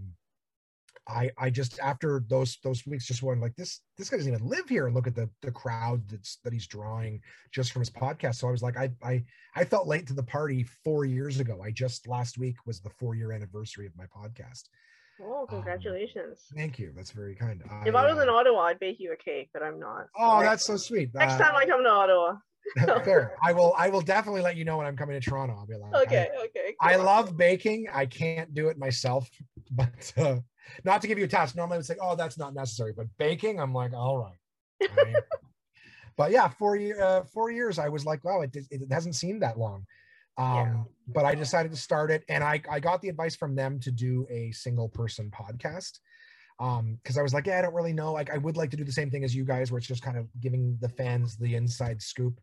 I 1.08 1.30
I 1.38 1.50
just 1.50 1.78
after 1.80 2.22
those 2.28 2.58
those 2.62 2.86
weeks 2.86 3.06
just 3.06 3.22
went 3.22 3.40
like 3.40 3.56
this 3.56 3.80
this 3.96 4.10
guy 4.10 4.18
doesn't 4.18 4.32
even 4.32 4.46
live 4.46 4.68
here 4.68 4.86
and 4.86 4.94
look 4.94 5.06
at 5.06 5.14
the 5.14 5.30
the 5.42 5.50
crowd 5.50 6.06
that's 6.08 6.36
that 6.44 6.52
he's 6.52 6.66
drawing 6.66 7.20
just 7.50 7.72
from 7.72 7.80
his 7.80 7.90
podcast. 7.90 8.36
So 8.36 8.48
I 8.48 8.50
was 8.50 8.62
like 8.62 8.76
I 8.76 8.90
I 9.02 9.24
I 9.56 9.64
felt 9.64 9.86
late 9.88 10.06
to 10.08 10.14
the 10.14 10.22
party 10.22 10.64
four 10.84 11.04
years 11.04 11.40
ago. 11.40 11.62
I 11.62 11.70
just 11.70 12.06
last 12.06 12.36
week 12.38 12.56
was 12.66 12.80
the 12.80 12.90
four 12.90 13.14
year 13.14 13.32
anniversary 13.32 13.86
of 13.86 13.96
my 13.96 14.04
podcast, 14.06 14.64
Oh, 15.20 15.46
congratulations. 15.48 16.46
Um, 16.52 16.56
thank 16.58 16.78
you. 16.78 16.92
That's 16.94 17.10
very 17.10 17.34
kind. 17.34 17.60
if 17.86 17.94
I 17.94 18.06
was 18.08 18.18
uh, 18.18 18.22
in 18.22 18.28
Ottawa, 18.28 18.60
I'd 18.62 18.78
bake 18.78 19.00
you 19.00 19.12
a 19.12 19.16
cake, 19.16 19.50
but 19.52 19.62
I'm 19.62 19.80
not. 19.80 20.06
Oh, 20.16 20.40
that's 20.42 20.64
so 20.64 20.76
sweet. 20.76 21.12
next 21.14 21.34
Uh, 21.34 21.38
time 21.38 21.56
I 21.56 21.66
come 21.66 21.82
to 21.82 21.90
Ottawa. 21.90 22.36
fair. 23.04 23.32
I 23.42 23.52
will. 23.52 23.74
I 23.76 23.88
will 23.88 24.00
definitely 24.00 24.42
let 24.42 24.56
you 24.56 24.64
know 24.64 24.76
when 24.78 24.86
I'm 24.86 24.96
coming 24.96 25.20
to 25.20 25.30
Toronto. 25.30 25.56
I'll 25.58 25.66
be 25.66 25.76
like, 25.76 25.94
Okay, 26.06 26.28
okay. 26.46 26.74
I, 26.80 26.94
I 26.94 26.96
love 26.96 27.36
baking. 27.36 27.86
I 27.92 28.06
can't 28.06 28.52
do 28.54 28.68
it 28.68 28.78
myself, 28.78 29.28
but 29.70 30.12
uh, 30.16 30.36
not 30.84 31.00
to 31.02 31.08
give 31.08 31.18
you 31.18 31.24
a 31.24 31.28
task. 31.28 31.56
Normally, 31.56 31.76
I 31.76 31.78
would 31.78 31.86
say, 31.86 31.96
"Oh, 32.00 32.16
that's 32.16 32.38
not 32.38 32.54
necessary," 32.54 32.92
but 32.96 33.06
baking, 33.18 33.60
I'm 33.60 33.72
like, 33.72 33.92
"All 33.94 34.18
right." 34.18 34.38
I- 34.82 35.14
but 36.16 36.30
yeah, 36.30 36.48
four 36.48 36.76
year, 36.76 37.02
uh, 37.02 37.24
four 37.24 37.50
years. 37.50 37.78
I 37.78 37.88
was 37.88 38.04
like, 38.04 38.24
"Wow, 38.24 38.42
it, 38.42 38.56
it 38.70 38.92
hasn't 38.92 39.14
seemed 39.14 39.42
that 39.42 39.58
long." 39.58 39.86
Um, 40.36 40.46
Yeah. 40.56 40.82
But 41.08 41.24
I 41.24 41.34
decided 41.34 41.72
to 41.72 41.78
start 41.78 42.10
it, 42.10 42.22
and 42.28 42.44
I 42.44 42.60
I 42.70 42.80
got 42.80 43.00
the 43.02 43.08
advice 43.08 43.34
from 43.34 43.54
them 43.54 43.80
to 43.80 43.90
do 43.90 44.26
a 44.30 44.52
single 44.52 44.88
person 44.88 45.30
podcast 45.30 45.98
um 46.60 46.98
because 47.02 47.16
i 47.16 47.22
was 47.22 47.32
like 47.32 47.46
yeah 47.46 47.58
i 47.58 47.62
don't 47.62 47.74
really 47.74 47.92
know 47.92 48.12
like 48.12 48.30
i 48.30 48.36
would 48.36 48.56
like 48.56 48.70
to 48.70 48.76
do 48.76 48.84
the 48.84 48.92
same 48.92 49.10
thing 49.10 49.22
as 49.24 49.34
you 49.34 49.44
guys 49.44 49.70
where 49.70 49.78
it's 49.78 49.86
just 49.86 50.02
kind 50.02 50.16
of 50.16 50.26
giving 50.40 50.76
the 50.80 50.88
fans 50.88 51.36
the 51.36 51.54
inside 51.54 52.02
scoop 52.02 52.40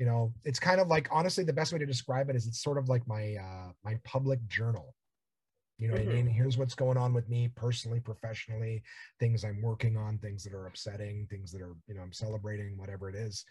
you 0.00 0.06
know 0.06 0.32
it's 0.44 0.58
kind 0.58 0.80
of 0.80 0.88
like 0.88 1.06
honestly 1.12 1.44
the 1.44 1.52
best 1.52 1.72
way 1.74 1.78
to 1.78 1.84
describe 1.84 2.30
it 2.30 2.34
is 2.34 2.46
it's 2.46 2.62
sort 2.62 2.78
of 2.78 2.88
like 2.88 3.06
my 3.06 3.36
uh 3.36 3.70
my 3.84 3.96
public 4.02 4.40
journal. 4.48 4.94
You 5.78 5.88
know 5.88 5.94
what 5.94 6.02
Mhm. 6.02 6.10
i 6.10 6.14
mean? 6.14 6.26
Here's 6.26 6.58
what's 6.58 6.74
going 6.74 6.96
on 6.96 7.12
with 7.14 7.28
me 7.28 7.48
personally 7.48 8.00
professionally 8.00 8.82
things 9.18 9.44
i'm 9.44 9.60
working 9.62 9.96
on 9.96 10.18
things 10.18 10.42
that 10.44 10.54
are 10.54 10.66
upsetting 10.66 11.26
things 11.28 11.52
that 11.52 11.60
are 11.60 11.76
you 11.86 11.94
know 11.94 12.00
i'm 12.00 12.12
celebrating 12.12 12.78
whatever 12.78 13.10
it 13.10 13.14
is. 13.14 13.44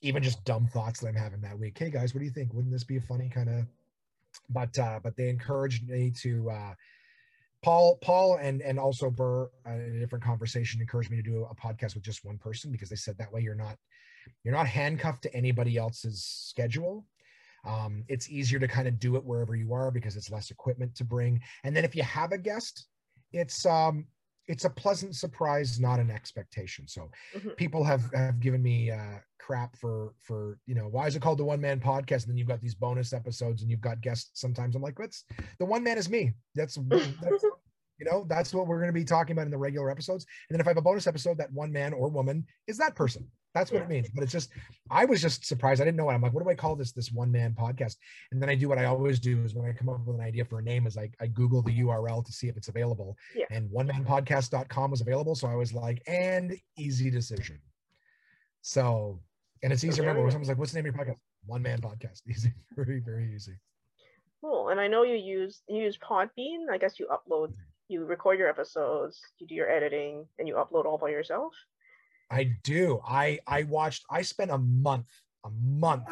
Even 0.00 0.22
just 0.22 0.44
dumb 0.44 0.66
thoughts 0.68 1.00
that 1.00 1.08
i'm 1.08 1.14
having 1.16 1.40
that 1.42 1.58
week. 1.58 1.76
Hey 1.76 1.90
guys 1.90 2.14
what 2.14 2.20
do 2.20 2.24
you 2.24 2.30
think? 2.30 2.54
Wouldn't 2.54 2.72
this 2.72 2.84
be 2.84 2.96
a 2.96 3.00
funny 3.12 3.28
kind 3.28 3.50
of 3.50 3.66
but 4.48 4.78
uh 4.78 5.00
but 5.02 5.16
they 5.16 5.28
encouraged 5.28 5.88
me 5.88 6.12
to 6.22 6.50
uh 6.50 6.74
Paul, 7.62 7.98
Paul, 8.00 8.36
and 8.36 8.62
and 8.62 8.78
also 8.78 9.10
Burr 9.10 9.50
uh, 9.66 9.72
in 9.72 9.96
a 9.96 9.98
different 9.98 10.24
conversation 10.24 10.80
encouraged 10.80 11.10
me 11.10 11.18
to 11.18 11.22
do 11.22 11.44
a 11.44 11.54
podcast 11.54 11.94
with 11.94 12.04
just 12.04 12.24
one 12.24 12.38
person 12.38 12.70
because 12.72 12.88
they 12.88 12.96
said 12.96 13.18
that 13.18 13.32
way 13.32 13.42
you're 13.42 13.54
not 13.54 13.76
you're 14.44 14.54
not 14.54 14.66
handcuffed 14.66 15.22
to 15.22 15.34
anybody 15.34 15.76
else's 15.76 16.24
schedule. 16.24 17.06
Um, 17.64 18.04
it's 18.08 18.30
easier 18.30 18.58
to 18.58 18.68
kind 18.68 18.88
of 18.88 18.98
do 18.98 19.16
it 19.16 19.24
wherever 19.24 19.54
you 19.54 19.72
are 19.74 19.90
because 19.90 20.16
it's 20.16 20.30
less 20.30 20.50
equipment 20.50 20.94
to 20.96 21.04
bring. 21.04 21.40
And 21.64 21.76
then 21.76 21.84
if 21.84 21.94
you 21.94 22.02
have 22.02 22.32
a 22.32 22.38
guest, 22.38 22.86
it's 23.32 23.66
um 23.66 24.06
it's 24.48 24.64
a 24.64 24.70
pleasant 24.70 25.14
surprise, 25.14 25.78
not 25.78 26.00
an 26.00 26.10
expectation. 26.10 26.88
So 26.88 27.10
Mhm. 27.36 27.56
people 27.56 27.84
have 27.84 28.12
have 28.14 28.40
given 28.40 28.62
me 28.62 28.90
uh 28.90 29.18
crap 29.38 29.76
for 29.76 30.14
for 30.20 30.58
you 30.66 30.74
know 30.74 30.86
why 30.88 31.06
is 31.06 31.16
it 31.16 31.22
called 31.22 31.38
the 31.38 31.44
one 31.44 31.60
man 31.60 31.80
podcast 31.80 32.22
and 32.22 32.30
then 32.30 32.36
you've 32.36 32.46
got 32.46 32.60
these 32.60 32.74
bonus 32.74 33.12
episodes 33.12 33.62
and 33.62 33.70
you've 33.70 33.80
got 33.80 34.00
guests 34.00 34.30
sometimes 34.34 34.76
i'm 34.76 34.82
like 34.82 34.98
what's 34.98 35.24
the 35.58 35.64
one 35.64 35.82
man 35.82 35.98
is 35.98 36.08
me 36.10 36.32
that's 36.54 36.76
that's 37.22 37.42
you 37.98 38.04
know 38.04 38.24
that's 38.28 38.54
what 38.54 38.66
we're 38.66 38.76
going 38.78 38.92
to 38.92 38.92
be 38.92 39.02
talking 39.02 39.32
about 39.32 39.46
in 39.46 39.50
the 39.50 39.58
regular 39.58 39.90
episodes 39.90 40.24
and 40.48 40.54
then 40.54 40.60
if 40.60 40.66
i 40.66 40.70
have 40.70 40.76
a 40.76 40.82
bonus 40.82 41.06
episode 41.06 41.38
that 41.38 41.52
one 41.52 41.72
man 41.72 41.92
or 41.94 42.08
woman 42.08 42.46
is 42.68 42.76
that 42.76 42.94
person 42.94 43.26
that's 43.54 43.72
what 43.72 43.82
it 43.82 43.88
means 43.88 44.08
but 44.14 44.22
it's 44.22 44.32
just 44.32 44.50
i 44.90 45.04
was 45.04 45.20
just 45.20 45.44
surprised. 45.44 45.80
I 45.80 45.84
didn't 45.84 45.96
know 45.96 46.04
what 46.04 46.14
i'm 46.14 46.22
like 46.22 46.32
what 46.32 46.44
do 46.44 46.50
i 46.50 46.54
call 46.54 46.76
this 46.76 46.92
this 46.92 47.10
one 47.10 47.30
man 47.32 47.54
podcast? 47.58 47.96
And 48.32 48.40
then 48.40 48.48
i 48.48 48.54
do 48.54 48.68
what 48.68 48.78
i 48.78 48.84
always 48.84 49.18
do 49.18 49.42
is 49.44 49.54
when 49.54 49.68
i 49.68 49.72
come 49.72 49.88
up 49.88 50.04
with 50.06 50.16
an 50.16 50.22
idea 50.22 50.44
for 50.44 50.58
a 50.58 50.62
name 50.62 50.86
is 50.86 50.96
i, 50.96 51.10
I 51.20 51.26
google 51.26 51.62
the 51.62 51.78
url 51.80 52.24
to 52.24 52.32
see 52.32 52.48
if 52.48 52.56
it's 52.56 52.68
available. 52.68 53.16
Yeah. 53.34 53.46
and 53.50 53.70
one 53.70 53.88
manpodcast.com 53.88 54.90
was 54.90 55.00
available. 55.00 55.34
So 55.34 55.48
i 55.48 55.54
was 55.54 55.72
like 55.72 56.02
and 56.06 56.56
easy 56.78 57.10
decision. 57.10 57.60
So 58.62 59.20
and 59.62 59.72
it's 59.72 59.84
easy 59.84 59.96
to 59.96 60.02
remember. 60.02 60.22
when 60.22 60.30
someone's 60.30 60.48
like 60.48 60.58
what's 60.58 60.72
the 60.72 60.80
name 60.80 60.88
of 60.88 60.96
your 60.96 61.04
podcast? 61.04 61.18
One 61.46 61.62
man 61.62 61.80
podcast 61.80 62.22
easy. 62.28 62.52
Very 62.76 63.00
very 63.00 63.34
easy. 63.34 63.56
Cool. 64.40 64.70
And 64.70 64.80
I 64.80 64.88
know 64.88 65.02
you 65.02 65.14
use 65.14 65.60
you 65.68 65.82
use 65.82 65.98
Podbean. 65.98 66.70
I 66.70 66.78
guess 66.78 66.98
you 66.98 67.06
upload, 67.08 67.52
you 67.88 68.04
record 68.04 68.38
your 68.38 68.48
episodes, 68.48 69.20
you 69.38 69.46
do 69.46 69.54
your 69.54 69.70
editing, 69.70 70.26
and 70.38 70.48
you 70.48 70.54
upload 70.54 70.86
all 70.86 70.98
by 70.98 71.10
yourself. 71.10 71.52
I 72.30 72.56
do. 72.62 73.00
I 73.06 73.40
I 73.46 73.64
watched. 73.64 74.04
I 74.10 74.22
spent 74.22 74.50
a 74.50 74.58
month, 74.58 75.08
a 75.44 75.50
month 75.50 76.08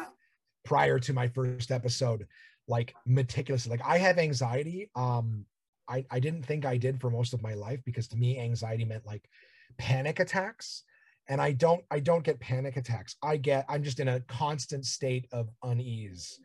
prior 0.65 0.99
to 0.99 1.13
my 1.13 1.27
first 1.27 1.71
episode, 1.71 2.27
like 2.67 2.95
meticulously. 3.05 3.71
Like 3.71 3.85
I 3.85 3.97
have 3.97 4.17
anxiety. 4.17 4.89
Um, 4.95 5.45
I 5.87 6.05
I 6.11 6.19
didn't 6.19 6.43
think 6.43 6.65
I 6.65 6.77
did 6.77 6.99
for 6.99 7.09
most 7.09 7.33
of 7.33 7.41
my 7.41 7.53
life 7.53 7.81
because 7.85 8.07
to 8.09 8.17
me 8.17 8.39
anxiety 8.39 8.85
meant 8.85 9.05
like 9.05 9.29
panic 9.77 10.19
attacks, 10.19 10.83
and 11.27 11.41
I 11.41 11.53
don't 11.53 11.83
I 11.89 11.99
don't 11.99 12.23
get 12.23 12.39
panic 12.39 12.75
attacks. 12.77 13.15
I 13.23 13.37
get 13.37 13.65
I'm 13.69 13.83
just 13.83 13.99
in 13.99 14.09
a 14.09 14.19
constant 14.21 14.85
state 14.85 15.27
of 15.31 15.49
unease 15.63 16.39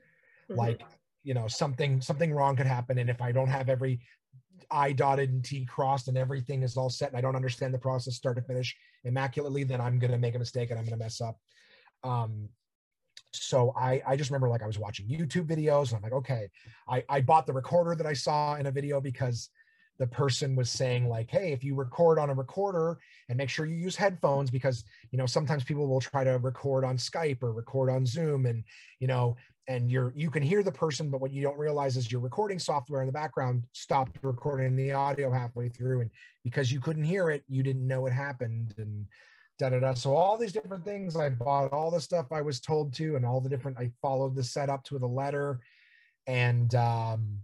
Mhm. 0.50 0.56
like 0.56 0.82
you 1.22 1.32
know 1.32 1.48
something 1.48 2.00
something 2.02 2.32
wrong 2.32 2.54
could 2.54 2.66
happen 2.66 2.98
and 2.98 3.08
if 3.08 3.22
i 3.22 3.32
don't 3.32 3.48
have 3.48 3.70
every 3.70 3.98
i 4.70 4.92
dotted 4.92 5.30
and 5.30 5.42
t 5.42 5.64
crossed 5.64 6.08
and 6.08 6.18
everything 6.18 6.62
is 6.62 6.76
all 6.76 6.90
set 6.90 7.08
and 7.08 7.16
i 7.16 7.20
don't 7.22 7.34
understand 7.34 7.72
the 7.72 7.78
process 7.78 8.14
start 8.14 8.36
to 8.36 8.42
finish 8.42 8.76
immaculately 9.04 9.64
then 9.64 9.80
i'm 9.80 9.98
going 9.98 10.10
to 10.10 10.18
make 10.18 10.34
a 10.34 10.38
mistake 10.38 10.70
and 10.70 10.78
i'm 10.78 10.84
going 10.84 10.98
to 10.98 11.04
mess 11.04 11.20
up. 11.20 11.38
Um 12.02 12.48
so 13.32 13.72
i 13.76 14.00
i 14.06 14.16
just 14.16 14.30
remember 14.30 14.48
like 14.48 14.62
i 14.62 14.66
was 14.66 14.78
watching 14.78 15.08
youtube 15.08 15.46
videos 15.46 15.88
and 15.88 15.96
i'm 15.96 16.02
like 16.02 16.12
okay 16.12 16.48
i 16.88 17.02
i 17.08 17.20
bought 17.20 17.46
the 17.46 17.52
recorder 17.52 17.94
that 17.96 18.06
i 18.06 18.12
saw 18.12 18.54
in 18.54 18.66
a 18.66 18.70
video 18.70 19.00
because 19.00 19.50
the 19.98 20.06
person 20.06 20.54
was 20.54 20.70
saying 20.70 21.08
like 21.08 21.30
hey 21.30 21.52
if 21.52 21.64
you 21.64 21.74
record 21.74 22.18
on 22.18 22.30
a 22.30 22.34
recorder 22.34 22.98
and 23.28 23.36
make 23.36 23.48
sure 23.48 23.66
you 23.66 23.76
use 23.76 23.96
headphones 23.96 24.50
because 24.50 24.84
you 25.10 25.18
know 25.18 25.26
sometimes 25.26 25.64
people 25.64 25.86
will 25.88 26.00
try 26.00 26.22
to 26.22 26.38
record 26.38 26.84
on 26.84 26.96
skype 26.96 27.42
or 27.42 27.52
record 27.52 27.90
on 27.90 28.06
zoom 28.06 28.46
and 28.46 28.62
you 29.00 29.06
know 29.06 29.36
and 29.68 29.90
you're 29.90 30.12
you 30.14 30.30
can 30.30 30.42
hear 30.42 30.62
the 30.62 30.72
person 30.72 31.10
but 31.10 31.20
what 31.20 31.32
you 31.32 31.42
don't 31.42 31.58
realize 31.58 31.96
is 31.96 32.10
your 32.10 32.20
recording 32.20 32.58
software 32.58 33.00
in 33.00 33.06
the 33.06 33.12
background 33.12 33.64
stopped 33.72 34.18
recording 34.22 34.76
the 34.76 34.92
audio 34.92 35.30
halfway 35.30 35.68
through 35.68 36.00
and 36.00 36.10
because 36.42 36.70
you 36.70 36.80
couldn't 36.80 37.04
hear 37.04 37.30
it 37.30 37.42
you 37.48 37.62
didn't 37.62 37.86
know 37.86 38.02
what 38.02 38.12
happened 38.12 38.74
and 38.78 39.06
da 39.58 39.70
da 39.70 39.80
da 39.80 39.94
so 39.94 40.14
all 40.14 40.36
these 40.36 40.52
different 40.52 40.84
things 40.84 41.16
i 41.16 41.28
bought 41.28 41.72
all 41.72 41.90
the 41.90 42.00
stuff 42.00 42.26
i 42.30 42.42
was 42.42 42.60
told 42.60 42.92
to 42.92 43.16
and 43.16 43.24
all 43.24 43.40
the 43.40 43.48
different 43.48 43.78
i 43.78 43.90
followed 44.02 44.34
the 44.34 44.44
setup 44.44 44.84
to 44.84 44.98
the 44.98 45.06
letter 45.06 45.60
and 46.26 46.74
um 46.74 47.38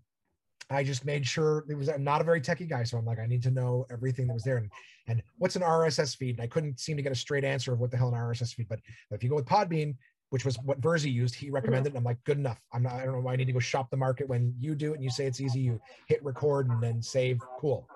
I 0.73 0.85
just 0.85 1.05
made 1.05 1.27
sure 1.27 1.65
it 1.69 1.75
was 1.75 1.89
I'm 1.89 2.05
not 2.05 2.21
a 2.21 2.25
very 2.25 2.41
techie 2.41 2.69
guy, 2.69 2.85
so 2.85 2.97
I'm 2.97 3.05
like, 3.05 3.19
I 3.19 3.27
need 3.27 3.43
to 3.43 3.51
know 3.51 3.87
everything 3.91 4.29
that 4.29 4.35
was 4.35 4.45
there. 4.45 4.59
And 4.59 4.71
and 5.09 5.23
what's 5.39 5.57
an 5.57 5.63
RSS 5.63 6.17
feed? 6.17 6.37
And 6.37 6.45
I 6.45 6.47
couldn't 6.47 6.79
seem 6.79 6.97
to 6.97 7.03
get 7.03 7.11
a 7.11 7.17
straight 7.17 7.45
answer 7.45 7.73
of 7.73 7.81
what 7.81 7.91
the 7.91 7.97
hell 7.97 8.09
an 8.09 8.15
RSS 8.15 8.55
feed. 8.55 8.69
But 8.69 8.79
if 9.11 9.25
you 9.25 9.29
go 9.29 9.35
with 9.35 9.47
Podbean, 9.47 9.97
which 10.31 10.45
was 10.45 10.57
what 10.65 10.81
Verzi 10.81 11.13
used, 11.13 11.35
he 11.35 11.51
recommended. 11.51 11.89
it, 11.89 11.91
and 11.91 11.99
I'm 11.99 12.05
like, 12.05 12.23
good 12.25 12.39
enough. 12.39 12.61
I'm 12.73 12.83
not. 12.83 12.95
I 12.95 13.05
don't 13.05 13.15
know 13.15 13.21
why 13.21 13.35
I 13.35 13.37
need 13.37 13.47
to 13.47 13.53
go 13.53 13.59
shop 13.59 13.91
the 13.91 13.97
market 13.97 14.29
when 14.29 14.55
you 14.59 14.75
do 14.75 14.93
it 14.93 14.95
and 14.97 15.05
you 15.05 15.11
say 15.11 15.27
it's 15.27 15.41
easy. 15.41 15.61
You 15.61 15.81
hit 16.07 16.25
record 16.25 16.69
and 16.69 16.83
then 16.83 17.03
save. 17.03 17.39
Cool. 17.59 17.89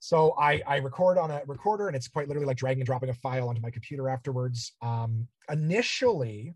So 0.00 0.34
I 0.38 0.62
I 0.66 0.76
record 0.76 1.16
on 1.16 1.30
a 1.30 1.42
recorder, 1.46 1.86
and 1.88 1.96
it's 1.96 2.08
quite 2.08 2.28
literally 2.28 2.46
like 2.46 2.58
dragging 2.58 2.80
and 2.82 2.86
dropping 2.86 3.08
a 3.08 3.14
file 3.14 3.48
onto 3.48 3.62
my 3.62 3.70
computer 3.70 4.08
afterwards. 4.08 4.72
Um, 4.82 5.26
initially, 5.50 6.54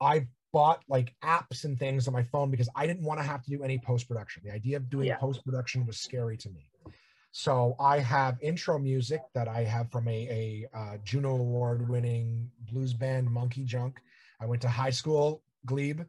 I 0.00 0.26
bought 0.52 0.82
like 0.88 1.14
apps 1.22 1.64
and 1.64 1.78
things 1.78 2.08
on 2.08 2.14
my 2.14 2.22
phone 2.24 2.50
because 2.50 2.68
I 2.74 2.86
didn't 2.86 3.04
want 3.04 3.20
to 3.20 3.24
have 3.26 3.42
to 3.44 3.50
do 3.50 3.62
any 3.62 3.78
post 3.78 4.08
production. 4.08 4.42
The 4.44 4.50
idea 4.52 4.76
of 4.78 4.88
doing 4.90 5.06
Yeah. 5.06 5.18
post 5.18 5.44
production 5.44 5.86
was 5.86 5.98
scary 5.98 6.36
to 6.38 6.50
me. 6.50 6.68
So 7.30 7.76
I 7.78 7.98
have 7.98 8.38
intro 8.40 8.78
music 8.78 9.20
that 9.34 9.48
I 9.48 9.62
have 9.64 9.90
from 9.90 10.08
a, 10.08 10.66
a 10.72 10.76
uh, 10.76 10.96
Juno 11.04 11.36
Award 11.36 11.88
winning 11.88 12.50
blues 12.70 12.94
band, 12.94 13.28
MonkeyJunk. 13.28 13.94
I 14.40 14.46
went 14.46 14.62
to 14.62 14.68
high 14.68 14.90
school, 14.90 15.42
Glebe, 15.66 16.00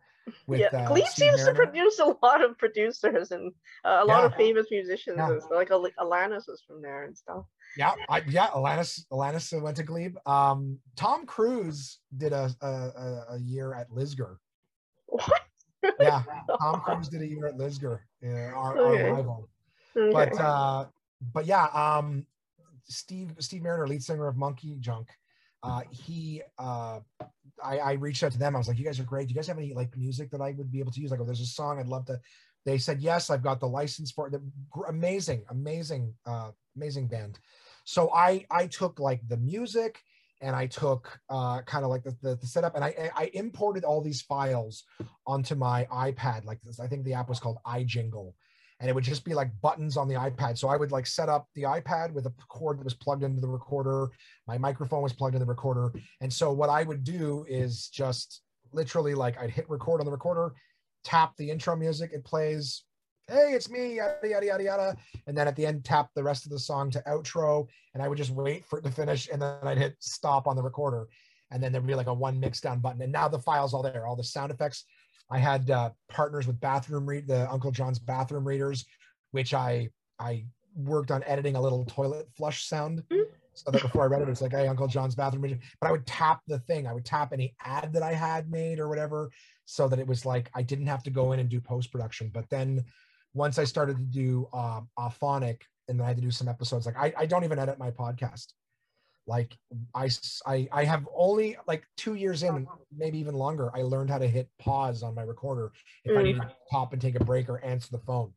with 0.48 0.60
yeah, 0.62 0.68
uh, 0.68 0.88
Glebe 0.88 1.08
seems 1.08 1.44
to 1.46 1.54
produce 1.54 2.00
a 2.00 2.16
lot 2.24 2.44
of 2.44 2.58
producers 2.58 3.32
and 3.32 3.52
uh, 3.84 4.00
a 4.02 4.06
lot 4.06 4.24
of 4.26 4.36
famous 4.36 4.68
musicians. 4.72 5.18
Yeah. 5.18 5.32
and 5.32 5.42
stuff, 5.42 5.52
Like 5.56 5.72
Al- 5.72 5.90
Alanis 6.00 6.48
was 6.48 6.64
from 6.68 6.82
there 6.82 7.04
and 7.04 7.18
stuff. 7.18 7.46
Yeah, 7.78 7.94
I, 8.10 8.22
yeah. 8.28 8.48
Alanis, 8.48 9.06
Alanis 9.12 9.62
went 9.62 9.78
to 9.78 9.84
Glebe. 9.84 10.16
Um, 10.26 10.80
Tom 10.96 11.26
Cruise 11.26 12.00
did 12.18 12.34
a, 12.34 12.54
a 12.62 13.36
a 13.36 13.40
year 13.40 13.74
at 13.74 13.90
Lisgar. 13.90 14.38
What? 15.08 15.42
Yeah, 16.00 16.24
Tom 16.62 16.82
Cruise 16.82 17.10
did 17.10 17.22
a 17.22 17.28
year 17.28 17.48
at 17.48 17.58
Lisgar, 17.58 18.00
uh, 18.26 18.30
our, 18.56 18.78
Okay. 18.78 19.10
our 19.10 19.16
rival. 19.16 19.50
Okay. 19.96 20.14
But 20.14 20.40
uh, 20.40 20.86
but 21.22 21.46
yeah, 21.46 21.66
um, 21.66 22.26
Steve 22.84 23.36
Steve 23.40 23.62
Marriner, 23.62 23.88
lead 23.88 24.04
singer 24.04 24.28
of 24.28 24.36
MonkeyJunk, 24.36 25.08
uh, 25.64 25.82
he 25.92 26.42
uh, 26.58 27.00
I, 27.64 27.78
I 27.80 27.92
reached 27.94 28.24
out 28.24 28.32
to 28.32 28.40
them. 28.40 28.56
I 28.56 28.60
was 28.60 28.68
like, 28.68 28.78
"You 28.80 28.86
guys 28.86 29.00
are 29.00 29.04
great. 29.04 29.28
Do 29.28 29.34
you 29.34 29.36
guys 29.36 29.48
have 29.48 29.58
any 29.58 29.74
like 29.74 29.96
music 29.98 30.32
that 30.32 30.42
I 30.42 30.52
would 30.58 30.72
be 30.72 30.80
able 30.80 30.92
to 30.92 31.02
use? 31.02 31.12
Like, 31.12 31.20
oh, 31.20 31.26
there's 31.26 31.42
a 31.42 31.46
song 31.46 31.80
I'd 31.80 31.88
love 31.88 32.06
to." 32.06 32.20
They 32.66 32.78
said 32.78 33.02
yes. 33.02 33.30
I've 33.30 33.44
got 33.44 33.60
the 33.60 33.68
license 33.68 34.12
for 34.12 34.28
it. 34.28 34.40
Amazing, 34.88 35.44
amazing, 35.50 36.14
uh, 36.26 36.52
amazing 36.76 37.08
band. 37.08 37.40
So 37.86 38.12
I 38.14 38.46
I 38.50 38.68
took 38.68 39.00
like 39.00 39.22
the 39.28 39.38
music 39.38 40.00
and 40.42 40.56
I 40.56 40.68
took 40.68 41.20
uh, 41.30 41.62
kind 41.64 41.84
of 41.84 41.90
like 41.90 42.04
the, 42.04 42.16
the, 42.22 42.36
the 42.36 42.48
setup 42.48 42.76
and 42.76 42.84
I 42.84 43.12
I 43.16 43.30
imported 43.34 43.84
all 43.84 44.02
these 44.02 44.22
files 44.22 44.84
onto 45.28 45.56
my 45.56 45.86
iPad. 45.92 46.46
Like 46.46 46.62
this, 46.62 46.80
I 46.80 46.88
think 46.88 47.04
the 47.04 47.14
app 47.14 47.30
was 47.30 47.40
called 47.40 47.58
iJingle 47.66 48.34
and 48.80 48.90
it 48.90 48.94
would 48.94 49.04
just 49.04 49.26
be 49.26 49.34
like 49.34 49.50
buttons 49.62 49.98
on 49.98 50.08
the 50.08 50.16
iPad. 50.16 50.58
So 50.58 50.70
I 50.70 50.78
would 50.78 50.92
like 50.92 51.06
set 51.06 51.28
up 51.28 51.48
the 51.54 51.64
iPad 51.64 52.14
with 52.14 52.26
a 52.26 52.34
cord 52.48 52.80
that 52.80 52.86
was 52.86 52.94
plugged 52.94 53.24
into 53.24 53.42
the 53.42 53.48
recorder. 53.48 54.10
My 54.48 54.58
microphone 54.58 55.02
was 55.02 55.14
plugged 55.14 55.36
in 55.36 55.42
the 55.42 55.46
recorder. 55.46 55.92
And 56.22 56.32
so 56.32 56.54
what 56.54 56.70
I 56.70 56.84
would 56.84 57.04
do 57.04 57.46
is 57.50 57.90
just 57.90 58.42
literally 58.72 59.16
like 59.16 59.40
I'd 59.42 59.50
hit 59.50 59.70
record 59.70 60.00
on 60.00 60.06
the 60.06 60.12
recorder, 60.12 60.54
tap 61.04 61.34
the 61.38 61.50
intro 61.50 61.76
music, 61.76 62.12
it 62.14 62.24
plays, 62.24 62.84
hey, 63.28 63.52
it's 63.54 63.70
me, 63.70 63.98
yada, 63.98 64.18
yada, 64.24 64.46
yada, 64.46 64.64
yada. 64.64 64.98
And 65.28 65.38
then 65.38 65.48
at 65.48 65.56
the 65.56 65.66
end, 65.66 65.84
tap 65.84 66.10
the 66.16 66.24
rest 66.24 66.46
of 66.46 66.52
the 66.52 66.60
song 66.60 66.90
to 66.92 67.04
outro. 67.08 67.68
And 67.94 68.02
I 68.02 68.08
would 68.08 68.18
just 68.18 68.32
wait 68.32 68.66
for 68.66 68.80
it 68.80 68.84
to 68.84 68.92
finish. 68.92 69.30
And 69.32 69.42
then 69.42 69.58
I'd 69.64 69.78
hit 69.78 69.96
stop 70.00 70.48
on 70.48 70.56
the 70.56 70.64
recorder. 70.64 71.08
And 71.52 71.62
then 71.62 71.72
there'd 71.72 71.86
be 71.86 71.96
like 71.96 72.08
a 72.08 72.14
one 72.14 72.40
mix 72.40 72.62
down 72.62 72.80
button. 72.80 73.02
And 73.02 73.12
now 73.12 73.28
the 73.28 73.40
file's 73.40 73.74
all 73.74 73.84
there, 73.84 74.08
all 74.08 74.16
the 74.16 74.24
sound 74.24 74.52
effects. 74.52 74.86
I 75.30 75.38
had 75.38 75.70
uh, 75.70 75.92
partners 76.10 76.48
with 76.48 76.60
bathroom 76.60 77.08
read 77.08 77.28
the 77.28 77.50
Uncle 77.52 77.72
John's 77.72 78.00
bathroom 78.00 78.48
readers, 78.48 78.86
which 79.32 79.54
I 79.54 79.90
I 80.20 80.46
worked 80.76 81.12
on 81.12 81.24
editing 81.24 81.56
a 81.56 81.62
little 81.62 81.86
toilet 81.86 82.28
flush 82.36 82.66
sound. 82.66 83.04
Mhm. 83.12 83.26
So 83.54 83.72
that 83.72 83.82
before 83.82 84.04
I 84.04 84.08
read 84.08 84.22
it, 84.22 84.30
it's 84.30 84.42
like, 84.42 84.54
hey, 84.54 84.68
Uncle 84.68 84.88
John's 84.88 85.16
bathroom 85.16 85.44
reader. 85.44 85.60
But 85.82 85.88
I 85.88 85.92
would 85.92 86.08
tap 86.08 86.42
the 86.48 86.60
thing. 86.60 86.88
I 86.88 86.94
would 86.94 87.04
tap 87.06 87.34
any 87.34 87.56
ad 87.64 87.92
that 87.94 88.04
I 88.04 88.14
had 88.14 88.50
made 88.50 88.80
or 88.80 88.88
whatever, 88.88 89.32
so 89.66 89.88
that 89.90 90.00
it 90.00 90.08
was 90.08 90.26
like 90.26 90.50
I 90.54 90.62
didn't 90.62 90.88
have 90.88 91.04
to 91.04 91.10
go 91.10 91.34
in 91.34 91.40
and 91.40 91.50
do 91.50 91.60
post 91.60 91.92
production. 91.92 92.30
But 92.34 92.50
then 92.50 92.86
once 93.34 93.60
I 93.60 93.66
started 93.66 93.98
to 93.98 94.04
do 94.04 94.48
um, 94.54 94.90
Auphonic, 94.98 95.62
and 95.88 96.00
then 96.00 96.06
I 96.06 96.08
had 96.08 96.18
to 96.18 96.24
do 96.24 96.32
some 96.32 96.48
episodes, 96.48 96.86
like 96.86 96.98
I, 96.98 97.14
I 97.18 97.26
don't 97.26 97.44
even 97.44 97.60
edit 97.60 97.78
my 97.78 97.92
podcast. 97.92 98.54
Like 99.30 99.56
I, 99.94 100.10
I 100.48 100.68
i 100.72 100.84
have 100.84 101.08
only 101.16 101.56
like 101.68 101.84
two 101.98 102.16
years 102.16 102.42
in, 102.42 102.66
maybe 102.92 103.20
even 103.20 103.36
longer. 103.36 103.70
I 103.76 103.84
learned 103.84 104.10
how 104.10 104.18
to 104.18 104.28
hit 104.28 104.50
pause 104.58 105.04
on 105.04 105.14
my 105.14 105.22
recorder 105.22 105.72
if 106.04 106.18
I 106.18 106.22
Mm. 106.22 106.24
needed 106.24 106.42
to 106.42 106.52
stop 106.68 106.94
and 106.94 107.02
take 107.02 107.14
a 107.16 107.24
break 107.24 107.48
or 107.48 107.64
answer 107.64 107.90
the 107.92 108.00
phone. 108.00 108.34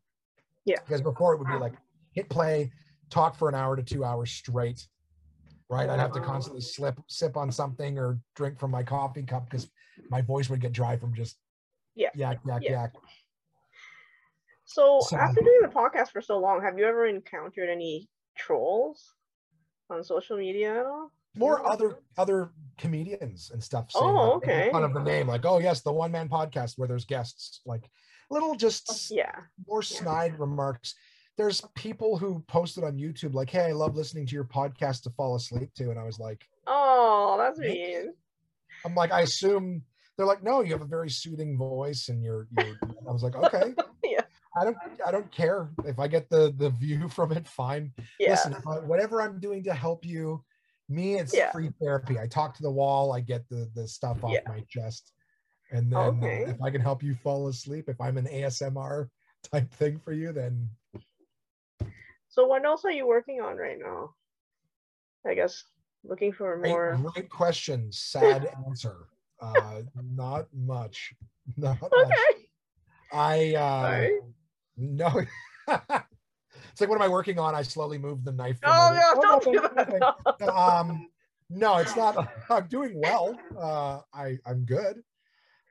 Yeah. 0.67 0.81
Because 0.85 1.01
before 1.01 1.33
it 1.33 1.39
would 1.39 1.49
be 1.49 1.55
like 1.57 1.73
hit 2.13 2.29
play, 2.29 2.71
talk 3.09 3.35
for 3.39 3.49
an 3.49 3.55
hour 3.55 3.75
to 3.75 3.83
two 3.83 4.05
hours 4.05 4.31
straight. 4.31 4.87
Right. 5.71 5.89
I'd 5.89 5.99
have 5.99 6.13
to 6.13 6.21
constantly 6.21 6.61
slip 6.61 7.01
sip 7.09 7.39
on 7.39 7.51
something 7.51 7.99
or 7.99 8.19
drink 8.37 8.59
from 8.61 8.71
my 8.71 8.83
coffee 8.83 9.23
cup 9.23 9.49
because 9.49 9.71
my 10.11 10.21
voice 10.21 10.51
would 10.51 10.61
get 10.61 10.73
dry 10.73 10.99
from 10.99 11.15
just 11.15 11.39
Yeah. 11.95 12.11
yak 12.15 12.41
yak 12.47 12.63
Yeah. 12.65 12.73
yak. 12.73 12.93
So, 14.67 15.01
So- 15.01 15.17
after 15.17 15.41
doing 15.41 15.61
the 15.63 15.69
podcast 15.69 16.11
for 16.11 16.21
so 16.21 16.39
long, 16.39 16.61
have 16.61 16.79
you 16.79 16.85
ever 16.85 17.07
encountered 17.07 17.71
any 17.71 18.11
trolls 18.37 19.15
on 19.93 20.03
social 20.03 20.37
media 20.37 20.81
at 20.81 20.87
all? 20.87 21.13
More 21.35 21.67
other 21.67 21.99
other 22.19 22.51
comedians 22.79 23.51
and 23.53 23.63
stuff. 23.63 23.87
Oh, 23.95 24.39
making 24.41 24.51
okay. 24.51 24.71
Fun 24.71 24.85
of 24.85 24.93
the 24.93 25.03
name, 25.03 25.29
like, 25.29 25.47
oh 25.47 25.59
yes, 25.59 25.81
the 25.81 25.93
one 25.93 26.13
man 26.13 26.29
podcast 26.29 26.75
where 26.77 26.89
there's 26.89 27.05
guests, 27.07 27.61
like 27.65 27.89
little 28.31 28.55
just 28.55 28.89
oh, 28.91 29.15
Yeah. 29.15 29.35
more 29.67 29.83
snide 29.83 30.39
remarks. 30.39 30.95
There's 31.39 31.63
people 31.75 32.19
who 32.19 32.45
posted 32.49 32.85
on 32.85 32.99
YouTube 32.99 33.33
like, 33.35 33.49
"Hey, 33.49 33.69
I 33.69 33.73
love 33.73 33.97
listening 33.97 34.27
to 34.27 34.35
your 34.35 34.45
podcast 34.45 35.05
to 35.05 35.11
fall 35.11 35.35
asleep 35.37 35.73
to," 35.77 35.91
and 35.91 35.99
I 35.99 36.05
was 36.05 36.19
like, 36.19 36.45
Oh, 36.67 37.37
that's 37.39 37.59
mean. 37.59 38.13
"I'm 38.85 38.95
like, 38.95 39.11
I 39.13 39.23
assume." 39.23 39.83
They're 40.17 40.27
like, 40.27 40.43
"No, 40.43 40.61
you 40.61 40.73
have 40.73 40.83
a 40.83 40.87
very 40.87 41.09
soothing 41.09 41.57
voice," 41.57 42.11
and 42.11 42.23
you're. 42.23 42.47
you're 42.59 42.77
I 43.09 43.13
was 43.13 43.23
like, 43.23 43.37
"Okay." 43.37 43.75
Yeah. 44.05 44.21
I 44.59 44.65
don't. 44.65 44.77
I 45.07 45.11
don't 45.11 45.31
care 45.33 45.71
if 45.85 45.99
I 45.99 46.09
get 46.09 46.29
the 46.29 46.55
the 46.59 46.71
view 46.71 47.09
from 47.17 47.33
it. 47.33 47.47
Fine. 47.49 47.93
Yeah. 48.19 48.31
Listen, 48.31 48.55
I- 48.67 48.81
whatever 48.81 49.23
I'm 49.23 49.39
doing 49.41 49.63
to 49.65 49.75
help 49.75 50.05
you, 50.05 50.45
me, 50.89 51.15
it's 51.19 51.35
Yeah. 51.35 51.51
free 51.53 51.71
therapy. 51.81 52.19
I 52.19 52.27
talk 52.27 52.55
to 52.57 52.63
the 52.63 52.71
wall. 52.71 53.13
I 53.13 53.21
get 53.21 53.49
the 53.49 53.71
the 53.75 53.89
stuff 53.89 54.23
off 54.25 54.33
Yeah. 54.33 54.41
my 54.47 54.61
chest, 54.69 55.13
and 55.71 55.91
then 55.93 55.99
uh, 55.99 56.27
Okay. 56.27 56.43
if 56.49 56.61
I 56.63 56.71
can 56.71 56.81
help 56.83 57.03
you 57.03 57.15
fall 57.15 57.49
asleep, 57.49 57.89
if 57.89 58.01
I'm 58.01 58.19
an 58.19 58.27
ASMR 58.27 59.09
type 59.53 59.73
thing 59.75 59.99
for 59.99 60.13
you, 60.13 60.33
then 60.33 60.69
So, 62.29 62.47
what 62.47 62.65
else 62.65 62.85
are 62.85 62.91
you 62.91 63.07
working 63.07 63.41
on 63.41 63.57
right 63.57 63.79
now? 63.79 64.15
I 65.27 65.35
guess 65.35 65.65
looking 66.05 66.33
for 66.33 66.59
more. 66.59 66.99
great 67.15 67.31
question. 67.31 67.91
Sad 67.93 68.49
answer. 68.67 69.07
Uh, 69.41 69.83
not 70.03 70.47
much. 70.55 71.15
Not 71.57 71.81
much. 71.81 71.93
Okay. 71.93 72.49
I 73.13 73.55
uh. 73.55 74.09
No. 74.77 75.09
it's 75.69 76.81
like 76.81 76.89
what 76.89 76.97
am 76.97 77.03
I 77.03 77.09
working 77.09 77.39
on? 77.39 77.55
I 77.55 77.63
slowly 77.63 77.99
move 77.99 78.25
the 78.25 78.33
knife. 78.33 78.59
Oh, 78.65 78.93
yeah, 78.93 79.13
no, 79.15 79.23
don't 79.23 79.45
do 79.45 79.61
that. 79.61 80.01
no, 80.41 80.47
no. 80.47 80.57
Um, 80.57 81.09
no, 81.51 81.77
it's 81.77 81.97
not. 81.97 82.29
I'm 82.51 82.67
doing 82.69 82.93
well. 82.95 83.39
Uh, 83.59 84.01
I 84.15 84.39
I'm 84.47 84.65
good. 84.65 85.03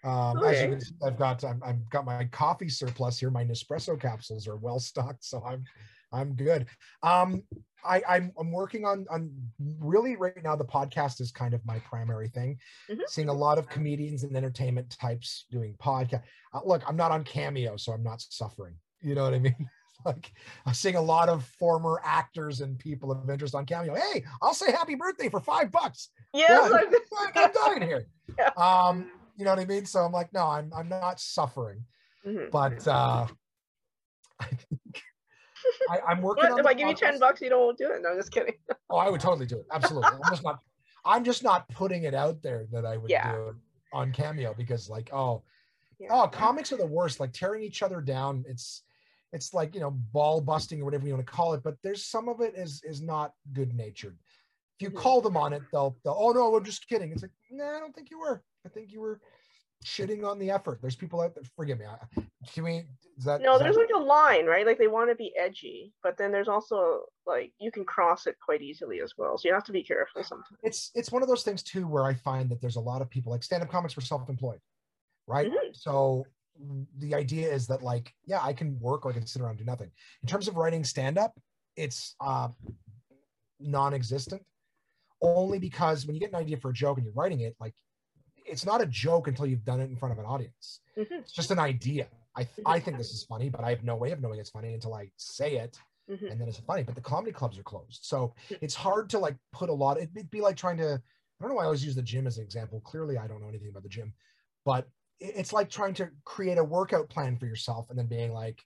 Um, 0.04 0.44
as 0.44 0.62
you 0.62 0.70
can 0.70 0.82
see, 0.82 0.96
I've 1.06 1.18
got 1.18 1.44
I'm, 1.44 1.62
I've 1.64 1.90
got 1.90 2.06
my 2.06 2.26
coffee 2.26 2.70
surplus 2.70 3.20
here. 3.20 3.30
My 3.30 3.44
Nespresso 3.44 4.00
capsules 4.00 4.48
are 4.48 4.58
well 4.58 4.80
stocked, 4.80 5.24
so 5.24 5.44
I'm 5.46 5.64
I'm 6.12 6.34
good. 6.34 6.68
Um, 7.04 7.44
I, 7.86 8.02
I'm 8.08 8.32
I'm 8.40 8.52
working 8.52 8.86
on 8.86 9.06
on 9.10 9.32
really 9.80 10.16
right 10.16 10.44
now. 10.44 10.56
The 10.56 10.66
podcast 10.66 11.22
is 11.22 11.32
kind 11.32 11.54
of 11.54 11.66
my 11.66 11.80
primary 11.80 12.30
thing. 12.30 12.58
Mhm. 12.90 13.02
Seeing 13.08 13.30
a 13.30 13.34
lot 13.34 13.58
of 13.58 13.70
comedians 13.70 14.24
and 14.24 14.36
entertainment 14.36 14.96
types 15.00 15.46
doing 15.52 15.76
podcast. 15.82 16.24
Uh, 16.54 16.62
look, 16.66 16.84
I'm 16.88 16.98
not 16.98 17.12
on 17.12 17.24
Cameo, 17.24 17.78
so 17.78 17.92
I'm 17.92 18.04
not 18.04 18.22
suffering. 18.22 18.76
You 19.02 19.16
know 19.16 19.24
what 19.24 19.34
I 19.34 19.40
mean? 19.40 19.70
like 20.06 20.32
I'm 20.66 20.74
seeing 20.74 20.96
a 20.96 21.02
lot 21.02 21.30
of 21.30 21.46
former 21.46 22.02
actors 22.04 22.62
and 22.62 22.78
people 22.80 23.12
of 23.12 23.30
interest 23.30 23.54
on 23.56 23.66
Cameo. 23.66 23.96
Hey, 23.96 24.24
I'll 24.42 24.54
say 24.54 24.72
happy 24.72 24.96
birthday 24.96 25.30
for 25.30 25.40
five 25.40 25.72
bucks. 25.72 26.10
Yeah. 26.34 26.60
Like, 26.72 26.88
I'm 27.36 27.52
dying 27.54 27.82
here. 27.82 28.06
Yeah. 28.40 28.48
Um, 28.56 29.12
you 29.36 29.44
know 29.44 29.52
what 29.52 29.60
I 29.60 29.66
mean? 29.66 29.86
So 29.86 30.00
I'm 30.00 30.14
like, 30.14 30.32
no, 30.32 30.48
I'm 30.48 30.72
I'm 30.74 30.88
not 30.88 31.20
suffering, 31.20 31.84
Mhm. 32.26 32.50
but 32.50 32.88
uh 32.88 33.28
I 34.40 34.46
think 34.46 35.04
I, 35.90 36.00
I'm 36.08 36.22
working 36.22 36.50
What 36.50 36.60
if 36.62 36.66
I 36.66 36.74
give 36.74 36.88
you 36.88 36.96
ten 36.96 37.20
bucks, 37.20 37.42
you 37.42 37.50
don't 37.50 37.78
do 37.78 37.92
it? 37.92 38.02
No, 38.02 38.12
I'm 38.12 38.18
just 38.18 38.32
kidding. 38.32 38.54
Oh, 38.90 38.98
I 38.98 39.10
would 39.10 39.20
totally 39.20 39.46
do 39.48 39.60
it. 39.60 39.66
Absolutely. 39.72 40.10
I'm 40.10 40.30
just 40.30 40.44
not 40.44 40.60
I'm 41.04 41.24
just 41.26 41.44
not 41.44 41.68
putting 41.70 42.04
it 42.04 42.14
out 42.14 42.42
there 42.42 42.68
that 42.72 42.86
I 42.86 42.96
would 42.96 43.10
Yeah. 43.12 43.34
do 43.34 43.48
it 43.50 43.56
on 43.92 44.14
Cameo 44.14 44.54
because 44.54 44.90
like, 44.90 45.10
oh, 45.14 45.44
Yeah. 46.00 46.08
oh, 46.12 46.28
comics 46.28 46.72
are 46.72 46.78
the 46.78 46.86
worst, 46.86 47.20
like 47.20 47.34
tearing 47.34 47.64
each 47.64 47.84
other 47.84 48.00
down. 48.00 48.46
It's 48.48 48.84
it's 49.34 49.54
like, 49.54 49.74
you 49.76 49.82
know, 49.82 49.92
ball 49.92 50.42
busting 50.42 50.82
or 50.82 50.86
whatever 50.86 51.08
you 51.08 51.14
want 51.14 51.26
to 51.26 51.32
call 51.32 51.54
it, 51.54 51.64
but 51.64 51.76
there's 51.84 52.06
some 52.06 52.28
of 52.30 52.42
it 52.42 52.54
is 52.56 52.82
is 52.84 53.02
not 53.02 53.34
good 53.54 53.74
natured. 53.74 54.18
If 54.80 54.84
you 54.84 54.90
Mhm. 54.92 54.98
call 55.02 55.22
them 55.22 55.38
on 55.38 55.54
it, 55.54 55.64
they'll 55.72 55.96
they'll 56.04 56.18
oh 56.18 56.32
no, 56.32 56.56
I'm 56.56 56.64
just 56.66 56.88
kidding. 56.88 57.12
It's 57.12 57.22
like, 57.22 57.32
no, 57.50 57.64
I 57.66 57.80
don't 57.80 57.94
think 57.96 58.10
you 58.12 58.20
were. 58.20 58.44
I 58.66 58.70
think 58.70 58.92
you 58.92 59.00
were 59.02 59.20
shitting 59.84 60.24
on 60.24 60.38
the 60.38 60.52
effort. 60.52 60.80
There's 60.82 60.96
people 60.96 61.22
out 61.22 61.34
there, 61.34 61.44
forgive 61.56 61.80
me. 61.80 61.86
I, 61.88 61.98
can 62.54 62.64
we 62.64 62.86
is 63.18 63.24
that 63.26 63.42
No, 63.42 63.56
is 63.56 63.62
there's 63.62 63.76
that- 63.76 63.82
like 63.82 63.96
a 63.96 64.04
line, 64.04 64.46
right? 64.46 64.66
Like 64.66 64.78
they 64.78 64.88
want 64.88 65.10
to 65.10 65.16
be 65.16 65.36
edgy, 65.38 65.94
but 66.04 66.18
then 66.18 66.32
there's 66.32 66.48
also 66.48 67.06
like 67.26 67.54
you 67.60 67.72
can 67.72 67.86
cross 67.86 68.28
it 68.28 68.36
quite 68.44 68.62
easily 68.62 69.00
as 69.02 69.14
well. 69.18 69.38
So 69.38 69.48
you 69.48 69.54
have 69.54 69.64
to 69.66 69.72
be 69.72 69.84
careful 69.84 70.24
sometimes. 70.24 70.60
it's 70.64 70.92
it's 70.94 71.12
one 71.12 71.22
of 71.24 71.30
those 71.30 71.44
things 71.44 71.64
too 71.64 71.88
where 71.88 72.04
I 72.06 72.14
find 72.14 72.50
that 72.50 72.60
there's 72.62 72.76
a 72.76 72.82
lot 72.82 73.02
of 73.02 73.10
people 73.10 73.32
like 73.32 73.44
stand-up 73.44 73.70
comics 73.70 73.96
were 73.96 74.02
self-employed, 74.02 74.60
right? 75.28 75.50
Mhm. 75.52 75.76
So 75.76 76.26
the 76.98 77.14
idea 77.16 77.52
is 77.52 77.68
that 77.68 77.82
like, 77.82 78.14
yeah, 78.26 78.40
I 78.42 78.54
can 78.54 78.80
work 78.80 79.06
or 79.06 79.12
I 79.12 79.14
can 79.14 79.26
sit 79.26 79.42
around 79.42 79.52
and 79.52 79.60
do 79.60 79.66
nothing. 79.66 79.92
In 80.22 80.28
terms 80.28 80.48
of 80.48 80.58
writing 80.58 80.84
stand-up, 80.84 81.34
it's 81.76 82.16
uh, 82.20 82.50
non-existent. 83.60 84.44
Only 85.22 85.60
because 85.60 86.06
when 86.06 86.16
you 86.16 86.20
get 86.20 86.30
an 86.30 86.36
idea 86.36 86.58
for 86.58 86.72
a 86.72 86.74
joke 86.74 86.98
and 86.98 87.06
you're 87.06 87.14
writing 87.14 87.42
it, 87.42 87.56
like 87.60 87.76
it's 88.46 88.66
not 88.66 88.82
a 88.82 88.86
joke 88.88 89.28
until 89.28 89.46
you've 89.46 89.64
done 89.64 89.80
it 89.80 89.90
in 89.90 89.96
front 89.96 90.12
of 90.12 90.18
an 90.20 90.26
audience. 90.26 90.80
Mhm. 90.98 91.12
It's 91.12 91.32
just 91.32 91.52
an 91.52 91.60
idea. 91.60 92.08
I 92.36 92.44
th- 92.46 92.66
I 92.66 92.80
think 92.80 92.98
this 92.98 93.12
is 93.12 93.24
funny, 93.24 93.50
but 93.50 93.64
I 93.64 93.70
have 93.70 93.84
no 93.84 93.96
way 93.96 94.12
of 94.12 94.20
knowing 94.22 94.40
it's 94.40 94.50
funny 94.50 94.74
until 94.74 94.96
I 94.96 95.12
say 95.18 95.58
it 95.58 95.80
Mhm. 96.10 96.32
and 96.32 96.42
then 96.42 96.48
it's 96.48 96.58
funny. 96.58 96.82
But 96.82 96.96
the 96.96 97.02
comedy 97.02 97.32
clubs 97.32 97.60
are 97.60 97.64
closed, 97.64 98.04
so 98.04 98.34
it's 98.50 98.74
hard 98.74 99.10
to 99.12 99.20
like 99.20 99.38
put 99.52 99.70
a 99.70 99.74
lot. 99.74 100.00
It'd 100.00 100.32
be 100.32 100.42
like 100.42 100.58
trying 100.58 100.78
to. 100.78 100.94
I 100.96 101.44
don't 101.44 101.50
know 101.50 101.56
why 101.56 101.64
I 101.64 101.66
always 101.66 101.86
use 101.86 101.96
the 101.96 102.02
gym 102.02 102.26
as 102.28 102.38
an 102.38 102.44
example. 102.44 102.82
Clearly, 102.82 103.18
I 103.18 103.28
don't 103.28 103.42
know 103.42 103.50
anything 103.50 103.70
about 103.70 103.84
the 103.84 103.90
gym, 103.90 104.14
but 104.66 104.88
it's 105.22 105.54
like 105.54 105.70
trying 105.70 105.94
to 105.96 106.10
create 106.26 106.58
a 106.58 106.64
workout 106.64 107.10
plan 107.10 107.38
for 107.38 107.46
yourself 107.46 107.90
and 107.90 107.98
then 107.98 108.08
being 108.08 108.34
like, 108.34 108.62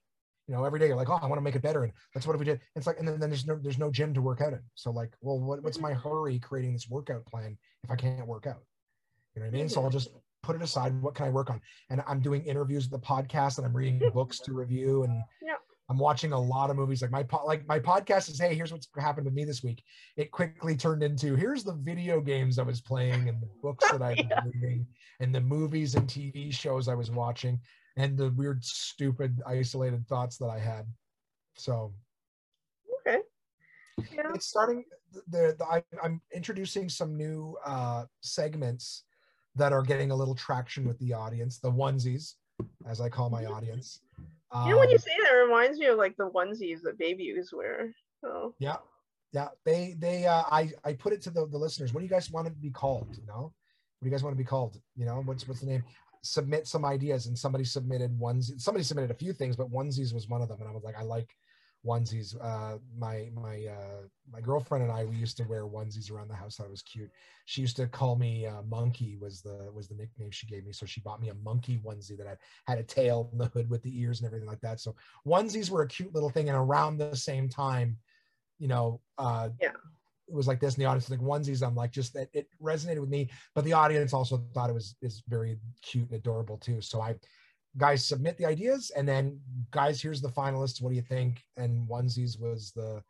you 0.47 0.53
know, 0.55 0.63
every 0.63 0.79
day 0.79 0.87
you're 0.87 0.95
like, 0.95 1.09
oh, 1.09 1.19
I 1.21 1.25
want 1.25 1.37
to 1.37 1.41
make 1.41 1.55
it 1.55 1.61
better. 1.61 1.83
And 1.83 1.91
that's 2.13 2.25
what 2.25 2.33
if 2.33 2.39
we 2.39 2.45
did. 2.45 2.61
It's 2.75 2.87
like, 2.87 2.97
and 2.99 3.07
then, 3.07 3.19
then 3.19 3.29
there's 3.29 3.45
no 3.45 3.59
there's 3.61 3.77
no 3.77 3.91
gym 3.91 4.13
to 4.13 4.21
work 4.21 4.41
out 4.41 4.53
in. 4.53 4.61
So 4.75 4.91
like, 4.91 5.13
well, 5.21 5.39
what, 5.39 5.63
what's 5.63 5.77
mm-hmm. 5.77 5.87
my 5.87 5.93
hurry 5.93 6.39
creating 6.39 6.73
this 6.73 6.89
workout 6.89 7.25
plan 7.25 7.57
if 7.83 7.91
I 7.91 7.95
can't 7.95 8.27
work 8.27 8.47
out? 8.47 8.63
You 9.35 9.41
know 9.41 9.47
what 9.47 9.55
I 9.55 9.57
mean? 9.57 9.69
So 9.69 9.83
I'll 9.83 9.89
just 9.89 10.09
mm-hmm. 10.09 10.19
put 10.43 10.55
it 10.55 10.61
aside. 10.61 11.01
What 11.01 11.15
can 11.15 11.25
I 11.25 11.29
work 11.29 11.49
on? 11.49 11.59
And 11.89 12.01
I'm 12.07 12.21
doing 12.21 12.43
interviews 12.45 12.89
with 12.89 13.01
the 13.01 13.05
podcast 13.05 13.57
and 13.57 13.65
I'm 13.65 13.75
reading 13.75 14.01
books 14.13 14.39
to 14.41 14.53
review 14.53 15.03
and 15.03 15.23
Yeah. 15.41 15.55
I'm 15.89 15.97
watching 15.99 16.31
a 16.31 16.39
lot 16.39 16.69
of 16.71 16.75
movies. 16.77 17.01
Like 17.01 17.11
my 17.11 17.23
po- 17.23 17.45
like 17.45 17.67
my 17.67 17.79
podcast 17.79 18.29
is, 18.29 18.39
hey, 18.39 18.55
here's 18.55 18.71
what's 18.71 18.87
happened 18.97 19.25
with 19.25 19.35
me 19.35 19.45
this 19.45 19.63
week. 19.63 19.83
It 20.17 20.31
quickly 20.31 20.75
turned 20.75 21.03
into 21.03 21.35
here's 21.35 21.63
the 21.63 21.73
video 21.73 22.19
games 22.21 22.57
I 22.57 22.63
was 22.63 22.81
playing 22.81 23.29
and 23.29 23.39
the 23.41 23.49
books 23.61 23.89
that 23.91 24.01
I've 24.01 24.17
Yeah. 24.29 24.41
been 24.41 24.51
reading 24.61 24.87
and 25.19 25.33
the 25.33 25.41
movies 25.41 25.95
and 25.95 26.07
TV 26.07 26.51
shows 26.51 26.87
I 26.87 26.95
was 26.95 27.11
watching 27.11 27.59
and 27.97 28.17
the 28.17 28.31
weird, 28.31 28.63
stupid, 28.65 29.41
isolated 29.45 30.07
thoughts 30.07 30.37
that 30.37 30.47
I 30.47 30.59
had. 30.59 30.85
So 31.55 31.93
Okay. 33.01 33.19
Yeah. 34.11 34.31
it's 34.33 34.47
starting. 34.47 34.83
The, 35.29 35.55
the 35.57 35.65
I, 35.65 35.83
I'm 36.03 36.19
introducing 36.33 36.89
some 36.89 37.15
new 37.15 37.55
uh, 37.63 38.05
segments 38.21 39.03
that 39.55 39.71
are 39.71 39.83
getting 39.83 40.11
a 40.11 40.15
little 40.15 40.35
traction 40.35 40.85
with 40.87 40.97
the 40.99 41.13
audience. 41.13 41.59
The 41.59 41.71
onesies, 41.71 42.33
as 42.87 42.99
I 42.99 43.07
call 43.07 43.29
my 43.29 43.45
audience. 43.45 44.01
You 44.63 44.71
know, 44.71 44.79
when 44.79 44.89
you 44.89 44.95
Um, 44.95 44.99
say 45.01 45.11
that, 45.21 45.33
it 45.33 45.43
reminds 45.45 45.79
me 45.79 45.87
of 45.87 45.97
like 45.97 46.15
the 46.17 46.29
onesies 46.29 46.81
that 46.83 46.97
babies 46.97 47.51
wear. 47.53 47.93
So 48.21 48.55
Yeah, 48.59 48.77
yeah. 49.33 49.49
They 49.65 49.95
they 49.97 50.25
uh, 50.25 50.43
I 50.49 50.71
I 50.83 50.93
put 50.93 51.13
it 51.13 51.21
to 51.23 51.29
the, 51.29 51.45
the 51.47 51.57
listeners. 51.57 51.93
What 51.93 51.99
do 51.99 52.05
you 52.05 52.09
guys 52.09 52.31
want 52.31 52.47
to 52.47 52.53
be 52.53 52.71
called? 52.71 53.15
You 53.19 53.25
know, 53.25 53.43
what 53.43 54.03
do 54.03 54.07
you 54.09 54.11
guys 54.11 54.23
want 54.23 54.33
to 54.33 54.37
be 54.37 54.47
called? 54.47 54.79
You 54.95 55.05
know, 55.05 55.21
what's 55.25 55.47
what's 55.47 55.59
the 55.59 55.67
name? 55.67 55.83
Submit 56.21 56.67
some 56.67 56.85
ideas, 56.85 57.27
and 57.27 57.37
somebody 57.37 57.65
submitted 57.65 58.17
ones. 58.17 58.51
Somebody 58.57 58.83
submitted 58.83 59.11
a 59.11 59.15
few 59.15 59.33
things, 59.33 59.55
but 59.55 59.71
onesies 59.71 60.13
was 60.13 60.27
one 60.29 60.41
of 60.41 60.47
them. 60.47 60.59
And 60.61 60.69
I 60.69 60.71
was 60.71 60.83
like, 60.83 60.97
I 60.97 61.03
like 61.03 61.29
onesies. 61.85 62.35
Uh, 62.41 62.77
my 62.97 63.29
my 63.33 63.65
uh, 63.65 64.01
my 64.31 64.41
girlfriend 64.41 64.83
and 64.83 64.91
I 64.91 65.05
we 65.05 65.15
used 65.15 65.37
to 65.37 65.43
wear 65.43 65.63
onesies 65.65 66.11
around 66.11 66.29
the 66.29 66.35
house. 66.35 66.57
That 66.57 66.69
was 66.69 66.81
cute. 66.81 67.11
She 67.45 67.61
used 67.61 67.75
to 67.77 67.87
call 67.87 68.15
me 68.15 68.45
uh, 68.45 68.61
Monkey 68.63 69.17
was 69.19 69.41
the 69.41 69.69
was 69.73 69.87
the 69.87 69.95
nickname 69.95 70.31
she 70.31 70.47
gave 70.47 70.65
me. 70.65 70.71
So 70.71 70.85
she 70.85 71.01
bought 71.01 71.21
me 71.21 71.29
a 71.29 71.33
monkey 71.35 71.79
onesie 71.85 72.17
that 72.17 72.27
had 72.27 72.37
had 72.67 72.79
a 72.79 72.83
tail 72.83 73.29
and 73.31 73.41
the 73.41 73.47
hood 73.47 73.69
with 73.69 73.83
the 73.83 73.99
ears 73.99 74.19
and 74.19 74.27
everything 74.27 74.47
like 74.49 74.61
that. 74.61 74.79
So 74.79 74.95
onesies 75.27 75.69
were 75.69 75.83
a 75.83 75.87
cute 75.87 76.13
little 76.13 76.29
thing. 76.29 76.49
And 76.49 76.57
around 76.57 76.97
the 76.97 77.15
same 77.15 77.47
time, 77.49 77.97
you 78.57 78.67
know, 78.67 79.01
uh, 79.17 79.49
Yeah. 79.61 79.71
it 80.27 80.33
was 80.33 80.47
like 80.47 80.59
this 80.59 80.75
in 80.75 80.81
the 80.81 80.89
audience, 80.89 81.09
like 81.09 81.19
onesies. 81.19 81.65
I'm 81.65 81.75
like, 81.75 81.91
just 81.91 82.13
that 82.13 82.29
it 82.33 82.47
resonated 82.61 82.99
with 82.99 83.09
me, 83.09 83.29
but 83.53 83.63
the 83.63 83.73
audience 83.73 84.11
also 84.13 84.37
thought 84.53 84.69
it 84.69 84.73
was 84.73 84.95
is 85.01 85.21
very 85.27 85.59
cute 85.83 86.09
and 86.09 86.17
adorable 86.17 86.57
too. 86.57 86.81
So 86.81 86.99
I, 87.01 87.15
guys, 87.77 88.05
submit 88.05 88.37
the 88.37 88.45
ideas, 88.45 88.91
and 88.95 89.07
then 89.07 89.39
guys, 89.71 90.01
here's 90.01 90.21
the 90.21 90.29
finalists. 90.29 90.81
What 90.81 90.89
do 90.89 90.95
you 90.95 91.01
think? 91.01 91.43
And 91.57 91.87
onesies 91.89 92.39
was 92.39 92.71
the 92.75 93.01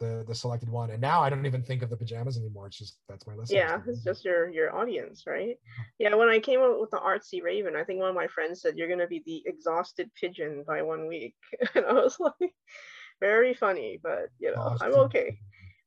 the 0.00 0.24
the 0.28 0.34
selected 0.34 0.68
one. 0.68 0.90
And 0.90 1.00
now 1.00 1.22
I 1.22 1.28
don't 1.28 1.44
even 1.44 1.62
think 1.62 1.82
of 1.82 1.90
the 1.90 1.96
pajamas 1.96 2.38
anymore. 2.38 2.68
It's 2.68 2.78
just 2.78 2.98
that's 3.08 3.26
my 3.26 3.34
list. 3.34 3.52
yeah, 3.52 3.80
it's 3.86 4.04
just 4.04 4.24
your 4.24 4.48
your 4.48 4.74
audience, 4.74 5.24
right? 5.26 5.56
Yeah. 5.98 6.14
When 6.14 6.28
I 6.28 6.38
came 6.38 6.60
up 6.62 6.78
with 6.78 6.90
the 6.90 6.98
artsy 6.98 7.42
raven, 7.42 7.74
I 7.74 7.82
think 7.84 7.98
one 8.00 8.08
of 8.08 8.14
my 8.14 8.28
friends 8.28 8.62
said 8.62 8.76
you're 8.76 8.88
gonna 8.88 9.08
be 9.08 9.22
the 9.26 9.42
exhausted 9.46 10.10
pigeon 10.14 10.64
by 10.66 10.82
one 10.82 11.08
week, 11.08 11.34
and 11.74 11.84
I 11.84 11.92
was 11.94 12.18
like, 12.20 12.54
very 13.20 13.54
funny, 13.54 13.98
but 14.02 14.28
you 14.38 14.54
know, 14.54 14.76
I'm 14.80 14.94
okay. 15.06 15.38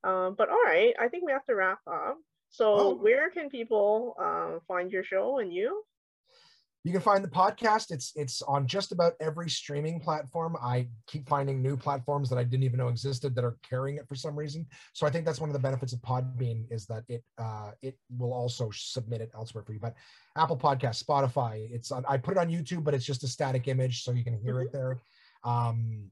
Um, 0.04 0.36
but 0.38 0.50
all 0.50 0.62
right, 0.66 0.94
I 1.00 1.08
think 1.08 1.26
we 1.26 1.32
have 1.32 1.46
to 1.46 1.56
wrap 1.56 1.80
up. 1.88 2.18
So 2.50 2.74
Oh. 2.76 2.96
where 2.96 3.30
can 3.30 3.50
people 3.50 4.16
um, 4.20 4.60
find 4.68 4.92
your 4.92 5.06
show 5.06 5.40
and 5.40 5.54
you? 5.54 5.84
You 6.84 6.92
can 6.92 7.02
find 7.02 7.24
the 7.24 7.30
podcast. 7.30 7.92
It's 7.92 8.12
it's 8.16 8.42
on 8.42 8.66
just 8.66 8.92
about 8.92 9.14
every 9.20 9.50
streaming 9.50 10.00
platform. 10.00 10.58
I 10.62 10.88
keep 11.08 11.30
finding 11.30 11.62
new 11.62 11.78
platforms 11.78 12.28
that 12.30 12.40
I 12.40 12.44
didn't 12.44 12.64
even 12.64 12.80
know 12.80 12.88
existed 12.88 13.36
that 13.36 13.44
are 13.44 13.58
carrying 13.68 13.98
it 13.98 14.08
for 14.08 14.16
some 14.16 14.36
reason. 14.36 14.66
So 14.94 15.06
I 15.06 15.12
think 15.12 15.26
that's 15.26 15.40
one 15.40 15.50
of 15.50 15.54
the 15.54 15.60
benefits 15.60 15.94
of 15.94 16.00
Podbean 16.00 16.66
is 16.72 16.88
that 16.88 17.04
it 17.08 17.24
uh, 17.38 17.72
it 17.84 17.98
will 18.18 18.34
also 18.34 18.72
submit 18.74 19.22
it 19.22 19.30
elsewhere 19.36 19.64
for 19.64 19.74
you. 19.74 19.80
But 19.80 19.94
Apple 20.36 20.58
Podcast, 20.58 21.04
Spotify, 21.04 21.70
it's 21.72 21.92
on. 21.92 22.04
I 22.10 22.18
put 22.18 22.38
it 22.38 22.40
on 22.40 22.50
YouTube, 22.50 22.84
but 22.84 22.96
it's 22.96 23.06
just 23.06 23.24
a 23.24 23.28
static 23.28 23.68
image, 23.68 24.04
so 24.04 24.12
you 24.12 24.24
can 24.24 24.38
hear 24.40 24.62
it 24.62 24.72
there. 24.72 25.00
Um, 25.44 26.10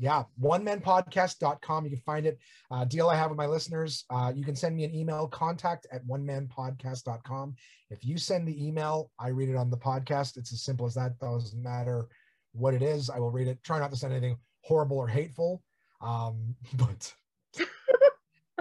yeah, 0.00 0.24
one 0.38 0.64
man 0.64 0.80
onemanpodcast.com. 0.80 1.84
You 1.84 1.90
can 1.90 2.00
find 2.00 2.26
it. 2.26 2.38
Uh, 2.70 2.84
deal 2.84 3.08
I 3.08 3.16
have 3.16 3.30
with 3.30 3.36
my 3.36 3.46
listeners. 3.46 4.04
Uh, 4.08 4.32
you 4.34 4.44
can 4.44 4.56
send 4.56 4.74
me 4.74 4.84
an 4.84 4.94
email, 4.94 5.28
contact 5.28 5.86
at 5.92 6.04
one 6.06 6.24
man 6.24 6.48
onemanpodcast.com. 6.48 7.54
If 7.90 8.04
you 8.04 8.16
send 8.16 8.48
the 8.48 8.66
email, 8.66 9.10
I 9.18 9.28
read 9.28 9.50
it 9.50 9.56
on 9.56 9.70
the 9.70 9.76
podcast. 9.76 10.38
It's 10.38 10.52
as 10.52 10.64
simple 10.64 10.86
as 10.86 10.94
that. 10.94 11.18
Doesn't 11.18 11.62
matter 11.62 12.08
what 12.52 12.72
it 12.72 12.82
is. 12.82 13.10
I 13.10 13.18
will 13.18 13.30
read 13.30 13.46
it. 13.46 13.62
Try 13.62 13.78
not 13.78 13.90
to 13.90 13.96
send 13.96 14.14
anything 14.14 14.38
horrible 14.62 14.96
or 14.96 15.06
hateful. 15.06 15.62
Um, 16.00 16.54
but 16.74 17.12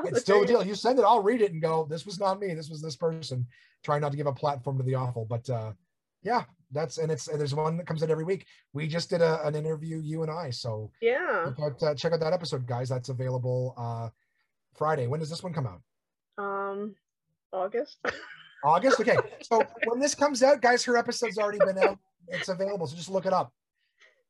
it's 0.04 0.22
still 0.22 0.44
a 0.44 0.46
deal. 0.46 0.66
You 0.66 0.76
send 0.76 1.00
it, 1.00 1.06
I'll 1.06 1.24
read 1.24 1.42
it 1.42 1.54
and 1.54 1.62
go, 1.62 1.88
this 1.90 2.06
was 2.06 2.20
not 2.20 2.40
me. 2.40 2.54
This 2.54 2.70
was 2.70 2.82
this 2.82 2.98
person. 2.98 3.48
Try 3.86 3.98
not 4.00 4.12
to 4.12 4.18
give 4.18 4.28
a 4.28 4.34
platform 4.34 4.78
to 4.78 4.84
the 4.84 4.96
awful. 4.96 5.26
But 5.26 5.50
uh, 5.50 5.72
yeah, 6.22 6.44
that's 6.72 6.98
and 6.98 7.12
it's 7.12 7.28
and 7.28 7.40
there's 7.40 7.56
one 7.56 7.78
that 7.78 7.88
comes 7.88 8.04
out 8.04 8.10
every 8.10 8.24
week. 8.24 8.46
We 8.74 8.88
just 8.88 9.10
did 9.10 9.22
a, 9.22 9.46
an 9.46 9.56
interview, 9.56 10.00
you 10.00 10.24
and 10.24 10.32
I. 10.32 10.50
So 10.52 10.92
Yeah. 11.02 11.46
check 11.46 11.60
out, 11.64 11.84
uh, 11.84 11.96
check 11.96 12.14
out 12.14 12.20
that 12.20 12.34
episode, 12.34 12.66
guys. 12.68 12.90
That's 12.90 13.10
available 13.10 13.74
uh, 13.78 14.10
Friday. 14.78 15.08
When 15.08 15.20
does 15.20 15.30
this 15.30 15.44
one 15.44 15.54
come 15.54 15.68
out? 15.68 15.82
Um, 16.44 16.96
August. 17.52 17.98
August. 18.64 19.00
Okay. 19.00 19.18
So 19.42 19.64
when 19.86 20.00
this 20.00 20.16
comes 20.16 20.44
out, 20.44 20.62
guys, 20.62 20.84
her 20.86 20.98
episode's 20.98 21.38
already 21.38 21.60
been 21.60 21.78
out. 21.78 21.98
It's 22.28 22.50
available. 22.50 22.88
So 22.88 22.96
just 22.96 23.10
look 23.10 23.26
it 23.26 23.34
up. 23.34 23.52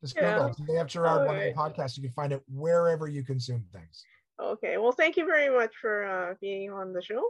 Just 0.01 0.15
Yeah. 0.15 0.37
Google. 0.37 0.55
They 0.67 0.75
have 0.75 0.87
Garrard 0.87 1.27
One 1.27 1.37
podcast. 1.53 1.97
You 1.97 2.03
can 2.03 2.13
find 2.13 2.31
it 2.31 2.41
wherever 2.47 3.07
you 3.07 3.23
consume 3.23 3.65
things. 3.73 4.05
Okay, 4.39 4.77
well, 4.77 4.93
thank 4.93 5.17
you 5.17 5.25
very 5.25 5.49
much 5.53 5.73
for 5.81 6.05
uh, 6.05 6.35
being 6.39 6.71
on 6.71 6.93
the 6.93 7.01
show. 7.01 7.21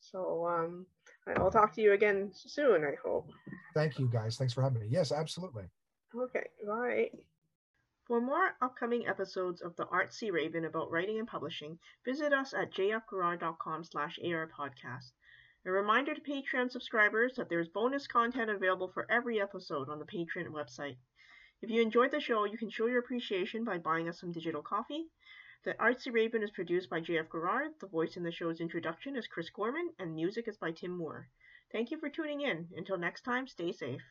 So 0.00 0.46
um, 0.46 0.86
I'll 1.36 1.50
talk 1.50 1.74
to 1.74 1.82
you 1.82 1.92
again 1.92 2.30
soon, 2.32 2.84
I 2.84 2.94
hope. 3.02 3.28
Thank 3.74 3.98
you, 3.98 4.08
guys. 4.08 4.36
Thanks 4.36 4.52
for 4.52 4.62
having 4.62 4.80
me. 4.80 4.86
Yes, 4.88 5.10
absolutely. 5.10 5.64
Okay, 6.14 6.46
bye. 6.66 7.10
For 8.06 8.20
more 8.20 8.56
upcoming 8.62 9.08
episodes 9.08 9.60
of 9.60 9.74
the 9.74 9.86
Artsy 9.86 10.30
Raven 10.30 10.64
about 10.64 10.92
writing 10.92 11.18
and 11.18 11.26
publishing, 11.26 11.78
visit 12.04 12.32
us 12.32 12.54
at 12.54 12.72
jfgarrard.com 12.72 13.82
slash 13.82 14.20
arpodcast. 14.24 15.10
A 15.64 15.70
reminder 15.72 16.14
to 16.14 16.20
Patreon 16.20 16.70
subscribers 16.70 17.34
that 17.34 17.48
there 17.48 17.58
is 17.58 17.68
bonus 17.68 18.06
content 18.06 18.48
available 18.48 18.86
for 18.86 19.10
every 19.10 19.40
episode 19.40 19.88
on 19.88 19.98
the 19.98 20.04
Patreon 20.04 20.50
website. 20.50 20.96
If 21.60 21.70
you 21.70 21.82
enjoyed 21.82 22.12
the 22.12 22.20
show, 22.20 22.44
you 22.44 22.56
can 22.56 22.70
show 22.70 22.86
your 22.86 23.00
appreciation 23.00 23.64
by 23.64 23.78
buying 23.78 24.08
us 24.08 24.20
some 24.20 24.30
digital 24.30 24.62
coffee. 24.62 25.08
The 25.66 25.74
Artsy 25.80 26.12
Raven 26.12 26.44
is 26.44 26.52
produced 26.52 26.88
by 26.88 27.00
JF 27.00 27.28
Garrard. 27.28 27.72
The 27.80 27.88
voice 27.88 28.16
in 28.16 28.22
the 28.22 28.30
show's 28.30 28.60
introduction 28.60 29.16
is 29.16 29.26
Chris 29.26 29.50
Gorman, 29.50 29.90
and 29.98 30.14
music 30.14 30.46
is 30.46 30.56
by 30.56 30.70
Tim 30.70 30.92
Moore. 30.92 31.28
Thank 31.72 31.90
you 31.90 31.98
for 31.98 32.08
tuning 32.08 32.42
in. 32.42 32.68
Until 32.76 32.96
next 32.96 33.22
time, 33.22 33.48
stay 33.48 33.72
safe. 33.72 34.04